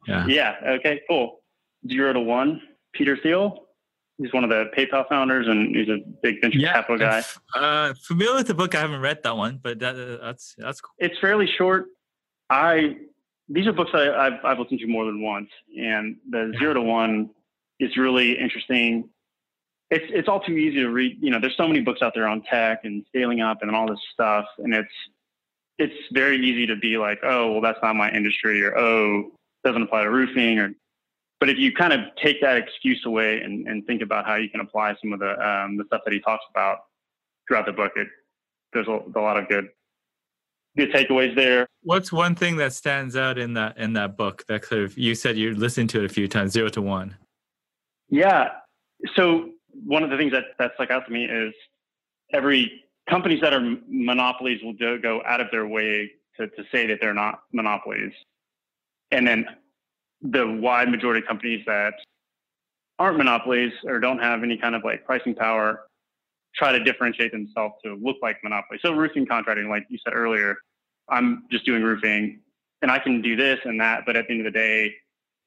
Yeah. 0.07 0.27
Yeah. 0.27 0.57
Okay. 0.67 1.03
Cool. 1.09 1.41
Zero 1.89 2.13
to 2.15 2.21
One. 2.21 2.63
Peter 2.93 3.17
Thiel 3.17 3.67
he's 4.21 4.33
one 4.33 4.45
of 4.45 4.51
the 4.51 4.71
PayPal 4.77 5.09
founders, 5.09 5.49
and 5.49 5.75
he's 5.75 5.89
a 5.89 5.99
big 6.23 6.41
venture 6.41 6.59
yeah, 6.59 6.75
capital 6.75 6.99
guy. 6.99 7.23
Uh, 7.55 7.95
familiar 8.03 8.37
with 8.37 8.47
the 8.47 8.55
book? 8.55 8.75
I 8.75 8.81
haven't 8.81 9.01
read 9.01 9.23
that 9.23 9.37
one, 9.37 9.59
but 9.63 9.79
that, 9.81 9.97
uh, 9.97 10.25
that's 10.25 10.55
that's 10.59 10.81
cool. 10.81 10.93
It's 10.99 11.19
fairly 11.19 11.49
short. 11.59 11.87
I 12.51 12.97
these 13.49 13.67
are 13.67 13.73
books 13.73 13.91
I, 13.95 14.25
have 14.25 14.45
I've 14.45 14.59
listened 14.59 14.81
to 14.81 14.87
more 14.87 15.07
than 15.07 15.23
once, 15.23 15.49
and 15.77 16.17
the 16.29 16.53
Zero 16.59 16.75
to 16.75 16.83
One 16.83 17.31
is 17.79 17.97
really 17.97 18.39
interesting. 18.39 19.09
It's 19.91 20.05
it's 20.11 20.29
all 20.29 20.41
too 20.41 20.53
easy 20.53 20.81
to 20.81 20.89
read. 20.89 21.19
You 21.21 21.31
know, 21.31 21.41
there's 21.41 21.57
so 21.57 21.67
many 21.67 21.81
books 21.81 22.03
out 22.03 22.13
there 22.15 22.29
on 22.29 22.43
tech 22.43 22.81
and 22.85 23.05
scaling 23.09 23.41
up 23.41 23.63
and 23.63 23.75
all 23.75 23.89
this 23.89 24.01
stuff, 24.13 24.45
and 24.59 24.75
it's 24.75 24.93
it's 25.79 25.95
very 26.13 26.37
easy 26.37 26.67
to 26.67 26.77
be 26.77 26.99
like, 26.99 27.19
oh, 27.23 27.53
well, 27.53 27.61
that's 27.61 27.79
not 27.83 27.97
my 27.97 28.11
industry, 28.11 28.63
or 28.63 28.77
oh, 28.77 29.33
doesn't 29.65 29.83
apply 29.83 30.05
to 30.05 30.11
roofing, 30.11 30.59
or 30.59 30.73
but 31.41 31.49
if 31.49 31.57
you 31.59 31.73
kind 31.73 31.93
of 31.95 32.01
take 32.23 32.41
that 32.43 32.59
excuse 32.59 33.03
away 33.07 33.41
and, 33.41 33.67
and 33.67 33.85
think 33.87 34.03
about 34.03 34.27
how 34.27 34.37
you 34.37 34.51
can 34.51 34.61
apply 34.61 34.95
some 35.01 35.13
of 35.13 35.19
the 35.19 35.31
um, 35.31 35.79
the 35.79 35.85
stuff 35.87 36.03
that 36.05 36.13
he 36.13 36.21
talks 36.21 36.45
about 36.51 36.81
throughout 37.49 37.67
the 37.67 37.73
book, 37.73 37.93
it 37.97 38.09
there's 38.73 38.87
a, 38.87 39.01
a, 39.17 39.21
lot 39.21 39.39
of 39.39 39.49
good 39.49 39.69
good 40.77 40.93
takeaways 40.93 41.35
there. 41.35 41.67
What's 41.83 42.13
one 42.13 42.35
thing 42.35 42.57
that 42.59 42.75
stands 42.75 43.17
out 43.17 43.39
in 43.39 43.55
that 43.55 43.79
in 43.79 43.95
that 43.95 44.19
book 44.19 44.45
that 44.49 44.67
sort 44.67 44.83
of 44.83 44.99
you 44.99 45.15
said 45.15 45.39
you 45.39 45.55
listened 45.55 45.89
to 45.91 46.01
it 46.01 46.05
a 46.05 46.11
few 46.11 46.29
times, 46.29 46.53
zero 46.53 46.69
to 46.69 46.83
one? 46.83 47.17
Yeah. 48.11 48.51
So 49.17 49.51
one 49.73 50.03
of 50.03 50.11
the 50.11 50.19
things 50.19 50.33
that 50.33 50.45
that 50.59 50.73
stuck 50.75 50.91
out 50.91 51.07
to 51.07 51.13
me 51.13 51.25
is 51.25 51.55
every 52.35 52.85
companies 53.09 53.41
that 53.41 53.55
are 53.55 53.77
monopolies 53.89 54.63
will 54.63 54.75
do, 54.75 55.01
go 55.01 55.23
out 55.27 55.41
of 55.41 55.49
their 55.51 55.67
way 55.67 56.11
to, 56.39 56.49
to 56.49 56.65
say 56.71 56.87
that 56.87 56.99
they're 57.01 57.15
not 57.15 57.41
monopolies. 57.53 58.13
And 59.11 59.27
then 59.27 59.47
the 60.23 60.47
wide 60.47 60.89
majority 60.89 61.21
of 61.21 61.27
companies 61.27 61.65
that 61.67 61.95
aren't 62.99 63.17
monopolies 63.17 63.73
or 63.85 63.99
don't 63.99 64.19
have 64.19 64.43
any 64.43 64.57
kind 64.57 64.75
of 64.75 64.85
like 64.85 65.05
pricing 65.05 65.35
power 65.35 65.87
try 66.55 66.73
to 66.73 66.83
differentiate 66.83 67.33
themselves 67.33 67.75
to 67.85 67.95
look 68.03 68.17
like 68.23 68.37
monopoly. 68.43 68.79
So 68.83 68.93
roofing 68.93 69.27
contracting, 69.27 69.69
like 69.69 69.87
you 69.89 69.99
said 70.05 70.15
earlier, 70.15 70.57
I'm 71.09 71.45
just 71.51 71.65
doing 71.65 71.83
roofing 71.83 72.41
and 72.83 72.91
I 72.91 72.99
can 72.99 73.23
do 73.23 73.37
this 73.37 73.61
and 73.65 73.81
that, 73.81 74.03
but 74.05 74.17
at 74.17 74.27
the 74.27 74.33
end 74.35 74.47
of 74.47 74.53
the 74.53 74.59
day, 74.59 74.95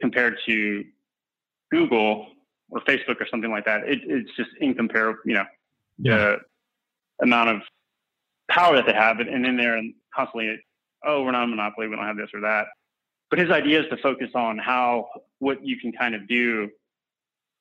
compared 0.01 0.37
to 0.45 0.83
Google 1.71 2.27
or 2.69 2.79
Facebook 2.81 3.19
or 3.19 3.27
something 3.29 3.51
like 3.51 3.65
that, 3.65 3.83
it, 3.83 3.99
it's 4.05 4.31
just 4.35 4.49
incomparable, 4.59 5.19
you 5.25 5.33
know, 5.33 5.45
yeah. 5.99 6.17
the 6.17 6.37
amount 7.21 7.49
of 7.49 7.61
power 8.49 8.75
that 8.75 8.85
they 8.85 8.93
have. 8.93 9.19
And 9.19 9.43
then 9.43 9.57
they're 9.57 9.81
constantly, 10.15 10.57
oh, 11.05 11.23
we're 11.23 11.31
not 11.31 11.43
a 11.43 11.47
monopoly, 11.47 11.87
we 11.87 11.95
don't 11.95 12.05
have 12.05 12.17
this 12.17 12.29
or 12.33 12.41
that 12.41 12.67
but 13.33 13.39
his 13.39 13.49
idea 13.49 13.81
is 13.81 13.89
to 13.89 13.97
focus 13.97 14.29
on 14.35 14.59
how 14.59 15.07
what 15.39 15.65
you 15.65 15.75
can 15.79 15.91
kind 15.91 16.13
of 16.13 16.27
do 16.27 16.69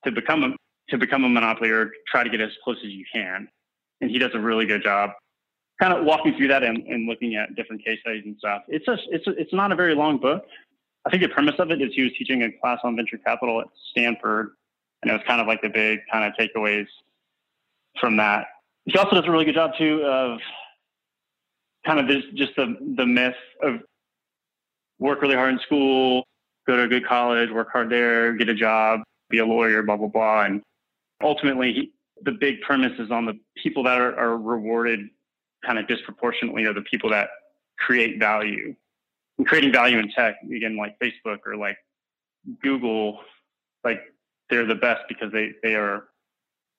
to 0.04 0.12
become 0.12 0.44
a 0.44 0.50
to 0.90 0.98
become 0.98 1.24
a 1.24 1.28
monopoly 1.30 1.70
or 1.70 1.90
try 2.06 2.22
to 2.22 2.28
get 2.28 2.42
as 2.42 2.50
close 2.62 2.76
as 2.84 2.90
you 2.90 3.06
can. 3.10 3.48
And 4.02 4.10
he 4.10 4.18
does 4.18 4.32
a 4.34 4.38
really 4.38 4.66
good 4.66 4.82
job 4.82 5.12
kind 5.80 5.94
of 5.94 6.04
walking 6.04 6.36
through 6.36 6.48
that 6.48 6.62
and, 6.62 6.86
and 6.88 7.08
looking 7.08 7.36
at 7.36 7.54
different 7.54 7.82
case 7.82 8.00
studies 8.02 8.22
and 8.26 8.36
stuff. 8.36 8.64
It's 8.68 8.86
a, 8.86 8.98
it's 9.08 9.26
a, 9.26 9.30
it's 9.30 9.54
not 9.54 9.72
a 9.72 9.74
very 9.74 9.94
long 9.94 10.18
book. 10.18 10.44
I 11.06 11.10
think 11.10 11.22
the 11.22 11.30
premise 11.30 11.54
of 11.58 11.70
it 11.70 11.80
is 11.80 11.94
he 11.94 12.02
was 12.02 12.12
teaching 12.18 12.42
a 12.42 12.52
class 12.52 12.80
on 12.84 12.94
venture 12.94 13.16
capital 13.16 13.62
at 13.62 13.68
Stanford, 13.92 14.50
and 15.00 15.10
it 15.10 15.14
was 15.14 15.22
kind 15.26 15.40
of 15.40 15.46
like 15.46 15.62
the 15.62 15.70
big 15.70 16.00
kind 16.12 16.30
of 16.30 16.34
takeaways 16.38 16.86
from 17.98 18.18
that. 18.18 18.44
He 18.84 18.98
also 18.98 19.14
does 19.14 19.24
a 19.26 19.30
really 19.30 19.46
good 19.46 19.54
job 19.54 19.70
too 19.78 20.04
of 20.04 20.38
kind 21.86 21.98
of 21.98 22.08
this, 22.08 22.24
just 22.34 22.54
the 22.56 22.76
the 22.98 23.06
myth 23.06 23.32
of 23.62 23.80
work 25.02 25.20
really 25.20 25.34
hard 25.34 25.52
in 25.52 25.58
school, 25.60 26.24
go 26.66 26.76
to 26.76 26.82
a 26.84 26.88
good 26.88 27.06
college, 27.06 27.50
work 27.50 27.70
hard 27.72 27.90
there, 27.90 28.32
get 28.34 28.48
a 28.48 28.54
job, 28.54 29.00
be 29.28 29.38
a 29.38 29.44
lawyer, 29.44 29.82
blah, 29.82 29.96
blah, 29.96 30.06
blah. 30.06 30.44
And 30.44 30.62
ultimately, 31.22 31.72
he, 31.72 31.92
the 32.22 32.32
big 32.32 32.60
premise 32.60 32.98
is 32.98 33.10
on 33.10 33.26
the 33.26 33.38
people 33.60 33.82
that 33.82 34.00
are, 34.00 34.16
are 34.16 34.38
rewarded 34.38 35.08
kind 35.66 35.78
of 35.78 35.88
disproportionately 35.88 36.64
are 36.64 36.72
the 36.72 36.82
people 36.82 37.10
that 37.10 37.28
create 37.78 38.18
value. 38.18 38.74
And 39.38 39.46
creating 39.46 39.72
value 39.72 39.98
in 39.98 40.10
tech, 40.12 40.36
again, 40.44 40.76
like 40.76 40.96
Facebook 41.00 41.38
or 41.46 41.56
like 41.56 41.76
Google, 42.62 43.20
like 43.82 44.00
they're 44.50 44.66
the 44.66 44.76
best 44.76 45.02
because 45.08 45.32
they, 45.32 45.52
they 45.64 45.74
are, 45.74 46.04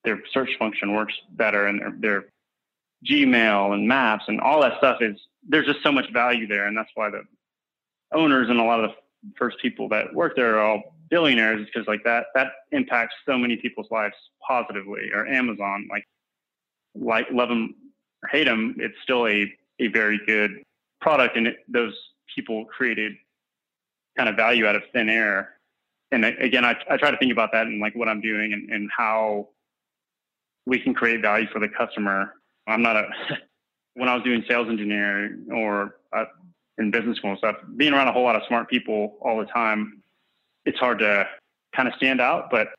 their 0.06 0.22
search 0.32 0.52
function 0.60 0.94
works 0.94 1.14
better 1.32 1.68
and 1.68 1.80
their, 1.80 1.96
their 2.00 2.26
Gmail 3.06 3.74
and 3.74 3.86
maps 3.86 4.26
and 4.28 4.40
all 4.40 4.62
that 4.62 4.78
stuff 4.78 5.02
is, 5.02 5.18
there's 5.46 5.66
just 5.66 5.84
so 5.84 5.92
much 5.92 6.12
value 6.14 6.48
there. 6.48 6.68
And 6.68 6.78
that's 6.78 6.92
why 6.96 7.10
the 7.10 7.24
owners 8.14 8.50
and 8.50 8.60
a 8.60 8.64
lot 8.64 8.84
of 8.84 8.92
the 8.92 8.96
first 9.38 9.58
people 9.62 9.88
that 9.90 10.14
work 10.14 10.36
there 10.36 10.58
are 10.58 10.62
all 10.62 10.96
billionaires. 11.10 11.66
Because 11.66 11.88
like 11.88 12.04
that 12.04 12.28
that 12.36 12.48
impacts 12.72 13.16
so 13.26 13.38
many 13.38 13.58
people's 13.58 13.88
lives 13.92 14.16
positively. 14.46 15.10
Or 15.14 15.28
amazon 15.28 15.88
like 15.90 16.06
like 16.96 17.28
love 17.32 17.50
them 17.50 17.76
or 18.24 18.30
hate 18.30 18.46
them 18.46 18.76
it's 18.80 18.96
still 19.04 19.28
a 19.28 19.52
a 19.80 19.88
very 19.88 20.20
good 20.26 20.64
product. 21.02 21.36
And 21.36 21.48
it, 21.48 21.58
those 21.68 21.98
people 22.34 22.66
created 22.66 23.14
kind 24.18 24.30
of 24.30 24.36
value 24.36 24.66
out 24.66 24.76
of 24.76 24.84
thin 24.94 25.10
air. 25.10 25.56
And 26.12 26.26
again 26.26 26.66
I, 26.66 26.76
I 26.90 26.98
try 26.98 27.12
to 27.12 27.18
think 27.18 27.32
about 27.32 27.52
that 27.54 27.68
and 27.68 27.80
like 27.80 27.96
what 27.96 28.08
i'm 28.08 28.22
doing 28.22 28.54
and, 28.54 28.70
and 28.70 28.90
how 28.96 29.50
we 30.66 30.80
can 30.80 30.94
create 30.94 31.22
value 31.22 31.48
for 31.52 31.60
the 31.60 31.68
customer. 31.68 32.36
I'm 32.68 32.82
not 32.82 32.96
a 32.96 33.10
when 33.96 34.10
i 34.10 34.16
was 34.16 34.24
doing 34.24 34.44
sales 34.48 34.70
engineering 34.70 35.48
or 35.52 35.98
in 36.78 36.92
business 36.92 37.18
school 37.18 37.32
and 37.32 37.40
stuff, 37.40 37.58
being 37.78 37.94
around 37.94 38.08
a 38.08 38.12
whole 38.12 38.24
lot 38.24 38.36
of 38.36 38.42
smart 38.48 38.70
people 38.70 39.18
all 39.22 39.38
the 39.38 39.46
time, 39.46 40.02
it's 40.66 40.80
hard 40.80 41.00
to 41.00 41.28
kind 41.76 41.88
of 41.88 41.94
stand 41.96 42.22
out. 42.22 42.50
But 42.50 42.70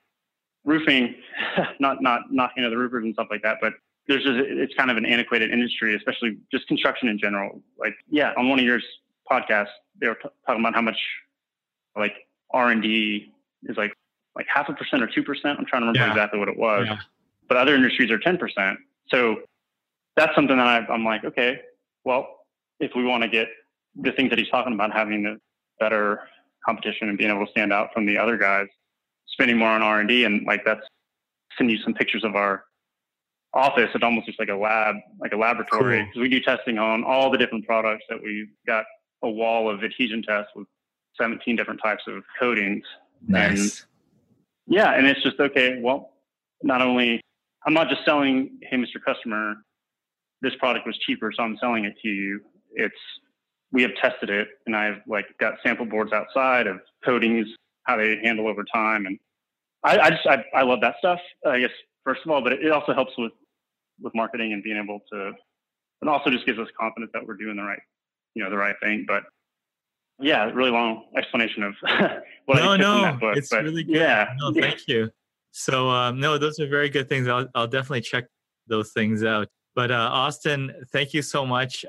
roofing, 0.64 1.14
not 1.80 2.02
not 2.02 2.22
knocking 2.30 2.68
the 2.68 2.76
roofers 2.76 3.04
and 3.04 3.14
stuff 3.14 3.28
like 3.30 3.42
that, 3.42 3.58
but 3.60 3.74
there's 4.06 4.22
just 4.22 4.36
it's 4.36 4.74
kind 4.74 4.90
of 4.90 4.96
an 4.96 5.06
antiquated 5.06 5.50
industry, 5.50 5.94
especially 5.94 6.36
just 6.50 6.66
construction 6.66 7.08
in 7.08 7.18
general. 7.18 7.60
Like, 7.78 7.94
yeah, 8.10 8.32
on 8.36 8.48
one 8.48 8.58
of 8.58 8.64
your 8.64 8.80
podcasts, 9.30 9.68
they 10.00 10.08
were 10.08 10.14
t- 10.16 10.28
talking 10.46 10.60
about 10.60 10.74
how 10.74 10.82
much 10.82 10.98
like 11.96 12.14
R 12.50 12.70
and 12.70 12.82
D 12.82 13.32
is 13.64 13.76
like 13.76 13.94
like 14.36 14.46
half 14.52 14.68
a 14.68 14.72
percent 14.72 15.02
or 15.02 15.06
two 15.06 15.22
percent. 15.22 15.58
I'm 15.58 15.66
trying 15.66 15.82
to 15.82 15.86
remember 15.86 16.06
yeah. 16.06 16.12
exactly 16.12 16.38
what 16.38 16.48
it 16.48 16.58
was, 16.58 16.86
yeah. 16.86 16.98
but 17.48 17.56
other 17.56 17.74
industries 17.74 18.10
are 18.10 18.18
ten 18.18 18.36
percent. 18.36 18.78
So 19.08 19.36
that's 20.16 20.34
something 20.34 20.56
that 20.56 20.66
I, 20.66 20.92
I'm 20.92 21.04
like, 21.04 21.24
okay, 21.24 21.60
well, 22.04 22.46
if 22.80 22.92
we 22.94 23.04
want 23.04 23.22
to 23.22 23.28
get 23.28 23.48
the 23.96 24.12
things 24.12 24.30
that 24.30 24.38
he's 24.38 24.48
talking 24.48 24.72
about, 24.72 24.92
having 24.92 25.22
the 25.22 25.38
better 25.78 26.20
competition 26.64 27.08
and 27.08 27.18
being 27.18 27.30
able 27.30 27.44
to 27.44 27.50
stand 27.50 27.72
out 27.72 27.90
from 27.92 28.06
the 28.06 28.18
other 28.18 28.36
guys, 28.36 28.66
spending 29.28 29.56
more 29.58 29.68
on 29.68 29.82
R 29.82 30.00
and 30.00 30.08
D, 30.08 30.24
and 30.24 30.46
like 30.46 30.64
that's 30.64 30.86
send 31.56 31.70
you 31.70 31.78
some 31.78 31.94
pictures 31.94 32.24
of 32.24 32.34
our 32.34 32.64
office. 33.52 33.90
It 33.94 34.02
almost 34.02 34.26
looks 34.26 34.38
like 34.38 34.48
a 34.48 34.56
lab, 34.56 34.96
like 35.20 35.32
a 35.32 35.36
laboratory, 35.36 36.00
because 36.02 36.14
cool. 36.14 36.22
we 36.22 36.28
do 36.28 36.40
testing 36.40 36.78
on 36.78 37.04
all 37.04 37.30
the 37.30 37.38
different 37.38 37.66
products 37.66 38.04
that 38.08 38.20
we've 38.22 38.50
got 38.66 38.84
a 39.22 39.30
wall 39.30 39.70
of 39.70 39.84
adhesion 39.84 40.22
tests 40.22 40.50
with 40.54 40.66
17 41.20 41.56
different 41.56 41.80
types 41.82 42.02
of 42.06 42.22
coatings. 42.38 42.84
Nice. 43.26 43.86
yeah, 44.66 44.94
and 44.94 45.06
it's 45.06 45.22
just 45.22 45.40
okay. 45.40 45.78
Well, 45.80 46.10
not 46.62 46.82
only 46.82 47.20
I'm 47.66 47.72
not 47.72 47.88
just 47.88 48.04
selling, 48.04 48.58
hey, 48.62 48.76
Mr. 48.76 49.02
Customer, 49.04 49.56
this 50.42 50.54
product 50.56 50.86
was 50.86 50.98
cheaper, 50.98 51.32
so 51.34 51.42
I'm 51.42 51.56
selling 51.58 51.84
it 51.84 51.94
to 52.02 52.08
you. 52.08 52.40
It's 52.74 52.94
we 53.74 53.82
have 53.82 53.90
tested 54.00 54.30
it, 54.30 54.48
and 54.66 54.74
I've 54.74 55.00
like 55.06 55.26
got 55.38 55.54
sample 55.62 55.84
boards 55.84 56.12
outside 56.12 56.68
of 56.68 56.78
coatings, 57.04 57.48
how 57.82 57.96
they 57.96 58.20
handle 58.22 58.46
over 58.46 58.64
time, 58.72 59.04
and 59.04 59.18
I, 59.82 59.98
I 59.98 60.10
just 60.10 60.26
I, 60.26 60.44
I 60.54 60.62
love 60.62 60.80
that 60.80 60.94
stuff. 61.00 61.18
I 61.44 61.58
guess 61.58 61.70
first 62.04 62.20
of 62.24 62.30
all, 62.30 62.40
but 62.40 62.52
it 62.52 62.70
also 62.70 62.94
helps 62.94 63.12
with 63.18 63.32
with 64.00 64.14
marketing 64.14 64.52
and 64.52 64.62
being 64.62 64.80
able 64.82 65.00
to, 65.12 65.32
and 66.00 66.08
also 66.08 66.30
just 66.30 66.46
gives 66.46 66.58
us 66.58 66.68
confidence 66.78 67.10
that 67.14 67.26
we're 67.26 67.36
doing 67.36 67.56
the 67.56 67.64
right, 67.64 67.80
you 68.34 68.44
know, 68.44 68.48
the 68.48 68.56
right 68.56 68.76
thing. 68.80 69.04
But 69.08 69.24
yeah, 70.20 70.44
really 70.52 70.70
long 70.70 71.06
explanation 71.16 71.64
of 71.64 71.74
what 72.46 72.56
no, 72.56 72.70
I 72.70 72.76
no, 72.76 73.02
that 73.02 73.20
book. 73.20 73.36
it's 73.36 73.50
but 73.50 73.64
really 73.64 73.82
good. 73.82 73.96
Yeah, 73.96 74.32
No, 74.38 74.52
thank 74.52 74.86
you. 74.86 75.10
So 75.50 75.88
um, 75.90 76.20
no, 76.20 76.38
those 76.38 76.60
are 76.60 76.68
very 76.68 76.88
good 76.90 77.08
things. 77.08 77.26
I'll 77.26 77.48
I'll 77.56 77.66
definitely 77.66 78.02
check 78.02 78.26
those 78.68 78.92
things 78.92 79.24
out. 79.24 79.48
But 79.74 79.90
uh, 79.90 80.08
Austin, 80.12 80.72
thank 80.92 81.12
you 81.12 81.22
so 81.22 81.44
much. 81.44 81.84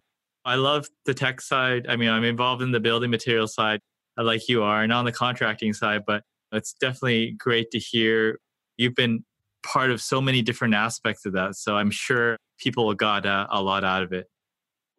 I 0.45 0.55
love 0.55 0.87
the 1.05 1.13
tech 1.13 1.41
side. 1.41 1.87
I 1.89 1.95
mean, 1.95 2.09
I'm 2.09 2.23
involved 2.23 2.61
in 2.61 2.71
the 2.71 2.79
building 2.79 3.09
material 3.09 3.47
side, 3.47 3.79
uh, 4.17 4.23
like 4.23 4.47
you 4.47 4.63
are, 4.63 4.83
and 4.83 4.93
on 4.93 5.03
the 5.03 5.11
contracting 5.11 5.73
side. 5.73 6.03
But 6.05 6.23
it's 6.51 6.73
definitely 6.73 7.31
great 7.31 7.71
to 7.71 7.79
hear 7.79 8.39
you've 8.77 8.95
been 8.95 9.25
part 9.63 9.89
of 9.89 10.01
so 10.01 10.21
many 10.21 10.41
different 10.41 10.75
aspects 10.75 11.25
of 11.25 11.33
that. 11.33 11.55
So 11.55 11.75
I'm 11.75 11.89
sure 11.89 12.37
people 12.59 12.93
got 12.93 13.25
uh, 13.25 13.47
a 13.49 13.61
lot 13.61 13.83
out 13.83 14.03
of 14.03 14.13
it. 14.13 14.27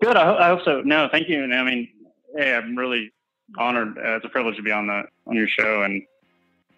Good. 0.02 0.16
I, 0.16 0.34
I 0.34 0.48
hope 0.48 0.64
so. 0.64 0.82
No, 0.82 1.08
thank 1.10 1.28
you. 1.28 1.44
And 1.44 1.54
I 1.54 1.62
mean, 1.62 1.88
hey, 2.36 2.54
I'm 2.54 2.76
really 2.76 3.12
honored. 3.56 3.96
Uh, 3.96 4.16
it's 4.16 4.24
a 4.24 4.28
privilege 4.28 4.56
to 4.56 4.62
be 4.62 4.72
on 4.72 4.88
the 4.88 5.04
on 5.26 5.36
your 5.36 5.48
show, 5.48 5.82
and 5.82 6.02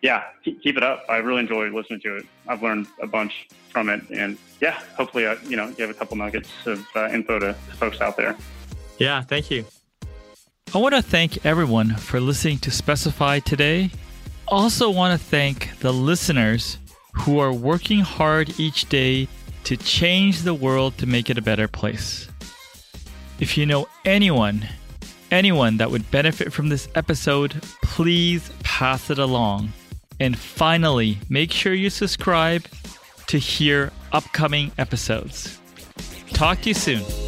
yeah, 0.03 0.25
keep, 0.45 0.77
it 0.77 0.83
up. 0.83 1.05
I 1.09 1.17
really 1.17 1.41
enjoy 1.41 1.69
listening 1.71 2.01
to 2.03 2.17
it. 2.17 2.27
I've 2.47 2.63
learned 2.63 2.87
a 3.03 3.07
bunch 3.07 3.49
from 3.71 3.89
it, 3.89 4.03
and 4.11 4.39
yeah, 4.61 4.81
hopefully, 4.97 5.27
I, 5.27 5.35
you 5.49 5.57
know, 5.57 5.73
give 5.73 5.91
a 5.91 5.95
couple 5.95 6.17
nuggets 6.17 6.51
of 6.67 6.87
uh, 6.95 7.09
info 7.09 7.39
to 7.41 7.55
folks 7.55 8.01
out 8.01 8.17
there. 8.17 8.37
Yeah, 8.99 9.23
thank 9.23 9.51
you. 9.51 9.65
I 10.75 10.79
want 10.79 10.95
to 10.95 11.03
thank 11.03 11.47
everyone 11.47 11.95
for 11.97 12.21
listening 12.21 12.59
to 12.59 12.71
Specify 12.71 13.39
today. 13.39 13.91
Also, 14.49 14.91
want 14.91 15.19
to 15.19 15.27
thank 15.27 15.79
the 15.79 15.93
listeners 15.93 16.79
who 17.15 17.39
are 17.39 17.53
working 17.53 18.01
hard 18.01 18.59
each 18.61 18.89
day 18.89 19.29
to 19.65 19.77
change 19.77 20.43
the 20.43 20.55
world 20.55 20.99
to 20.99 21.07
make 21.07 21.31
it 21.31 21.39
a 21.39 21.43
better 21.43 21.69
place. 21.69 22.29
If 23.41 23.57
you 23.57 23.67
know 23.67 23.89
anyone, 24.05 24.69
anyone 25.31 25.77
that 25.77 25.91
would 25.91 26.11
benefit 26.11 26.53
from 26.53 26.69
this 26.69 26.89
episode, 26.95 27.63
please 27.83 28.51
pass 28.63 29.11
it 29.11 29.19
along. 29.19 29.73
And 30.21 30.37
finally, 30.37 31.19
make 31.29 31.53
sure 31.53 31.73
you 31.73 31.91
subscribe 31.91 32.65
to 33.29 33.39
hear 33.39 33.93
upcoming 34.13 34.73
episodes. 34.79 35.59
Talk 36.33 36.63
to 36.63 36.71
you 36.71 36.75
soon. 36.75 37.28